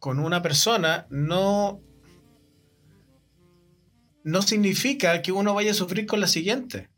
con 0.00 0.18
una 0.18 0.42
persona 0.42 1.06
no, 1.10 1.80
no 4.24 4.42
significa 4.42 5.22
que 5.22 5.32
uno 5.32 5.54
vaya 5.54 5.72
a 5.72 5.74
sufrir 5.74 6.06
con 6.06 6.20
la 6.20 6.28
siguiente. 6.28 6.88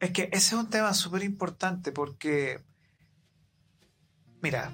Es 0.00 0.10
que 0.10 0.24
ese 0.32 0.36
es 0.36 0.52
un 0.52 0.68
tema 0.68 0.92
súper 0.94 1.22
importante 1.22 1.92
porque, 1.92 2.62
mira, 4.42 4.72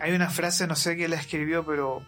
hay 0.00 0.12
una 0.12 0.30
frase, 0.30 0.66
no 0.66 0.76
sé 0.76 0.96
quién 0.96 1.10
la 1.10 1.16
escribió, 1.16 1.64
pero 1.66 2.04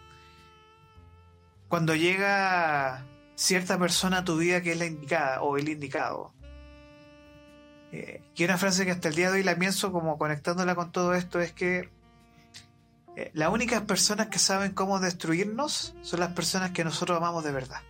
cuando 1.67 1.95
llega 1.95 3.05
cierta 3.35 3.77
persona 3.77 4.19
a 4.19 4.23
tu 4.23 4.37
vida 4.37 4.61
que 4.61 4.71
es 4.71 4.79
la 4.79 4.85
indicada 4.85 5.41
o 5.41 5.57
el 5.57 5.67
indicado, 5.67 6.33
eh, 7.91 8.21
y 8.35 8.43
una 8.43 8.57
frase 8.57 8.85
que 8.85 8.91
hasta 8.91 9.09
el 9.09 9.15
día 9.15 9.31
de 9.31 9.37
hoy 9.37 9.43
la 9.43 9.55
pienso 9.57 9.91
como 9.91 10.17
conectándola 10.17 10.75
con 10.75 10.91
todo 10.91 11.13
esto 11.13 11.39
es 11.39 11.53
que 11.53 11.89
eh, 13.15 13.31
las 13.33 13.49
únicas 13.49 13.81
personas 13.83 14.27
que 14.27 14.39
saben 14.39 14.73
cómo 14.73 14.99
destruirnos 14.99 15.95
son 16.01 16.19
las 16.19 16.33
personas 16.33 16.71
que 16.71 16.83
nosotros 16.83 17.17
amamos 17.17 17.43
de 17.43 17.51
verdad. 17.51 17.81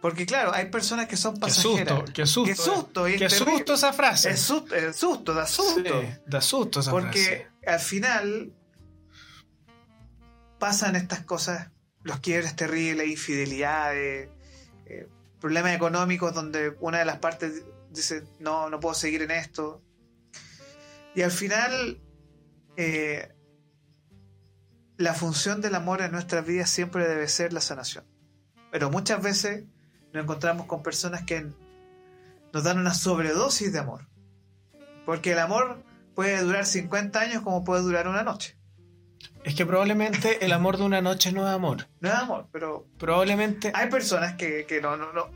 Porque 0.00 0.26
claro, 0.26 0.52
hay 0.52 0.66
personas 0.66 1.08
que 1.08 1.16
son 1.16 1.38
pasajeras. 1.38 2.10
Qué 2.12 2.26
susto, 2.26 2.44
qué 2.44 2.54
susto. 2.54 3.04
Qué 3.04 3.30
susto, 3.30 3.74
esa 3.74 3.92
frase. 3.92 4.30
Es 4.30 4.40
susto, 4.40 4.74
susto 4.92 5.34
da 5.34 5.46
susto. 5.46 6.02
da 6.26 6.40
susto 6.40 6.80
esa 6.80 6.90
Porque 6.90 7.18
frase. 7.18 7.46
Porque 7.60 7.70
al 7.70 7.80
final 7.80 8.52
pasan 10.58 10.96
estas 10.96 11.24
cosas, 11.24 11.70
los 12.02 12.20
quiebres 12.20 12.54
terribles, 12.56 13.08
infidelidades, 13.08 14.28
eh, 14.86 15.08
problemas 15.40 15.74
económicos 15.74 16.34
donde 16.34 16.76
una 16.80 16.98
de 16.98 17.04
las 17.04 17.18
partes 17.18 17.64
dice, 17.90 18.24
no, 18.38 18.70
no 18.70 18.80
puedo 18.80 18.94
seguir 18.94 19.22
en 19.22 19.30
esto. 19.30 19.82
Y 21.14 21.22
al 21.22 21.30
final 21.30 22.00
eh, 22.76 23.34
la 24.98 25.14
función 25.14 25.60
del 25.60 25.74
amor 25.74 26.02
en 26.02 26.12
nuestras 26.12 26.44
vidas 26.46 26.70
siempre 26.70 27.08
debe 27.08 27.28
ser 27.28 27.52
la 27.52 27.60
sanación. 27.60 28.04
Pero 28.70 28.90
muchas 28.90 29.22
veces 29.22 29.64
nos 30.12 30.24
encontramos 30.24 30.66
con 30.66 30.82
personas 30.82 31.22
que 31.22 31.46
nos 32.52 32.64
dan 32.64 32.78
una 32.78 32.94
sobredosis 32.94 33.72
de 33.72 33.78
amor. 33.78 34.06
Porque 35.04 35.32
el 35.32 35.38
amor 35.38 35.82
puede 36.14 36.40
durar 36.40 36.66
50 36.66 37.20
años 37.20 37.42
como 37.42 37.64
puede 37.64 37.82
durar 37.82 38.08
una 38.08 38.22
noche. 38.22 38.56
Es 39.44 39.54
que 39.54 39.64
probablemente 39.64 40.44
el 40.44 40.52
amor 40.52 40.76
de 40.76 40.84
una 40.84 41.00
noche 41.00 41.30
no 41.32 41.46
es 41.46 41.54
amor. 41.54 41.86
No 42.00 42.08
es 42.08 42.14
amor, 42.14 42.48
pero. 42.50 42.86
Probablemente. 42.98 43.72
Hay 43.74 43.88
personas 43.88 44.34
que, 44.34 44.66
no, 44.82 44.96
no, 44.96 45.12
no. 45.12 45.30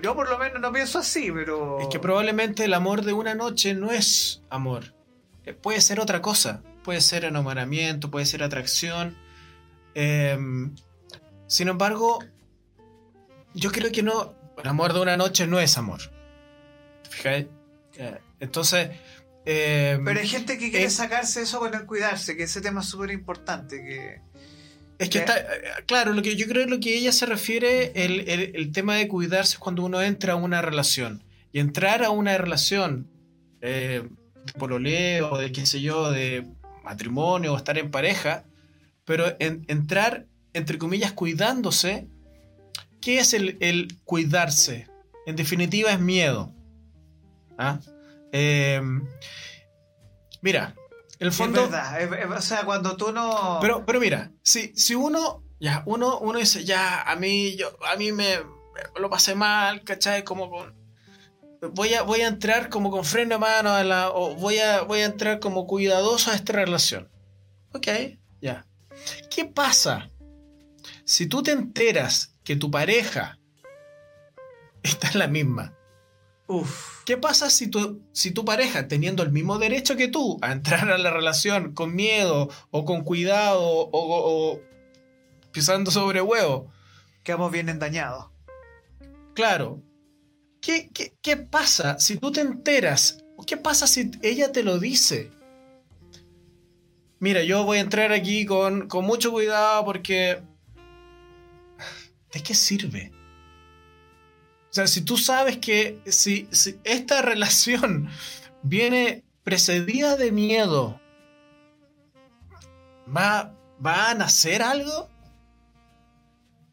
Yo, 0.00 0.14
por 0.14 0.28
lo 0.30 0.38
menos 0.38 0.60
no 0.60 0.72
pienso 0.72 1.00
así, 1.00 1.30
pero. 1.32 1.80
Es 1.80 1.88
que 1.88 1.98
probablemente 1.98 2.64
el 2.64 2.74
amor 2.74 3.04
de 3.04 3.12
una 3.12 3.34
noche 3.34 3.74
no 3.74 3.90
es 3.90 4.42
amor. 4.50 4.94
Eh, 5.44 5.52
puede 5.52 5.80
ser 5.80 6.00
otra 6.00 6.22
cosa 6.22 6.62
puede 6.86 7.00
ser 7.00 7.24
enamoramiento, 7.24 8.12
puede 8.12 8.26
ser 8.26 8.44
atracción. 8.44 9.16
Em, 9.94 10.72
sin 11.48 11.66
embargo, 11.66 12.20
yo 13.56 13.72
creo 13.72 13.90
que 13.90 14.02
no, 14.02 14.34
el 14.62 14.68
amor 14.68 14.92
de 14.92 15.00
una 15.00 15.16
noche 15.16 15.46
no 15.46 15.58
es 15.58 15.76
amor. 15.78 16.00
¿Fijáis? 17.08 17.46
Eh, 17.96 18.18
entonces... 18.38 18.90
Em, 19.44 20.04
Pero 20.04 20.20
hay 20.20 20.28
gente 20.28 20.58
que 20.58 20.70
quiere 20.70 20.90
sacarse 20.90 21.42
eso 21.42 21.58
con 21.58 21.74
el 21.74 21.86
cuidarse, 21.86 22.36
que 22.36 22.42
ese 22.44 22.60
tema 22.60 22.82
es 22.82 22.86
súper 22.86 23.10
importante, 23.10 23.82
que... 23.82 24.20
Es 24.98 25.10
que 25.10 25.18
está, 25.18 25.38
eh, 25.38 25.44
claro, 25.86 26.12
lo 26.12 26.22
que 26.22 26.36
yo 26.36 26.46
creo 26.46 26.64
que 26.64 26.70
lo 26.70 26.80
que 26.80 26.96
ella 26.96 27.12
se 27.12 27.26
refiere, 27.26 27.92
el, 27.94 28.28
el, 28.28 28.72
tema 28.72 28.96
de 28.96 29.08
cuidarse 29.08 29.54
es 29.54 29.58
cuando 29.58 29.84
uno 29.84 30.00
entra 30.00 30.32
a 30.32 30.36
una 30.36 30.62
relación. 30.62 31.22
Y 31.52 31.60
entrar 31.60 32.02
a 32.02 32.10
una 32.10 32.36
relación 32.38 33.06
eh, 33.60 34.08
de 34.44 34.52
pololeo, 34.54 35.36
de 35.36 35.52
qué 35.52 35.66
sé 35.66 35.82
yo, 35.82 36.10
de 36.10 36.46
matrimonio 36.82 37.52
o 37.52 37.56
estar 37.56 37.76
en 37.76 37.90
pareja, 37.90 38.44
pero 39.04 39.36
entrar, 39.38 40.26
entre 40.54 40.78
comillas, 40.78 41.12
cuidándose, 41.12 42.08
¿qué 43.06 43.20
es 43.20 43.34
el, 43.34 44.00
cuidarse? 44.02 44.88
En 45.26 45.36
definitiva 45.36 45.92
es 45.92 46.00
miedo. 46.00 46.52
¿Ah? 47.56 47.78
Em, 48.32 49.06
mira, 50.42 50.74
el 51.20 51.30
fondo... 51.30 51.66
Es 51.66 51.70
verdad, 51.70 52.36
o 52.36 52.40
sea, 52.40 52.64
cuando 52.64 52.96
tú 52.96 53.12
no... 53.12 53.58
Pero, 53.60 53.86
pero 53.86 54.00
mira, 54.00 54.32
si, 54.42 54.74
si 54.74 54.96
uno, 54.96 55.44
ya, 55.60 55.84
uno, 55.86 56.18
uno 56.18 56.40
dice, 56.40 56.64
ya, 56.64 57.02
a 57.02 57.14
mí, 57.14 57.54
yo, 57.54 57.78
a 57.86 57.94
mí 57.94 58.10
me, 58.10 58.40
lo 58.96 59.08
pasé 59.08 59.36
mal, 59.36 59.84
¿cachai? 59.84 60.24
Como 60.24 60.50
con 60.50 60.74
voy 61.74 61.94
a, 61.94 62.02
voy 62.02 62.22
a 62.22 62.26
entrar 62.26 62.68
como 62.70 62.90
con 62.90 63.04
freno 63.04 63.36
de 63.36 63.38
mano 63.38 63.70
a 63.70 63.84
la, 63.84 64.10
o 64.10 64.34
voy 64.34 64.58
a, 64.58 64.82
voy 64.82 65.02
a 65.02 65.06
entrar 65.06 65.38
como 65.38 65.68
cuidadoso 65.68 66.32
a 66.32 66.34
esta 66.34 66.54
relación. 66.54 67.08
Ok, 67.72 67.86
ya. 68.40 68.66
¿Qué 69.30 69.44
pasa 69.44 70.10
si 71.04 71.28
tú 71.28 71.44
te 71.44 71.52
enteras 71.52 72.35
que 72.46 72.56
tu 72.56 72.70
pareja 72.70 73.38
está 74.82 75.10
en 75.10 75.18
la 75.18 75.26
misma? 75.26 75.74
Uf. 76.46 77.02
¿Qué 77.04 77.16
pasa 77.16 77.50
si 77.50 77.66
tu, 77.66 78.00
si 78.12 78.30
tu 78.30 78.44
pareja, 78.44 78.86
teniendo 78.86 79.24
el 79.24 79.32
mismo 79.32 79.58
derecho 79.58 79.96
que 79.96 80.06
tú 80.06 80.38
a 80.42 80.52
entrar 80.52 80.88
a 80.90 80.96
la 80.96 81.10
relación 81.10 81.74
con 81.74 81.94
miedo 81.94 82.48
o 82.70 82.84
con 82.84 83.02
cuidado 83.02 83.60
o, 83.60 83.88
o 83.92 84.60
pisando 85.50 85.90
sobre 85.90 86.22
huevo, 86.22 86.70
quedamos 87.24 87.50
bien 87.50 87.68
endañados. 87.68 88.30
Claro. 89.34 89.82
¿Qué, 90.60 90.88
qué, 90.94 91.16
qué 91.20 91.36
pasa 91.36 91.98
si 91.98 92.16
tú 92.16 92.30
te 92.30 92.42
enteras? 92.42 93.24
¿Qué 93.44 93.56
pasa 93.56 93.88
si 93.88 94.12
ella 94.22 94.52
te 94.52 94.62
lo 94.62 94.78
dice? 94.78 95.32
Mira, 97.18 97.42
yo 97.42 97.64
voy 97.64 97.78
a 97.78 97.80
entrar 97.80 98.12
aquí 98.12 98.46
con, 98.46 98.86
con 98.86 99.04
mucho 99.04 99.32
cuidado 99.32 99.84
porque... 99.84 100.42
¿De 102.36 102.42
qué 102.42 102.52
sirve? 102.54 103.12
O 104.70 104.74
sea, 104.76 104.86
si 104.86 105.00
tú 105.00 105.16
sabes 105.16 105.56
que 105.56 106.02
si, 106.04 106.46
si 106.52 106.78
esta 106.84 107.22
relación 107.32 108.10
viene 108.62 109.24
precedida 109.42 110.16
de 110.16 110.32
miedo, 110.32 111.00
¿va, 113.08 113.54
¿va 113.84 114.10
a 114.10 114.14
nacer 114.14 114.60
algo? 114.60 115.08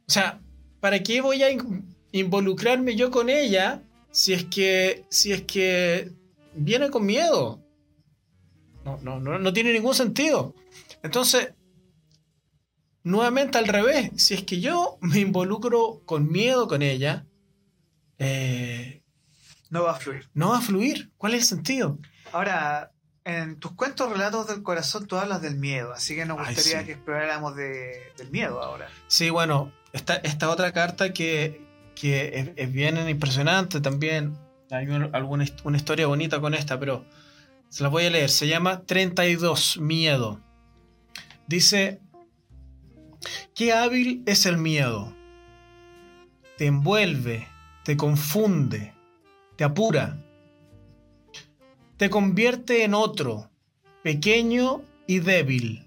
O 0.06 0.12
sea, 0.12 0.42
¿para 0.82 1.02
qué 1.02 1.22
voy 1.22 1.44
a 1.44 1.50
in- 1.50 1.96
involucrarme 2.12 2.98
yo 2.98 3.10
con 3.10 3.30
ella 3.30 3.82
si 4.12 4.34
es 4.34 4.44
que, 4.44 5.06
si 5.10 5.32
es 5.32 5.44
que 5.44 6.12
viene 6.56 6.90
con 6.90 7.06
miedo? 7.06 7.62
No, 8.84 8.98
no, 9.02 9.22
no, 9.22 9.40
no 9.40 9.54
tiene 9.54 9.72
ningún 9.72 9.96
sentido. 9.96 10.54
Entonces, 11.04 11.54
nuevamente 13.04 13.58
al 13.58 13.68
revés, 13.68 14.12
si 14.16 14.34
es 14.34 14.44
que 14.44 14.60
yo 14.60 14.98
me 15.02 15.20
involucro 15.20 16.02
con 16.06 16.32
miedo 16.32 16.68
con 16.68 16.82
ella, 16.82 17.26
eh, 18.20 19.02
No 19.70 19.84
va 19.84 19.92
a 19.92 19.96
fluir. 19.96 20.30
no 20.34 20.50
va 20.50 20.58
a 20.58 20.62
fluir. 20.62 21.12
¿Cuál 21.18 21.34
es 21.34 21.42
el 21.44 21.48
sentido? 21.48 21.98
Ahora, 22.32 22.92
en 23.26 23.58
tus 23.60 23.72
cuentos 23.74 24.10
relatos 24.12 24.48
del 24.48 24.64
corazón 24.64 25.08
tú 25.08 25.18
hablas 25.18 25.42
del 25.42 25.56
miedo, 25.56 25.94
así 25.94 26.16
que 26.16 26.26
nos 26.26 26.38
Ay, 26.40 26.54
gustaría 26.56 26.80
sí. 26.82 26.86
que 26.86 26.92
exploráramos 26.94 27.56
de- 27.56 28.02
del 28.18 28.30
miedo 28.32 28.62
ahora. 28.62 28.88
Sí, 29.08 29.30
bueno, 29.30 29.72
esta, 29.94 30.16
esta 30.16 30.50
otra 30.50 30.72
carta 30.74 31.14
que, 31.14 31.62
que 31.96 32.40
es, 32.40 32.50
es 32.56 32.72
bien 32.72 32.98
impresionante 33.10 33.82
también. 33.82 34.38
Hay 34.72 34.88
un- 34.88 35.14
alguna 35.16 35.46
una 35.64 35.78
historia 35.78 36.08
bonita 36.08 36.40
con 36.42 36.54
esta, 36.54 36.80
pero 36.80 37.06
se 37.70 37.84
la 37.84 37.90
voy 37.90 38.06
a 38.06 38.10
leer. 38.10 38.30
Se 38.30 38.48
llama 38.48 38.82
32, 38.84 39.78
Miedo. 39.80 40.40
Dice, 41.48 42.00
qué 43.56 43.74
hábil 43.74 44.24
es 44.26 44.46
el 44.46 44.58
miedo. 44.58 45.14
Te 46.58 46.68
envuelve, 46.68 47.48
te 47.84 47.98
confunde, 47.98 48.94
te 49.56 49.64
apura. 49.64 50.18
Te 51.98 52.10
convierte 52.10 52.84
en 52.84 52.94
otro, 52.94 53.50
pequeño 54.04 54.82
y 55.08 55.20
débil 55.20 55.84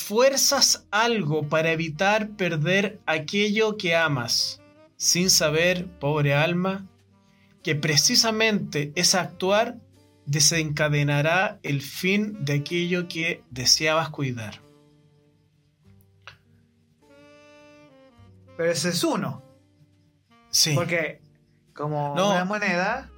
fuerzas 0.00 0.86
algo 0.90 1.48
para 1.48 1.72
evitar 1.72 2.30
perder 2.30 3.00
aquello 3.06 3.76
que 3.76 3.94
amas, 3.94 4.60
sin 4.96 5.30
saber, 5.30 5.86
pobre 5.98 6.34
alma, 6.34 6.88
que 7.62 7.74
precisamente 7.74 8.92
ese 8.96 9.18
actuar 9.18 9.78
desencadenará 10.26 11.60
el 11.62 11.82
fin 11.82 12.44
de 12.44 12.54
aquello 12.54 13.08
que 13.08 13.42
deseabas 13.50 14.08
cuidar. 14.10 14.60
Pero 18.60 18.72
ese 18.72 18.90
es 18.90 19.02
uno, 19.04 19.42
Sí, 20.50 20.74
porque 20.74 21.22
como 21.72 22.14
No. 22.14 22.28
una 22.28 22.44
moneda 22.44 23.10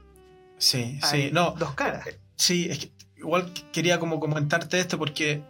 sí, 0.57 1.01
hay 1.03 1.22
sí, 1.22 1.30
no, 1.32 1.57
dos 1.59 1.74
caras. 1.74 2.07
sí, 2.36 2.68
es 2.70 2.78
que 2.78 2.93
igual 3.16 3.53
quería 3.72 3.99
como 3.99 4.20
comentarte 4.20 4.78
esto 4.78 4.99
porque, 4.99 5.43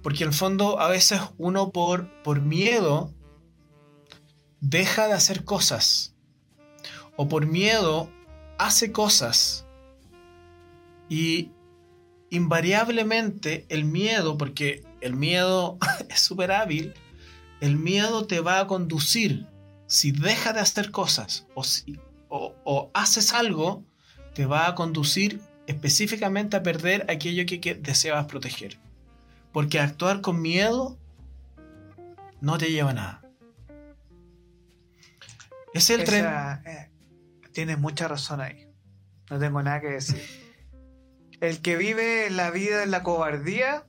porque 0.00 0.22
en 0.22 0.28
el 0.28 0.32
fondo 0.32 0.78
a 0.78 0.86
veces 0.86 1.20
uno 1.38 1.72
por, 1.72 2.08
por 2.22 2.40
miedo 2.40 3.12
deja 4.60 5.08
de 5.08 5.14
hacer 5.14 5.42
cosas. 5.42 6.14
O 7.16 7.26
por 7.26 7.46
miedo 7.46 8.08
hace 8.58 8.92
cosas. 8.92 9.66
Y 11.08 11.50
invariablemente 12.30 13.66
el 13.70 13.86
miedo, 13.86 14.38
porque 14.38 14.84
el 15.00 15.16
miedo 15.16 15.78
es 16.08 16.20
súper 16.20 16.52
hábil, 16.52 16.94
el 17.60 17.76
miedo 17.76 18.26
te 18.26 18.40
va 18.40 18.60
a 18.60 18.66
conducir, 18.66 19.46
si 19.86 20.12
dejas 20.12 20.54
de 20.54 20.60
hacer 20.60 20.90
cosas 20.90 21.46
o, 21.54 21.64
si, 21.64 21.98
o, 22.28 22.54
o 22.64 22.90
haces 22.94 23.32
algo, 23.32 23.84
te 24.34 24.46
va 24.46 24.66
a 24.66 24.74
conducir 24.74 25.40
específicamente 25.66 26.56
a 26.56 26.62
perder 26.62 27.06
aquello 27.10 27.46
que, 27.46 27.60
que 27.60 27.74
deseabas 27.74 28.26
proteger. 28.26 28.78
Porque 29.52 29.80
actuar 29.80 30.20
con 30.20 30.40
miedo 30.42 30.98
no 32.40 32.58
te 32.58 32.70
lleva 32.70 32.90
a 32.90 32.94
nada. 32.94 33.22
Es 35.72 35.90
el 35.90 36.04
tren. 36.04 36.24
Eh, 36.64 36.90
tienes 37.52 37.78
mucha 37.78 38.08
razón 38.08 38.40
ahí. 38.40 38.66
No 39.30 39.38
tengo 39.38 39.62
nada 39.62 39.80
que 39.80 39.88
decir. 39.88 40.22
El 41.40 41.60
que 41.60 41.76
vive 41.76 42.30
la 42.30 42.50
vida 42.50 42.82
en 42.82 42.90
la 42.90 43.02
cobardía, 43.02 43.84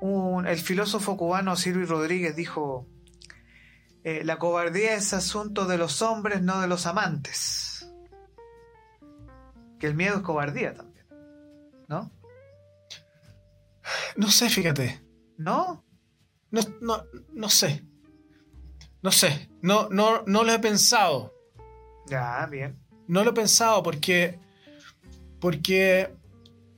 un- 0.00 0.46
el 0.46 0.58
filósofo 0.58 1.16
cubano 1.16 1.56
Silvio 1.56 1.86
Rodríguez 1.86 2.34
dijo, 2.36 2.86
eh, 4.04 4.22
la 4.24 4.38
cobardía 4.38 4.94
es 4.94 5.12
asunto 5.12 5.66
de 5.66 5.78
los 5.78 6.00
hombres, 6.02 6.42
no 6.42 6.60
de 6.60 6.68
los 6.68 6.86
amantes. 6.86 7.90
Que 9.78 9.86
el 9.86 9.94
miedo 9.94 10.16
es 10.16 10.22
cobardía 10.22 10.74
también. 10.74 11.06
¿No? 11.88 12.10
No 14.16 14.30
sé, 14.30 14.48
fíjate. 14.50 15.02
¿No? 15.38 15.84
No, 16.50 16.60
no, 16.80 17.04
no 17.32 17.48
sé. 17.48 17.84
No 19.02 19.10
sé. 19.10 19.50
No, 19.62 19.88
no, 19.88 20.22
no 20.26 20.44
lo 20.44 20.52
he 20.52 20.58
pensado. 20.58 21.34
Ya, 22.06 22.46
bien. 22.46 22.78
No 23.08 23.24
lo 23.24 23.30
he 23.30 23.34
pensado 23.34 23.82
porque. 23.82 24.38
Porque. 25.40 26.14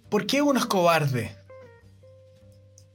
¿Por 0.09 0.27
qué 0.27 0.43
uno 0.43 0.61
es 0.61 0.67
cobarde? 0.67 1.37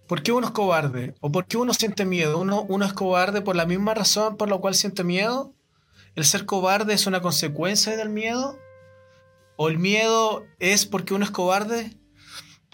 ¿Por 0.08 0.24
qué 0.24 0.32
uno 0.32 0.47
es 0.47 0.53
cobarde? 0.53 1.16
¿O 1.22 1.32
por 1.32 1.47
qué 1.47 1.58
uno 1.58 1.74
siente 1.74 2.05
miedo? 2.05 2.39
¿Uno, 2.39 2.64
uno 2.70 2.86
es 2.86 2.93
cobarde 2.93 3.41
por 3.41 3.55
la 3.55 3.66
misma 3.66 3.93
razón 3.93 4.38
por 4.38 4.49
la 4.49 4.58
cual 4.58 4.74
siente 4.76 5.03
miedo? 5.03 5.53
¿El 6.16 6.24
ser 6.26 6.45
cobarde 6.45 6.93
es 6.93 7.08
una 7.08 7.22
consecuencia 7.22 7.95
del 7.97 8.10
miedo? 8.10 8.58
¿O 9.58 9.68
el 9.70 9.78
miedo 9.80 10.45
es 10.60 10.86
porque 10.86 11.14
uno 11.14 11.26
es 11.26 11.32
cobarde? 11.32 11.97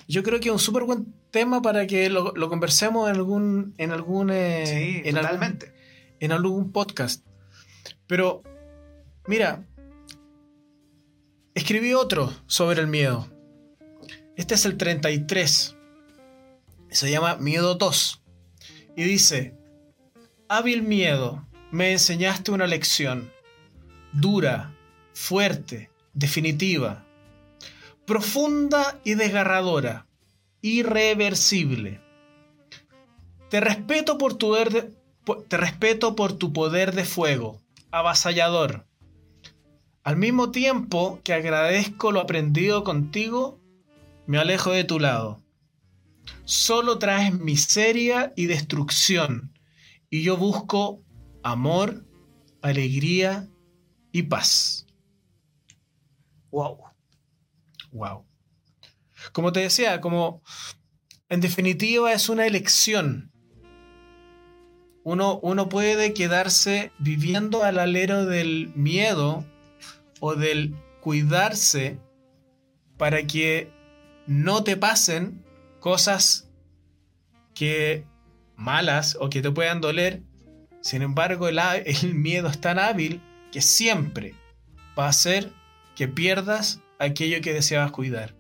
Yo 0.08 0.22
creo 0.22 0.40
que 0.40 0.50
es 0.50 0.54
un 0.54 0.60
súper 0.60 0.84
buen 0.84 1.14
tema 1.32 1.62
para 1.62 1.88
que 1.88 2.10
lo, 2.10 2.34
lo 2.36 2.50
conversemos 2.50 3.10
en 3.10 3.16
algún. 3.16 3.74
En 3.78 3.92
algún 3.92 4.30
eh, 4.30 4.64
Sí, 4.68 5.10
en 5.10 5.18
algún- 5.18 5.60
en 6.20 6.32
algún 6.32 6.72
podcast. 6.72 7.26
Pero, 8.08 8.44
mira, 9.28 9.66
escribí 11.56 11.94
otro 11.94 12.32
sobre 12.48 12.82
el 12.82 12.88
miedo. 12.88 13.28
Este 14.36 14.56
es 14.56 14.66
el 14.66 14.78
33. 14.78 15.76
Se 16.94 17.10
llama 17.10 17.38
Miedo 17.38 17.74
2. 17.74 18.22
Y 18.96 19.04
dice, 19.04 19.58
hábil 20.48 20.84
miedo, 20.84 21.44
me 21.72 21.92
enseñaste 21.92 22.52
una 22.52 22.68
lección. 22.68 23.32
Dura, 24.12 24.76
fuerte, 25.12 25.90
definitiva. 26.14 27.04
Profunda 28.06 29.00
y 29.04 29.16
desgarradora. 29.16 30.06
Irreversible. 30.62 32.00
Te 33.50 33.60
respeto 33.60 34.20
por 34.20 34.36
tu 34.36 34.54
de, 34.54 34.94
te 35.48 35.58
respeto 35.58 36.16
por 36.16 36.34
tu 36.34 36.54
poder 36.54 36.94
de 36.94 37.06
fuego, 37.06 37.60
avasallador. 37.90 38.86
Al 40.04 40.18
mismo 40.18 40.52
tiempo 40.52 41.20
que 41.24 41.34
agradezco 41.34 42.12
lo 42.12 42.20
aprendido 42.20 42.84
contigo, 42.84 43.60
me 44.28 44.38
alejo 44.38 44.72
de 44.72 44.84
tu 44.84 45.00
lado. 45.00 45.43
Solo 46.46 47.00
traes 47.00 47.34
miseria 47.34 48.34
y 48.36 48.46
destrucción, 48.46 49.58
y 50.10 50.24
yo 50.24 50.38
busco 50.38 51.02
amor, 51.42 52.06
alegría 52.62 53.50
y 54.12 54.24
paz. 54.24 54.86
Wow. 56.52 56.78
Wow. 57.92 58.26
Como 59.32 59.52
te 59.52 59.62
decía, 59.62 60.02
como 60.02 60.42
en 61.30 61.42
definitiva 61.42 62.14
es 62.14 62.30
una 62.30 62.46
elección. 62.46 63.32
Uno, 65.04 65.40
uno 65.40 65.68
puede 65.68 66.14
quedarse 66.14 66.92
viviendo 67.00 67.64
al 67.64 67.80
alero 67.80 68.26
del 68.26 68.72
miedo 68.76 69.46
o 70.20 70.36
del 70.36 70.76
cuidarse 71.02 72.00
para 72.98 73.26
que 73.28 73.70
no 74.28 74.64
te 74.64 74.78
pasen 74.78 75.43
cosas 75.84 76.50
que 77.54 78.06
malas 78.56 79.18
o 79.20 79.30
que 79.30 79.42
te 79.42 79.52
puedan 79.52 79.82
doler. 79.82 80.22
Sin 80.80 81.02
embargo, 81.02 81.50
el, 81.50 81.60
miedo 82.14 82.48
es 82.48 82.62
tan 82.62 82.80
hábil 82.80 83.22
que 83.52 83.62
siempre 83.62 84.34
va 84.98 85.08
a 85.08 85.10
hacer 85.10 85.52
que 85.98 86.08
pierdas 86.08 86.80
aquello 87.00 87.42
que 87.42 87.54
deseabas 87.54 87.92
cuidar. 87.92 88.34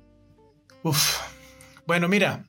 Uf. 0.84 1.20
Bueno, 1.86 2.08
mira. 2.08 2.46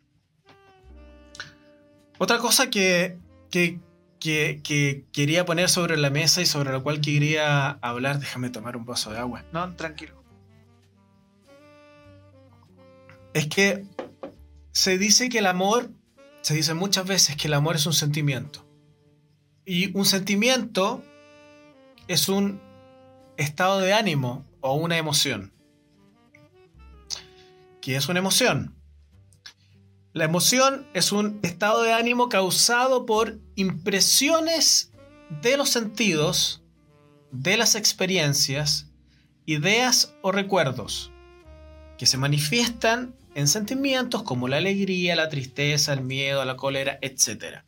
Otra 2.18 2.38
cosa 2.38 2.70
que, 2.70 3.18
que, 3.51 3.80
que, 4.20 4.61
que 4.62 5.07
quería 5.12 5.45
poner 5.45 5.70
sobre 5.70 5.97
la 5.97 6.11
mesa 6.11 6.40
y 6.40 6.47
sobre 6.47 6.70
lo 6.70 6.84
cual 6.84 7.01
quería 7.01 7.70
hablar. 7.82 8.20
Déjame 8.20 8.49
tomar 8.49 8.76
un 8.76 8.86
vaso 8.86 9.11
de 9.11 9.18
agua. 9.18 9.42
No, 9.51 9.74
tranquilo. 9.74 10.22
Es 13.32 13.49
que 13.49 13.88
se 14.75 14.99
dice 14.99 15.29
que 15.29 15.39
el 15.39 15.47
amor, 15.47 15.91
se 16.43 16.55
dice 16.55 16.75
muchas 16.75 17.07
veces 17.07 17.37
que 17.37 17.47
el 17.47 17.55
amor 17.55 17.77
es 17.77 17.87
un 17.87 17.93
sentimiento. 17.93 18.66
Y 19.64 19.97
un 19.97 20.05
sentimiento 20.05 21.03
es 22.09 22.29
un 22.29 22.61
estado 23.37 23.79
de 23.79 23.95
ánimo 23.95 24.45
o 24.61 24.75
una 24.75 24.99
emoción. 24.99 25.53
¿Qué 27.81 27.95
es 27.95 28.09
una 28.09 28.18
emoción? 28.18 28.75
La 30.12 30.25
emoción 30.25 30.87
es 30.93 31.12
un 31.12 31.39
estado 31.43 31.83
de 31.83 31.93
ánimo 31.93 32.29
causado 32.29 33.07
por 33.07 33.39
impresiones 33.55 34.93
de 35.41 35.57
los 35.57 35.70
sentidos, 35.70 36.62
de 37.31 37.57
las 37.57 37.77
experiencias, 37.77 38.91
ideas 39.47 40.14
o 40.20 40.33
recuerdos, 40.33 41.12
que 41.97 42.07
se 42.07 42.18
manifiestan 42.18 43.14
en 43.35 43.49
sentimientos 43.49 44.22
como 44.22 44.49
la 44.49 44.59
alegría, 44.59 45.16
la 45.16 45.28
tristeza, 45.28 45.93
el 45.93 46.03
miedo, 46.03 46.45
la 46.45 46.57
cólera, 46.57 46.99
etc. 47.03 47.62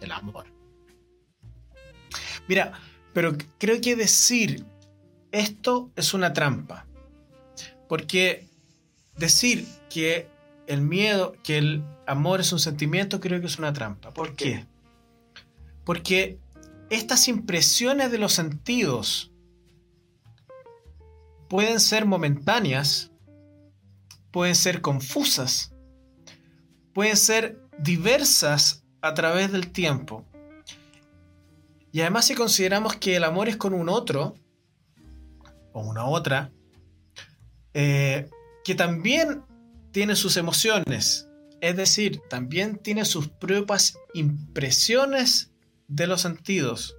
El 0.00 0.12
amor. 0.12 0.46
Mira, 2.48 2.72
pero 3.12 3.36
creo 3.58 3.80
que 3.80 3.96
decir 3.96 4.64
esto 5.32 5.90
es 5.96 6.14
una 6.14 6.32
trampa. 6.32 6.86
Porque 7.88 8.48
decir 9.16 9.66
que 9.90 10.28
el 10.66 10.80
miedo, 10.80 11.34
que 11.42 11.58
el 11.58 11.84
amor 12.06 12.40
es 12.40 12.52
un 12.52 12.60
sentimiento, 12.60 13.20
creo 13.20 13.40
que 13.40 13.46
es 13.46 13.58
una 13.58 13.72
trampa. 13.72 14.12
¿Por, 14.12 14.34
qué? 14.34 14.64
Porque 15.84 16.38
estas 16.90 17.28
impresiones 17.28 18.10
de 18.10 18.18
los 18.18 18.32
sentidos 18.32 19.32
pueden 21.48 21.80
ser 21.80 22.06
momentáneas, 22.06 23.10
pueden 24.34 24.56
ser 24.56 24.80
confusas, 24.80 25.72
pueden 26.92 27.16
ser 27.16 27.62
diversas 27.78 28.84
a 29.00 29.14
través 29.14 29.52
del 29.52 29.70
tiempo. 29.70 30.24
Y 31.92 32.00
además 32.00 32.24
si 32.24 32.34
consideramos 32.34 32.96
que 32.96 33.14
el 33.14 33.22
amor 33.22 33.48
es 33.48 33.56
con 33.56 33.72
un 33.72 33.88
otro, 33.88 34.34
o 35.72 35.82
una 35.82 36.06
otra, 36.06 36.50
eh, 37.74 38.28
que 38.64 38.74
también 38.74 39.44
tiene 39.92 40.16
sus 40.16 40.36
emociones, 40.36 41.28
es 41.60 41.76
decir, 41.76 42.20
también 42.28 42.78
tiene 42.78 43.04
sus 43.04 43.28
propias 43.28 43.96
impresiones 44.14 45.52
de 45.86 46.08
los 46.08 46.22
sentidos. 46.22 46.96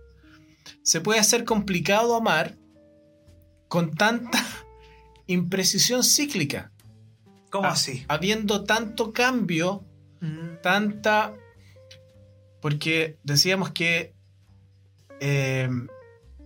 Se 0.84 1.02
puede 1.02 1.20
hacer 1.20 1.44
complicado 1.44 2.16
amar 2.16 2.58
con 3.68 3.94
tanta 3.94 4.42
imprecisión 5.28 6.02
cíclica. 6.02 6.72
¿Cómo 7.50 7.68
así? 7.68 8.06
Habiendo 8.08 8.64
tanto 8.64 9.14
cambio, 9.14 9.84
Mm, 10.26 10.62
tanta... 10.62 11.34
Porque 12.62 13.18
decíamos 13.24 13.72
que 13.72 14.16
eh, 15.20 15.70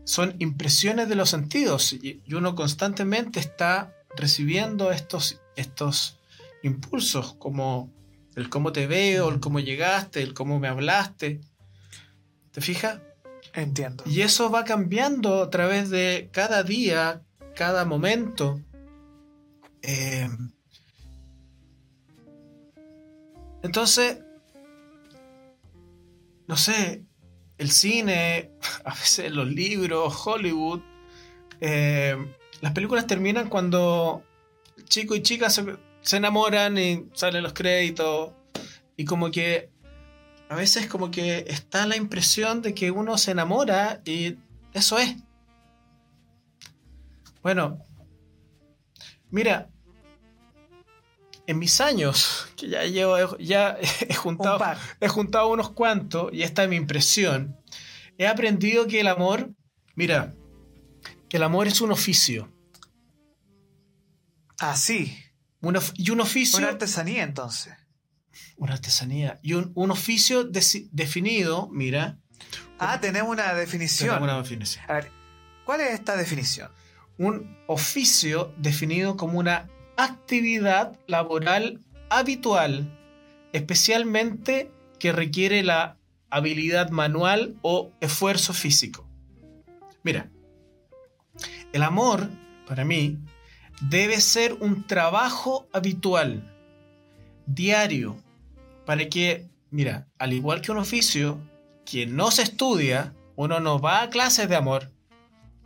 son 0.03 0.35
impresiones 0.39 1.07
de 1.07 1.15
los 1.15 1.29
sentidos 1.29 1.93
y, 1.93 2.21
y 2.25 2.33
uno 2.33 2.55
constantemente 2.55 3.39
está 3.39 3.95
recibiendo 4.17 4.91
estos, 4.91 5.39
estos 5.55 6.19
impulsos, 6.61 7.35
como 7.35 7.89
el 8.35 8.49
cómo 8.49 8.73
te 8.73 8.85
veo, 8.85 9.29
el 9.29 9.39
cómo 9.39 9.61
llegaste, 9.61 10.21
el 10.21 10.33
cómo 10.33 10.59
me 10.59 10.67
hablaste. 10.67 11.39
¿Te 12.51 12.59
fijas? 12.59 12.99
Entiendo. 13.53 14.03
Y 14.05 14.21
eso 14.21 14.51
va 14.51 14.65
cambiando 14.65 15.43
a 15.43 15.49
través 15.49 15.89
de 15.89 16.29
cada 16.33 16.63
día, 16.63 17.21
cada 17.55 17.85
momento. 17.85 18.59
Eh, 19.81 20.27
entonces, 23.63 24.19
no 26.47 26.57
sé, 26.57 27.03
el 27.57 27.71
cine, 27.71 28.51
a 28.85 28.93
veces 28.93 29.31
los 29.31 29.47
libros, 29.47 30.25
Hollywood, 30.25 30.81
eh, 31.61 32.15
las 32.61 32.73
películas 32.73 33.07
terminan 33.07 33.49
cuando 33.49 34.23
chico 34.85 35.15
y 35.15 35.21
chica 35.21 35.49
se, 35.49 35.77
se 36.01 36.17
enamoran 36.17 36.77
y 36.77 37.05
salen 37.13 37.43
los 37.43 37.53
créditos 37.53 38.31
y 38.97 39.05
como 39.05 39.31
que 39.31 39.69
a 40.49 40.55
veces 40.55 40.87
como 40.87 41.11
que 41.11 41.45
está 41.47 41.85
la 41.85 41.95
impresión 41.95 42.61
de 42.61 42.73
que 42.73 42.91
uno 42.91 43.17
se 43.17 43.31
enamora 43.31 44.01
y 44.03 44.37
eso 44.73 44.97
es. 44.97 45.15
Bueno, 47.43 47.85
mira, 49.29 49.69
en 51.49 51.57
mis 51.57 51.81
años, 51.81 52.47
que 52.55 52.69
ya 52.69 52.83
llevo, 52.83 53.35
ya 53.39 53.77
he 54.07 54.13
juntado, 54.13 54.59
Un 54.59 54.77
he 55.01 55.07
juntado 55.07 55.47
unos 55.47 55.71
cuantos 55.71 56.31
y 56.31 56.43
esta 56.43 56.63
es 56.63 56.69
mi 56.69 56.75
impresión, 56.75 57.57
he 58.19 58.27
aprendido 58.27 58.85
que 58.85 58.99
el 58.99 59.07
amor, 59.07 59.49
mira, 59.95 60.35
que 61.27 61.37
el 61.37 61.43
amor 61.43 61.67
es 61.67 61.81
un 61.81 61.91
oficio. 61.91 62.53
Un 65.61 65.75
of- 65.77 65.93
y 65.95 66.11
un 66.11 66.21
oficio... 66.21 66.59
Una 66.59 66.69
artesanía 66.69 67.23
entonces. 67.23 67.73
Una 68.57 68.73
artesanía. 68.73 69.39
Y 69.41 69.53
un, 69.53 69.71
un 69.73 69.89
oficio 69.91 70.43
definido, 70.43 71.67
mira. 71.71 72.19
Ah, 72.77 72.99
tenemos 73.01 73.31
una 73.31 73.53
definición. 73.53 74.09
tenemos 74.09 74.29
una 74.29 74.37
definición. 74.41 74.85
A 74.87 74.93
ver, 74.93 75.11
¿cuál 75.65 75.81
es 75.81 75.93
esta 75.93 76.15
definición? 76.15 76.71
Un 77.17 77.57
oficio 77.67 78.53
definido 78.57 79.17
como 79.17 79.39
una 79.39 79.67
actividad 80.03 80.97
laboral 81.07 81.81
habitual, 82.09 82.89
especialmente 83.53 84.71
que 84.99 85.11
requiere 85.11 85.63
la 85.63 85.97
habilidad 86.29 86.89
manual 86.89 87.55
o 87.61 87.91
esfuerzo 87.99 88.53
físico. 88.53 89.07
Mira, 90.03 90.29
el 91.73 91.83
amor, 91.83 92.29
para 92.67 92.85
mí, 92.85 93.17
debe 93.81 94.19
ser 94.21 94.53
un 94.53 94.85
trabajo 94.85 95.67
habitual, 95.73 96.43
diario, 97.45 98.17
para 98.85 99.07
que, 99.09 99.47
mira, 99.69 100.07
al 100.17 100.33
igual 100.33 100.61
que 100.61 100.71
un 100.71 100.77
oficio 100.77 101.39
que 101.85 102.05
no 102.05 102.31
se 102.31 102.43
estudia, 102.43 103.13
uno 103.35 103.59
no 103.59 103.79
va 103.79 104.03
a 104.03 104.09
clases 104.09 104.49
de 104.49 104.55
amor, 104.55 104.91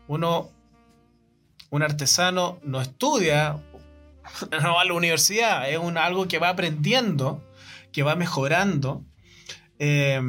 uno, 0.07 0.49
un 1.69 1.83
artesano 1.83 2.59
no 2.63 2.81
estudia, 2.81 3.61
no 4.63 4.79
a 4.79 4.85
la 4.85 4.93
universidad, 4.93 5.69
es 5.69 5.77
un, 5.77 5.97
algo 5.97 6.27
que 6.27 6.39
va 6.39 6.49
aprendiendo, 6.49 7.43
que 7.91 8.03
va 8.03 8.15
mejorando, 8.15 9.05
eh, 9.79 10.21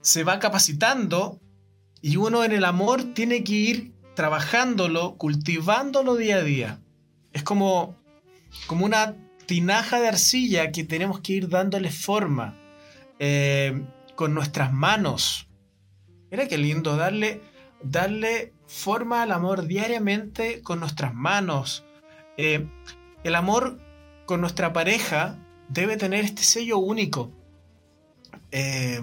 se 0.00 0.24
va 0.24 0.38
capacitando 0.38 1.40
y 2.00 2.16
uno 2.16 2.44
en 2.44 2.52
el 2.52 2.64
amor 2.64 3.14
tiene 3.14 3.42
que 3.42 3.52
ir 3.52 3.92
trabajándolo, 4.14 5.16
cultivándolo 5.16 6.16
día 6.16 6.36
a 6.36 6.42
día. 6.42 6.78
Es 7.32 7.42
como, 7.42 7.96
como 8.66 8.86
una 8.86 9.16
tinaja 9.46 10.00
de 10.00 10.08
arcilla 10.08 10.72
que 10.72 10.84
tenemos 10.84 11.20
que 11.20 11.34
ir 11.34 11.48
dándole 11.48 11.90
forma 11.90 12.56
eh, 13.18 13.84
con 14.14 14.34
nuestras 14.34 14.72
manos. 14.72 15.48
Mira 16.30 16.48
qué 16.48 16.58
lindo 16.58 16.96
darle, 16.96 17.40
darle 17.82 18.52
forma 18.66 19.22
al 19.22 19.32
amor 19.32 19.66
diariamente 19.66 20.62
con 20.62 20.80
nuestras 20.80 21.14
manos. 21.14 21.84
Eh, 22.36 22.66
el 23.24 23.34
amor 23.34 23.80
con 24.26 24.40
nuestra 24.40 24.72
pareja 24.72 25.38
debe 25.68 25.96
tener 25.96 26.24
este 26.24 26.42
sello 26.42 26.78
único. 26.78 27.32
Eh, 28.50 29.00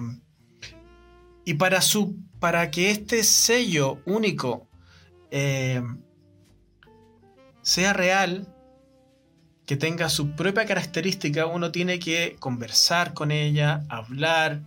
y 1.44 1.54
para, 1.54 1.80
su, 1.80 2.16
para 2.40 2.70
que 2.70 2.90
este 2.90 3.22
sello 3.22 4.00
único 4.06 4.66
eh, 5.30 5.82
sea 7.62 7.92
real, 7.92 8.48
que 9.66 9.76
tenga 9.76 10.10
su 10.10 10.32
propia 10.32 10.66
característica, 10.66 11.46
uno 11.46 11.72
tiene 11.72 11.98
que 11.98 12.36
conversar 12.38 13.14
con 13.14 13.30
ella, 13.30 13.84
hablar. 13.88 14.62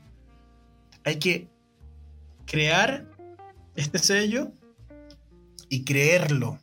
Hay 1.04 1.20
que 1.20 1.48
crear 2.46 3.06
este 3.76 4.00
sello 4.00 4.52
y 5.70 5.84
creerlo. 5.84 6.60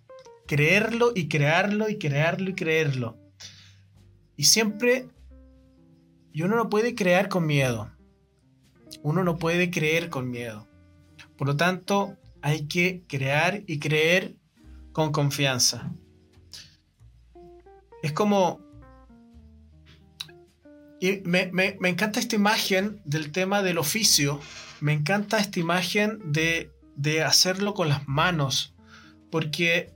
Creerlo 0.46 1.12
y 1.14 1.28
crearlo 1.28 1.88
y 1.88 1.98
crearlo 1.98 2.50
y 2.50 2.54
creerlo. 2.54 3.18
Y 4.36 4.44
siempre, 4.44 5.08
y 6.32 6.42
uno 6.42 6.56
no 6.56 6.68
puede 6.68 6.94
crear 6.94 7.28
con 7.28 7.46
miedo. 7.46 7.90
Uno 9.02 9.24
no 9.24 9.38
puede 9.38 9.70
creer 9.70 10.10
con 10.10 10.30
miedo. 10.30 10.66
Por 11.36 11.48
lo 11.48 11.56
tanto, 11.56 12.16
hay 12.42 12.66
que 12.66 13.04
crear 13.08 13.62
y 13.66 13.78
creer 13.78 14.36
con 14.92 15.12
confianza. 15.12 15.92
Es 18.02 18.12
como 18.12 18.64
y 21.04 21.20
me, 21.26 21.50
encanta 21.82 22.18
esta 22.18 22.34
imagen 22.36 23.00
del 23.04 23.30
tema 23.30 23.62
del 23.62 23.76
oficio, 23.76 24.40
me 24.80 24.94
encanta 24.94 25.38
esta 25.38 25.60
imagen 25.60 26.32
de, 26.32 26.70
hacerlo 27.22 27.74
con 27.74 27.90
las 27.90 28.08
manos, 28.08 28.73
porque 29.34 29.90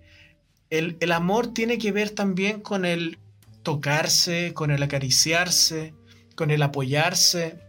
el, 0.69 0.97
el, 0.99 1.13
amor 1.13 1.55
tiene 1.55 1.79
que 1.79 1.93
ver 1.93 2.11
también 2.11 2.61
con 2.61 2.85
el 2.85 3.21
tocarse, 3.63 4.53
con 4.53 4.73
el 4.73 4.83
acariciarse, 4.83 5.95
con 6.35 6.51
el 6.51 6.61
apoyarse, 6.61 7.61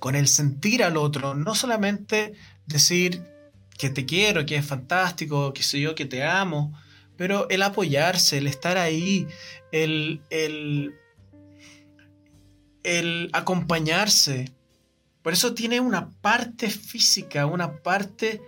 con 0.00 0.16
el 0.16 0.26
sentir 0.26 0.82
al 0.82 0.96
otro, 0.96 1.36
no 1.36 1.54
solamente 1.54 2.32
decir 2.66 3.22
que 3.78 3.90
te 3.90 4.06
quiero, 4.06 4.44
que 4.44 4.56
es 4.56 4.66
fantástico, 4.66 5.54
que 5.54 5.62
soy 5.62 5.82
yo, 5.82 5.94
que 5.94 6.04
te 6.04 6.24
amo, 6.24 6.76
pero 7.16 7.48
el 7.48 7.62
apoyarse, 7.62 8.38
el 8.38 8.48
estar 8.48 8.76
ahí, 8.76 9.28
el, 9.70 10.20
el, 10.30 10.96
el 12.82 13.30
acompañarse. 13.34 14.52
Por 15.22 15.32
eso 15.32 15.54
tiene 15.54 15.78
una 15.78 16.10
parte 16.10 16.68
física, 16.70 17.46
una 17.46 17.76
parte 17.84 18.42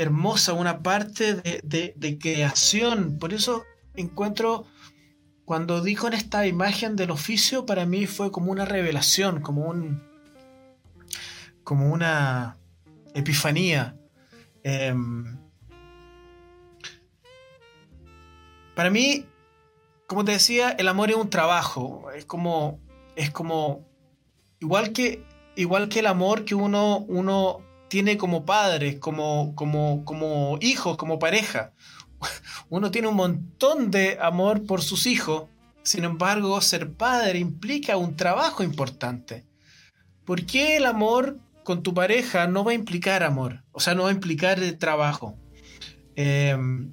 hermosa, 0.00 0.54
una 0.54 0.82
parte 0.82 1.34
de, 1.34 2.18
creación. 2.18 3.18
Por 3.18 3.34
eso 3.34 3.64
encuentro, 3.94 4.64
cuando 5.44 5.82
dijo 5.82 6.06
en 6.06 6.14
esta 6.14 6.46
imagen 6.46 6.96
del 6.96 7.10
oficio, 7.10 7.66
para 7.66 7.84
mí 7.84 8.06
fue 8.06 8.32
como 8.32 8.50
una 8.50 8.64
revelación, 8.64 9.42
como 9.42 9.68
un, 9.68 10.02
como 11.64 11.92
una 11.92 12.56
epifanía. 13.12 13.94
Em, 14.64 15.36
para 18.74 18.88
mí, 18.88 19.26
como 20.06 20.24
te 20.24 20.32
decía, 20.32 20.70
el 20.70 20.88
amor 20.88 21.10
es 21.10 21.16
un 21.16 21.28
trabajo. 21.28 22.10
Es 22.14 22.24
como. 22.24 22.80
Es 23.16 23.30
como. 23.30 23.86
Igual 24.60 24.92
que. 24.92 25.26
Igual 25.56 25.90
que 25.90 25.98
el 25.98 26.06
amor 26.06 26.46
que 26.46 26.54
uno, 26.54 27.00
uno 27.00 27.69
tiene 27.90 28.16
como 28.16 28.46
padre, 28.46 28.98
como, 28.98 29.54
como, 29.54 30.04
como 30.06 30.56
hijos, 30.62 30.96
como 30.96 31.18
pareja. 31.18 31.74
Uno 32.70 32.90
tiene 32.90 33.08
un 33.08 33.16
montón 33.16 33.90
de 33.90 34.16
amor 34.18 34.64
por 34.64 34.80
sus 34.80 35.06
hijos. 35.06 35.50
Sin 35.82 36.04
embargo, 36.04 36.58
ser 36.62 36.94
padre 36.94 37.38
implica 37.38 37.98
un 37.98 38.16
trabajo 38.16 38.62
importante. 38.62 39.44
¿Por 40.24 40.46
qué 40.46 40.78
el 40.78 40.86
amor 40.86 41.40
con 41.70 41.84
tu 41.84 41.94
pareja 41.94 42.48
no 42.48 42.64
va 42.64 42.72
a 42.72 42.74
implicar 42.74 43.22
amor, 43.22 43.62
o 43.70 43.78
sea, 43.78 43.94
no 43.94 44.02
va 44.02 44.08
a 44.08 44.12
implicar 44.12 44.60
trabajo. 44.72 45.38
Em, 46.16 46.92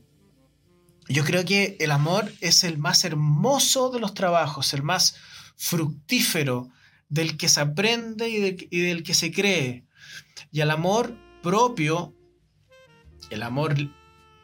yo 1.10 1.24
creo 1.24 1.43
que 1.45 1.78
el 1.80 1.89
amor 1.89 2.32
es 2.41 2.64
el 2.64 2.78
más 2.78 3.04
hermoso 3.04 3.89
de 3.89 4.00
los 4.00 4.14
trabajos, 4.14 4.76
el 4.76 4.84
más 4.84 5.16
fructífero, 5.56 6.70
del 7.10 7.38
que 7.38 7.50
se 7.50 7.62
aprende 7.62 8.30
y, 8.30 8.82
del 8.82 9.02
que 9.02 9.16
se 9.16 9.32
cree. 9.32 9.87
Y 10.52 10.62
el 10.62 10.72
amor 10.72 11.14
propio, 11.42 12.14
el 13.30 13.44
amor 13.44 13.76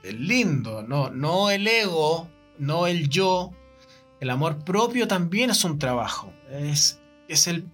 lindo, 0.04 0.84
no, 0.84 1.10
no 1.10 1.50
el 1.50 1.68
ego, 1.68 2.30
no 2.58 2.88
el 2.88 3.10
yo, 3.10 3.52
el 4.20 4.30
amor 4.30 4.64
propio 4.64 5.08
también 5.08 5.50
es 5.50 5.64
un 5.64 5.80
trabajo. 5.80 6.34
Es, 6.50 7.02
es 7.28 7.48
el 7.48 7.68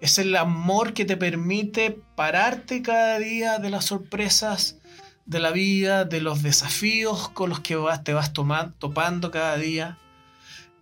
es 0.00 0.18
el 0.18 0.36
amor 0.36 0.92
que 0.92 1.04
te 1.04 1.16
permite 1.16 2.02
pararte 2.14 2.82
cada 2.82 3.18
día 3.18 3.58
de 3.58 3.70
las 3.70 3.86
sorpresas 3.86 4.78
de 5.24 5.40
la 5.40 5.50
vida, 5.50 6.04
de 6.04 6.20
los 6.20 6.42
desafíos 6.42 7.30
con 7.30 7.48
los 7.48 7.60
que 7.60 7.76
vas, 7.76 8.04
te 8.04 8.12
vas 8.12 8.32
topando 8.32 9.30
cada 9.30 9.56
día. 9.56 9.98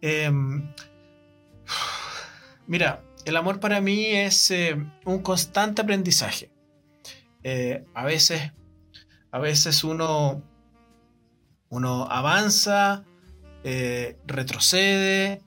Em, 0.01 0.69
mira, 2.67 3.04
el 3.25 3.37
amor 3.37 3.61
para 3.61 3.81
mí 3.81 4.07
es 4.07 4.51
eh, 4.51 4.77
un 5.05 5.21
constante 5.21 5.83
aprendizaje. 5.83 6.51
Eh, 7.43 7.85
a 7.95 8.05
veces, 8.05 8.53
a 9.31 9.39
veces 9.39 9.85
uno, 9.85 10.43
uno 11.69 12.07
avanza, 12.11 13.05
eh, 13.65 14.19
retrocede. 14.27 15.43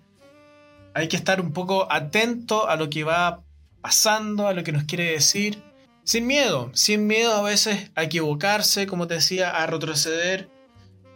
Hay 0.94 1.08
que 1.08 1.16
estar 1.16 1.42
un 1.42 1.54
poco 1.54 1.92
atento 1.92 2.68
a 2.68 2.76
lo 2.76 2.90
que 2.90 3.04
va 3.04 3.44
pasando, 3.82 4.48
a 4.48 4.54
lo 4.54 4.64
que 4.64 4.72
nos 4.72 4.84
quiere 4.84 5.12
decir, 5.12 5.64
sin 6.04 6.26
miedo, 6.26 6.72
sin 6.74 7.06
miedo 7.06 7.34
a 7.34 7.44
veces 7.44 7.92
a 7.96 8.04
equivocarse, 8.04 8.88
como 8.88 9.08
te 9.08 9.16
decía, 9.16 9.52
a 9.52 9.68
retroceder. 9.68 10.50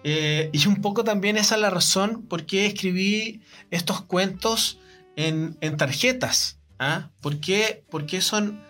Y 0.04 0.68
un 0.68 0.82
poco 0.82 1.04
también 1.04 1.38
esa 1.38 1.56
es 1.56 1.62
la 1.62 1.70
razón 1.70 2.24
por 2.28 2.46
qué 2.46 2.66
escribí 2.66 3.42
estos 3.70 4.02
cuentos 4.02 4.81
en, 5.28 5.78
tarjetas. 5.78 6.60
¿ah? 6.80 7.12
¿Por, 7.22 7.40
qué, 7.40 7.84
son, 8.22 8.62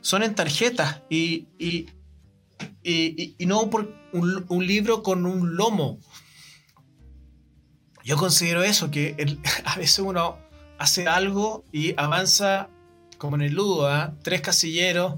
son 0.00 0.22
en 0.22 0.34
tarjetas 0.34 1.02
y, 1.08 1.46
y, 1.58 1.86
no 3.46 3.70
por 3.70 3.92
un, 4.12 4.66
libro 4.66 5.02
con 5.02 5.26
un 5.26 5.56
lomo? 5.56 5.98
Yo 8.04 8.16
considero 8.16 8.62
eso, 8.62 8.90
que 8.90 9.38
a 9.64 9.76
veces 9.76 9.98
uno 10.00 10.38
hace 10.78 11.06
algo 11.06 11.64
y 11.72 11.94
avanza 11.98 12.70
como 13.18 13.36
en 13.36 13.42
el 13.42 13.52
Ludo, 13.52 13.86
¿ah? 13.86 14.14
tres 14.22 14.40
casilleros, 14.40 15.16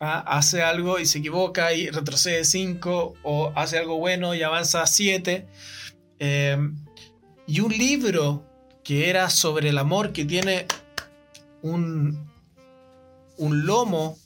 ¿ah? 0.00 0.24
hace 0.26 0.62
algo 0.62 0.98
y 0.98 1.06
se 1.06 1.18
equivoca 1.18 1.74
y 1.74 1.90
retrocede 1.90 2.44
cinco, 2.44 3.14
o 3.22 3.52
hace 3.54 3.78
algo 3.78 3.98
bueno 3.98 4.34
y 4.34 4.42
avanza 4.42 4.86
siete. 4.86 5.46
Em, 6.18 6.76
y 7.46 7.60
un 7.60 7.70
libro 7.72 8.53
que 8.84 9.08
era 9.08 9.30
sobre 9.30 9.70
el 9.70 9.78
amor, 9.78 10.12
que 10.12 10.24
tiene 10.24 10.66
un, 11.62 12.30
un 13.38 13.66
lomo 13.66 14.18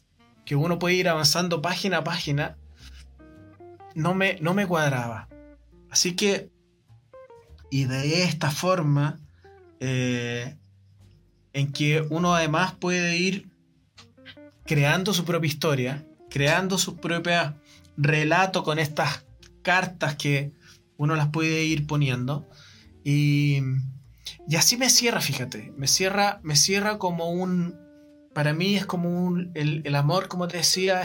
que 0.45 0.57
uno 0.57 0.79
puede 0.79 0.97
ir 0.97 1.09
avanzando 1.09 1.63
página 1.63 1.99
a 1.99 2.05
página, 2.05 2.59
no 3.95 4.15
me, 4.15 4.39
no 4.41 4.55
me 4.55 4.67
cuadraba. 4.67 5.29
Así 5.91 6.17
que, 6.17 6.51
y 7.71 7.85
de 7.85 8.25
esta 8.25 8.51
forma, 8.51 9.21
eh, 9.81 10.57
en 11.53 11.73
que 11.73 12.05
uno 12.11 12.35
además 12.35 12.75
puede 12.75 13.17
ir 13.17 13.51
creando 14.65 15.15
su 15.15 15.25
propia 15.25 15.49
historia, 15.49 16.07
creando 16.31 16.79
su 16.79 16.97
propio 16.97 17.55
relato 17.97 18.65
con 18.65 18.79
estas 18.79 19.25
cartas 19.63 20.17
que 20.17 20.53
uno 20.97 21.15
las 21.15 21.29
puede 21.29 21.65
ir 21.65 21.87
poniendo. 21.87 22.49
Y, 23.05 23.61
y 24.47 24.57
así 24.57 24.76
me 24.76 24.91
cierra, 24.91 25.20
fíjate, 25.20 25.72
me 25.76 25.87
cierra, 25.87 26.41
me 26.43 26.57
cierra 26.57 26.99
como 26.99 27.31
un, 27.31 27.79
para 28.35 28.53
mí 28.53 28.76
es 28.76 28.87
como 28.87 29.26
un, 29.26 29.51
el, 29.55 29.95
amor, 29.95 30.29
como 30.29 30.49
te 30.49 30.59
decía, 30.59 31.03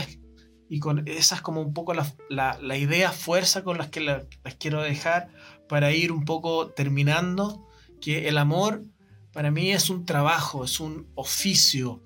y 0.69 0.79
con 0.79 1.07
esas 1.07 1.41
como 1.41 1.61
un 1.61 1.73
poco 1.73 1.93
la, 1.93 2.05
la, 2.29 2.77
idea, 2.77 3.11
fuerza 3.11 3.63
con 3.63 3.77
las 3.77 3.89
que 3.89 4.01
las 4.01 4.25
quiero 4.59 4.81
dejar 4.81 5.29
para 5.67 5.91
ir 5.91 6.11
un 6.11 6.25
poco 6.25 6.71
terminando, 6.71 7.67
que 8.01 8.27
el 8.27 8.37
amor 8.37 8.83
para 9.31 9.51
mí 9.51 9.71
es 9.71 9.89
un 9.89 10.05
trabajo, 10.05 10.63
es 10.63 10.79
un 10.79 11.11
oficio, 11.15 12.03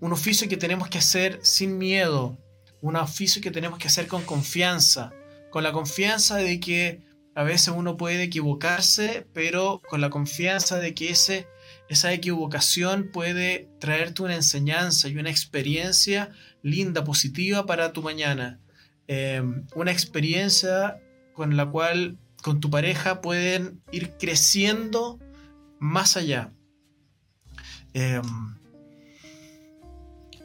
un 0.00 0.12
oficio 0.12 0.48
que 0.48 0.56
tenemos 0.56 0.88
que 0.88 0.98
hacer 0.98 1.40
sin 1.42 1.78
miedo, 1.78 2.38
un 2.82 2.96
oficio 2.96 3.40
que 3.40 3.50
tenemos 3.50 3.78
que 3.78 3.88
hacer 3.88 4.06
con 4.06 4.22
confianza, 4.22 5.12
con 5.50 5.62
la 5.62 5.72
confianza 5.72 6.36
de 6.36 6.60
que 6.60 7.02
a 7.36 7.42
veces 7.42 7.68
uno 7.76 7.98
puede 7.98 8.22
equivocarse, 8.22 9.26
pero 9.34 9.82
con 9.90 10.00
la 10.00 10.08
confianza 10.08 10.78
de 10.78 10.94
que 10.94 11.10
ese, 11.10 11.46
esa 11.90 12.10
equivocación 12.14 13.10
puede 13.12 13.68
traerte 13.78 14.22
una 14.22 14.34
enseñanza 14.34 15.08
y 15.08 15.18
una 15.18 15.28
experiencia 15.28 16.30
linda, 16.62 17.04
positiva 17.04 17.66
para 17.66 17.92
tu 17.92 18.02
mañana. 18.02 18.58
Eh, 19.06 19.42
una 19.74 19.92
experiencia 19.92 20.98
con 21.34 21.58
la 21.58 21.66
cual 21.66 22.16
con 22.42 22.60
tu 22.60 22.70
pareja 22.70 23.20
pueden 23.20 23.82
ir 23.92 24.12
creciendo 24.12 25.20
más 25.78 26.16
allá. 26.16 26.54
Em, 27.92 28.56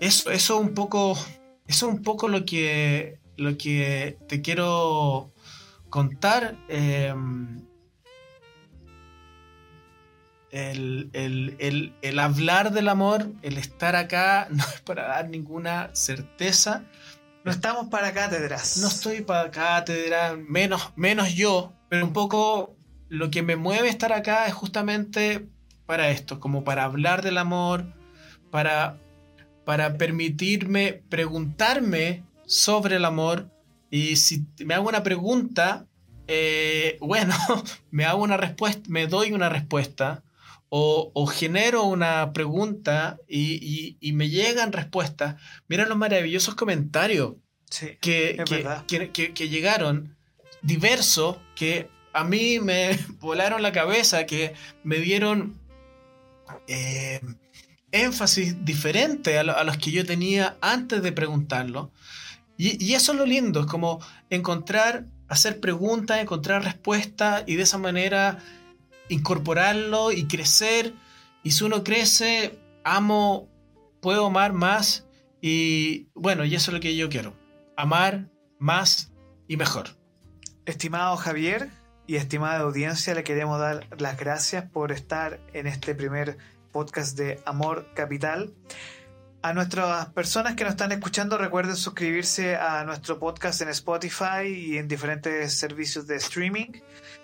eso, 0.02 0.30
eso 0.30 0.60
un 0.60 0.74
poco. 0.74 1.18
Eso 1.68 1.88
un 1.88 2.02
poco 2.02 2.28
lo 2.28 2.44
que. 2.44 3.20
lo 3.38 3.58
que 3.58 4.18
te 4.28 4.42
quiero 4.42 5.32
contar. 5.92 6.56
Em, 6.68 7.62
el, 10.52 12.20
hablar 12.20 12.72
del 12.72 12.90
amor, 12.90 13.32
el 13.44 13.58
estar 13.58 13.96
acá, 13.96 14.48
no 14.52 14.64
es 14.64 14.82
para 14.82 15.08
dar 15.08 15.30
ninguna 15.30 15.92
certeza. 15.94 16.84
No 17.44 17.52
estamos 17.52 17.88
para 17.90 18.14
cátedras. 18.14 18.78
No 18.78 18.88
estoy 18.88 19.22
para 19.22 19.52
cátedras, 19.52 20.38
menos, 20.38 20.92
menos 20.96 21.34
yo, 21.34 21.74
pero 21.90 22.06
un 22.06 22.14
poco 22.14 22.76
lo 23.10 23.30
que 23.30 23.42
me 23.42 23.56
mueve 23.56 23.90
estar 23.90 24.14
acá 24.14 24.48
es 24.48 24.54
justamente 24.54 25.48
para 25.86 26.10
esto, 26.10 26.40
como 26.40 26.64
para 26.64 26.84
hablar 26.86 27.24
del 27.24 27.38
amor, 27.38 27.86
para, 28.52 28.98
para 29.66 29.98
permitirme 29.98 31.04
preguntarme 31.10 32.24
sobre 32.46 32.98
el 32.98 33.06
amor. 33.06 33.51
Y 33.92 34.16
si 34.16 34.48
me 34.66 34.74
hago 34.74 34.90
una 34.90 35.04
pregunta, 35.04 35.86
eh, 36.28 36.98
bueno, 37.00 37.36
me 37.92 38.06
hago 38.06 38.24
una 38.24 38.38
respuesta, 38.38 38.82
me 38.88 39.06
doy 39.06 39.34
una 39.34 39.50
respuesta. 39.50 40.24
o, 40.70 41.28
genero 41.28 41.84
una 41.84 42.32
pregunta 42.32 43.20
y, 43.28 43.98
me 44.14 44.30
llegan 44.30 44.72
respuestas, 44.72 45.36
mira 45.68 45.86
los 45.86 45.98
maravillosos 45.98 46.56
comentarios 46.56 47.36
que, 48.00 48.42
que, 49.34 49.50
llegaron, 49.50 50.16
diversos, 50.62 51.38
que 51.56 51.90
a 52.14 52.24
mí 52.24 52.60
me 52.60 52.98
volaron 53.20 53.62
la 53.62 53.72
cabeza, 53.72 54.26
que 54.26 54.54
me 54.84 54.98
dieron 54.98 55.60
eh, 56.68 57.22
énfasis 57.92 58.64
diferente 58.64 59.38
a, 59.38 59.44
los 59.64 59.78
que 59.78 59.92
yo 59.92 60.06
tenía 60.06 60.58
antes 60.62 61.02
de 61.02 61.12
preguntarlo. 61.12 61.92
Y, 62.58 62.94
eso 62.94 63.14
es 63.14 63.18
lo 63.18 63.26
lindo, 63.26 63.62
es 63.62 63.66
como 63.66 64.00
encontrar, 64.30 65.06
hacer 65.28 65.60
preguntas, 65.60 66.20
encontrar 66.20 66.64
respuestas 66.64 67.44
y 67.48 67.56
de 67.56 67.64
esa 67.64 67.78
manera 67.80 68.38
incorporarlo 69.10 70.12
y 70.12 70.28
crecer. 70.28 70.94
Y 71.44 71.52
si 71.52 71.64
uno 71.64 71.84
crece, 71.84 72.60
amo, 72.84 73.50
puedo 74.00 74.28
amar 74.28 74.54
más. 74.54 75.08
Y 75.42 76.10
bueno, 76.14 76.46
y 76.46 76.54
eso 76.54 76.72
es 76.72 76.76
lo 76.76 76.80
que 76.80 76.96
yo 76.96 77.10
quiero. 77.10 77.34
Amar 77.76 78.30
más 78.60 79.12
y 79.48 79.58
mejor. 79.58 79.90
Estimado 80.66 81.18
Javier 81.18 81.70
y 82.06 82.16
estimada 82.16 82.60
audiencia, 82.60 83.16
le 83.16 83.24
queremos 83.24 83.60
dar 83.60 83.88
las 83.98 84.18
gracias 84.18 84.70
por 84.70 84.92
estar 84.92 85.40
en 85.54 85.66
este 85.66 85.96
primer 85.96 86.38
podcast 86.72 87.18
de 87.18 87.40
Amor 87.46 87.88
Capital. 87.96 88.54
A 89.44 89.54
nuestras 89.54 90.06
personas 90.10 90.54
que 90.54 90.64
nos 90.64 90.74
están 90.74 90.92
escuchando, 90.92 91.36
recuerden 91.36 91.76
suscribirse 91.76 92.56
a 92.58 92.84
nuestro 92.84 93.18
podcast 93.18 93.60
en 93.64 93.70
Spotify 93.70 94.46
y 94.46 94.78
en 94.78 94.88
diferentes 94.88 95.58
servicios 95.58 96.06
de 96.06 96.18
streaming. 96.18 96.68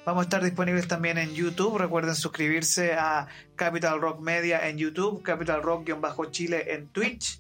Vamos 0.04 0.22
a 0.22 0.24
estar 0.24 0.44
disponibles 0.44 0.88
también 0.88 1.20
en 1.20 1.36
YouTube. 1.36 1.78
Recuerden 1.78 2.16
suscribirse 2.16 2.96
a 2.96 3.28
Capital 3.56 4.02
Rock 4.02 4.20
Media 4.20 4.68
en 4.68 4.80
YouTube, 4.80 5.22
Capital 5.22 5.62
Rock-Chile 5.62 6.74
en 6.74 6.88
Twitch 6.88 7.40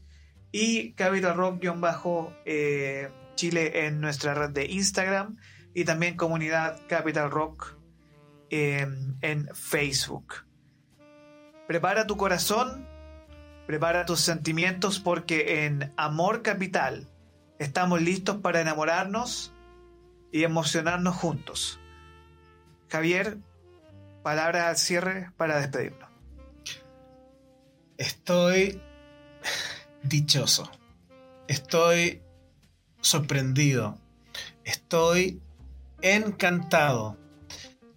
y 0.51 0.91
Capital 0.93 1.37
Rock-Chile 1.37 3.11
en 3.85 3.99
nuestra 3.99 4.35
red 4.35 4.51
de 4.51 4.65
Instagram 4.65 5.37
y 5.73 5.85
también 5.85 6.15
comunidad 6.15 6.81
Capital 6.87 7.31
Rock 7.31 7.79
em, 8.51 9.17
en 9.21 9.47
Facebook. 9.55 10.45
Prepara 11.67 12.05
tu 12.05 12.15
corazón 12.15 12.95
Prepara 13.67 14.05
tus 14.05 14.21
sentimientos 14.21 14.99
porque 14.99 15.65
en 15.65 15.93
Amor 15.97 16.41
Capital 16.41 17.05
estamos 17.59 18.01
listos 18.01 18.37
para 18.37 18.61
enamorarnos 18.61 19.51
y 20.31 20.45
emocionarnos 20.45 21.15
juntos. 21.17 21.77
Javier, 22.87 23.39
palabra 24.23 24.69
al 24.69 24.77
cierre 24.77 25.31
para 25.35 25.59
despedirnos. 25.59 26.09
Estoy 27.97 28.81
dichoso. 30.01 30.71
Estoy 31.49 32.21
sorprendido. 33.01 33.97
Estoy 34.63 35.41
encantado 36.01 37.17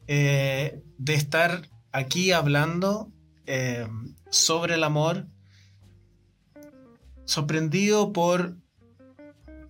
eh, 0.08 0.82
de 0.98 1.14
estar 1.14 1.62
aquí 1.92 2.32
hablando 2.32 3.12
eh, 3.46 3.86
sobre 4.30 4.74
el 4.74 4.82
amor 4.82 5.26
sorprendido 7.30 8.12
por 8.12 8.56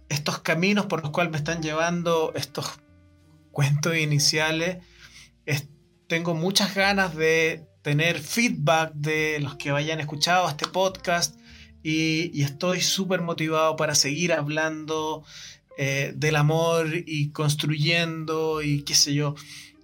estos 0.09 0.39
caminos 0.39 0.87
por 0.87 1.03
los 1.03 1.11
cuales 1.11 1.31
me 1.31 1.37
están 1.37 1.63
llevando 1.63 2.33
estos 2.35 2.81
cuentos 3.53 3.95
iniciales. 3.97 4.79
tengo 6.07 6.35
muchas 6.35 6.75
ganas 6.75 7.15
de 7.15 7.69
tener 7.83 8.19
feedback 8.19 8.93
de 8.95 9.39
los 9.41 9.57
que 9.57 9.71
hayan 9.71 10.01
escuchado 10.01 10.49
este 10.49 10.67
podcast 10.67 11.37
y, 11.83 12.43
estoy 12.43 12.81
súper 12.81 13.21
motivado 13.21 13.77
para 13.77 13.95
seguir 13.95 14.33
hablando 14.33 15.23
eh, 15.77 16.13
del 16.17 16.37
amor 16.37 16.89
y 17.07 17.31
construyendo 17.31 18.63
y 18.63 18.83
qué 18.85 18.95
sé 18.95 19.13
yo. 19.13 19.35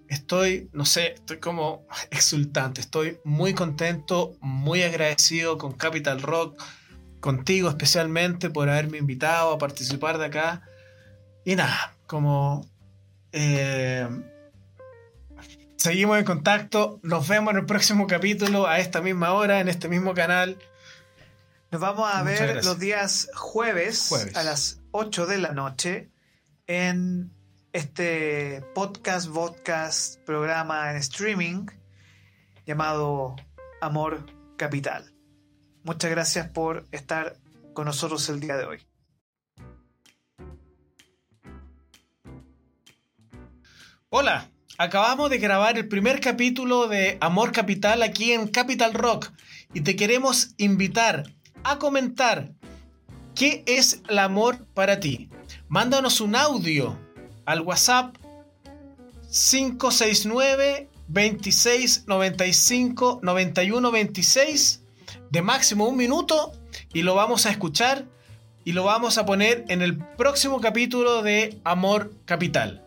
Estoy, 0.09 0.71
no 0.73 0.87
sé, 0.87 1.13
estoy 1.13 1.41
como 1.41 1.87
exultante, 2.11 2.81
estoy 2.81 3.19
muy 3.25 3.53
contento, 3.53 4.37
muy 4.41 4.83
agradecido 4.83 5.59
con 5.59 5.73
Capital 5.73 6.23
Rock 6.23 6.63
contigo 7.21 7.69
especialmente 7.69 8.51
por 8.51 8.69
haberme 8.69 8.99
invitado 8.99 9.53
a 9.53 9.59
participar 9.59 10.19
de 10.19 10.27
acá. 10.27 10.63
Y 11.45 11.57
nada, 11.57 11.95
como 12.07 12.67
eh, 13.33 14.09
seguimos 15.77 16.19
en 16.19 16.25
contacto, 16.25 17.01
nos 17.03 17.29
vemos 17.29 17.53
en 17.53 17.59
el 17.59 17.67
próximo 17.67 18.07
capítulo 18.07 18.67
a 18.67 18.79
esta 18.79 19.01
misma 19.01 19.33
hora, 19.33 19.61
en 19.61 19.69
este 19.69 19.89
mismo 19.89 20.15
canal. 20.15 20.59
Nos 21.71 21.81
vamos 21.81 22.09
a 22.13 22.23
ver 22.23 22.65
los 22.65 22.79
días 22.79 23.29
jueves, 23.35 24.13
a 24.35 24.43
las 24.43 24.81
8 24.93 25.27
de 25.27 25.39
la 25.39 25.53
noche 25.53 26.11
en 26.67 27.31
este 27.73 28.63
podcast, 28.75 29.29
podcast, 29.29 30.21
programa 30.21 30.91
en 30.91 30.97
streaming 30.97 31.67
llamado 32.67 33.37
Amor 33.81 34.25
Capital. 34.57 35.16
Muchas 35.87 36.11
gracias 36.11 36.49
por 36.49 36.85
estar 36.91 37.37
con 37.73 37.85
nosotros 37.85 38.29
el 38.29 38.41
día 38.41 38.57
de 38.57 38.65
hoy. 38.65 38.79
Hola, 44.09 44.51
acabamos 44.79 45.31
de 45.31 45.39
grabar 45.39 45.79
el 45.79 45.87
primer 45.87 46.21
capítulo 46.21 46.89
de 46.89 47.19
Amor 47.21 47.53
Capital 47.53 48.03
aquí 48.03 48.33
en 48.33 48.49
Capital 48.49 48.95
Rock 48.95 49.31
y 49.75 49.83
te 49.83 49.95
queremos 49.95 50.55
invitar 50.57 51.23
a 51.63 51.79
comentar 51.79 52.51
qué 53.37 53.63
es 53.67 54.03
el 54.09 54.19
amor 54.19 54.67
para 54.75 54.99
ti. 54.99 55.31
Mándanos 55.69 56.21
un 56.21 56.35
audio 56.35 56.99
al 57.45 57.61
WhatsApp 57.61 58.17
569 59.31 60.91
26 61.07 62.09
95 62.09 63.21
91 63.23 63.91
26 63.93 64.83
de 65.31 65.43
máximo 65.43 65.87
un 65.87 65.97
minuto 65.97 66.53
y 66.93 67.03
lo 67.03 67.15
vamos 67.15 67.47
a 67.47 67.51
escuchar 67.51 68.07
y 68.65 68.73
lo 68.73 68.85
vamos 68.85 69.19
a 69.19 69.27
poner 69.27 69.65
en 69.69 69.83
el 69.83 69.97
próximo 69.99 70.61
capítulo 70.61 71.23
de 71.23 71.61
Amor 71.65 72.13
Capital. 72.25 72.85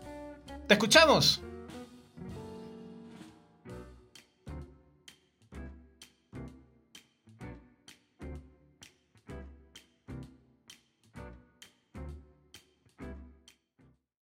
¿Te 0.68 0.74
escuchamos? 0.74 1.42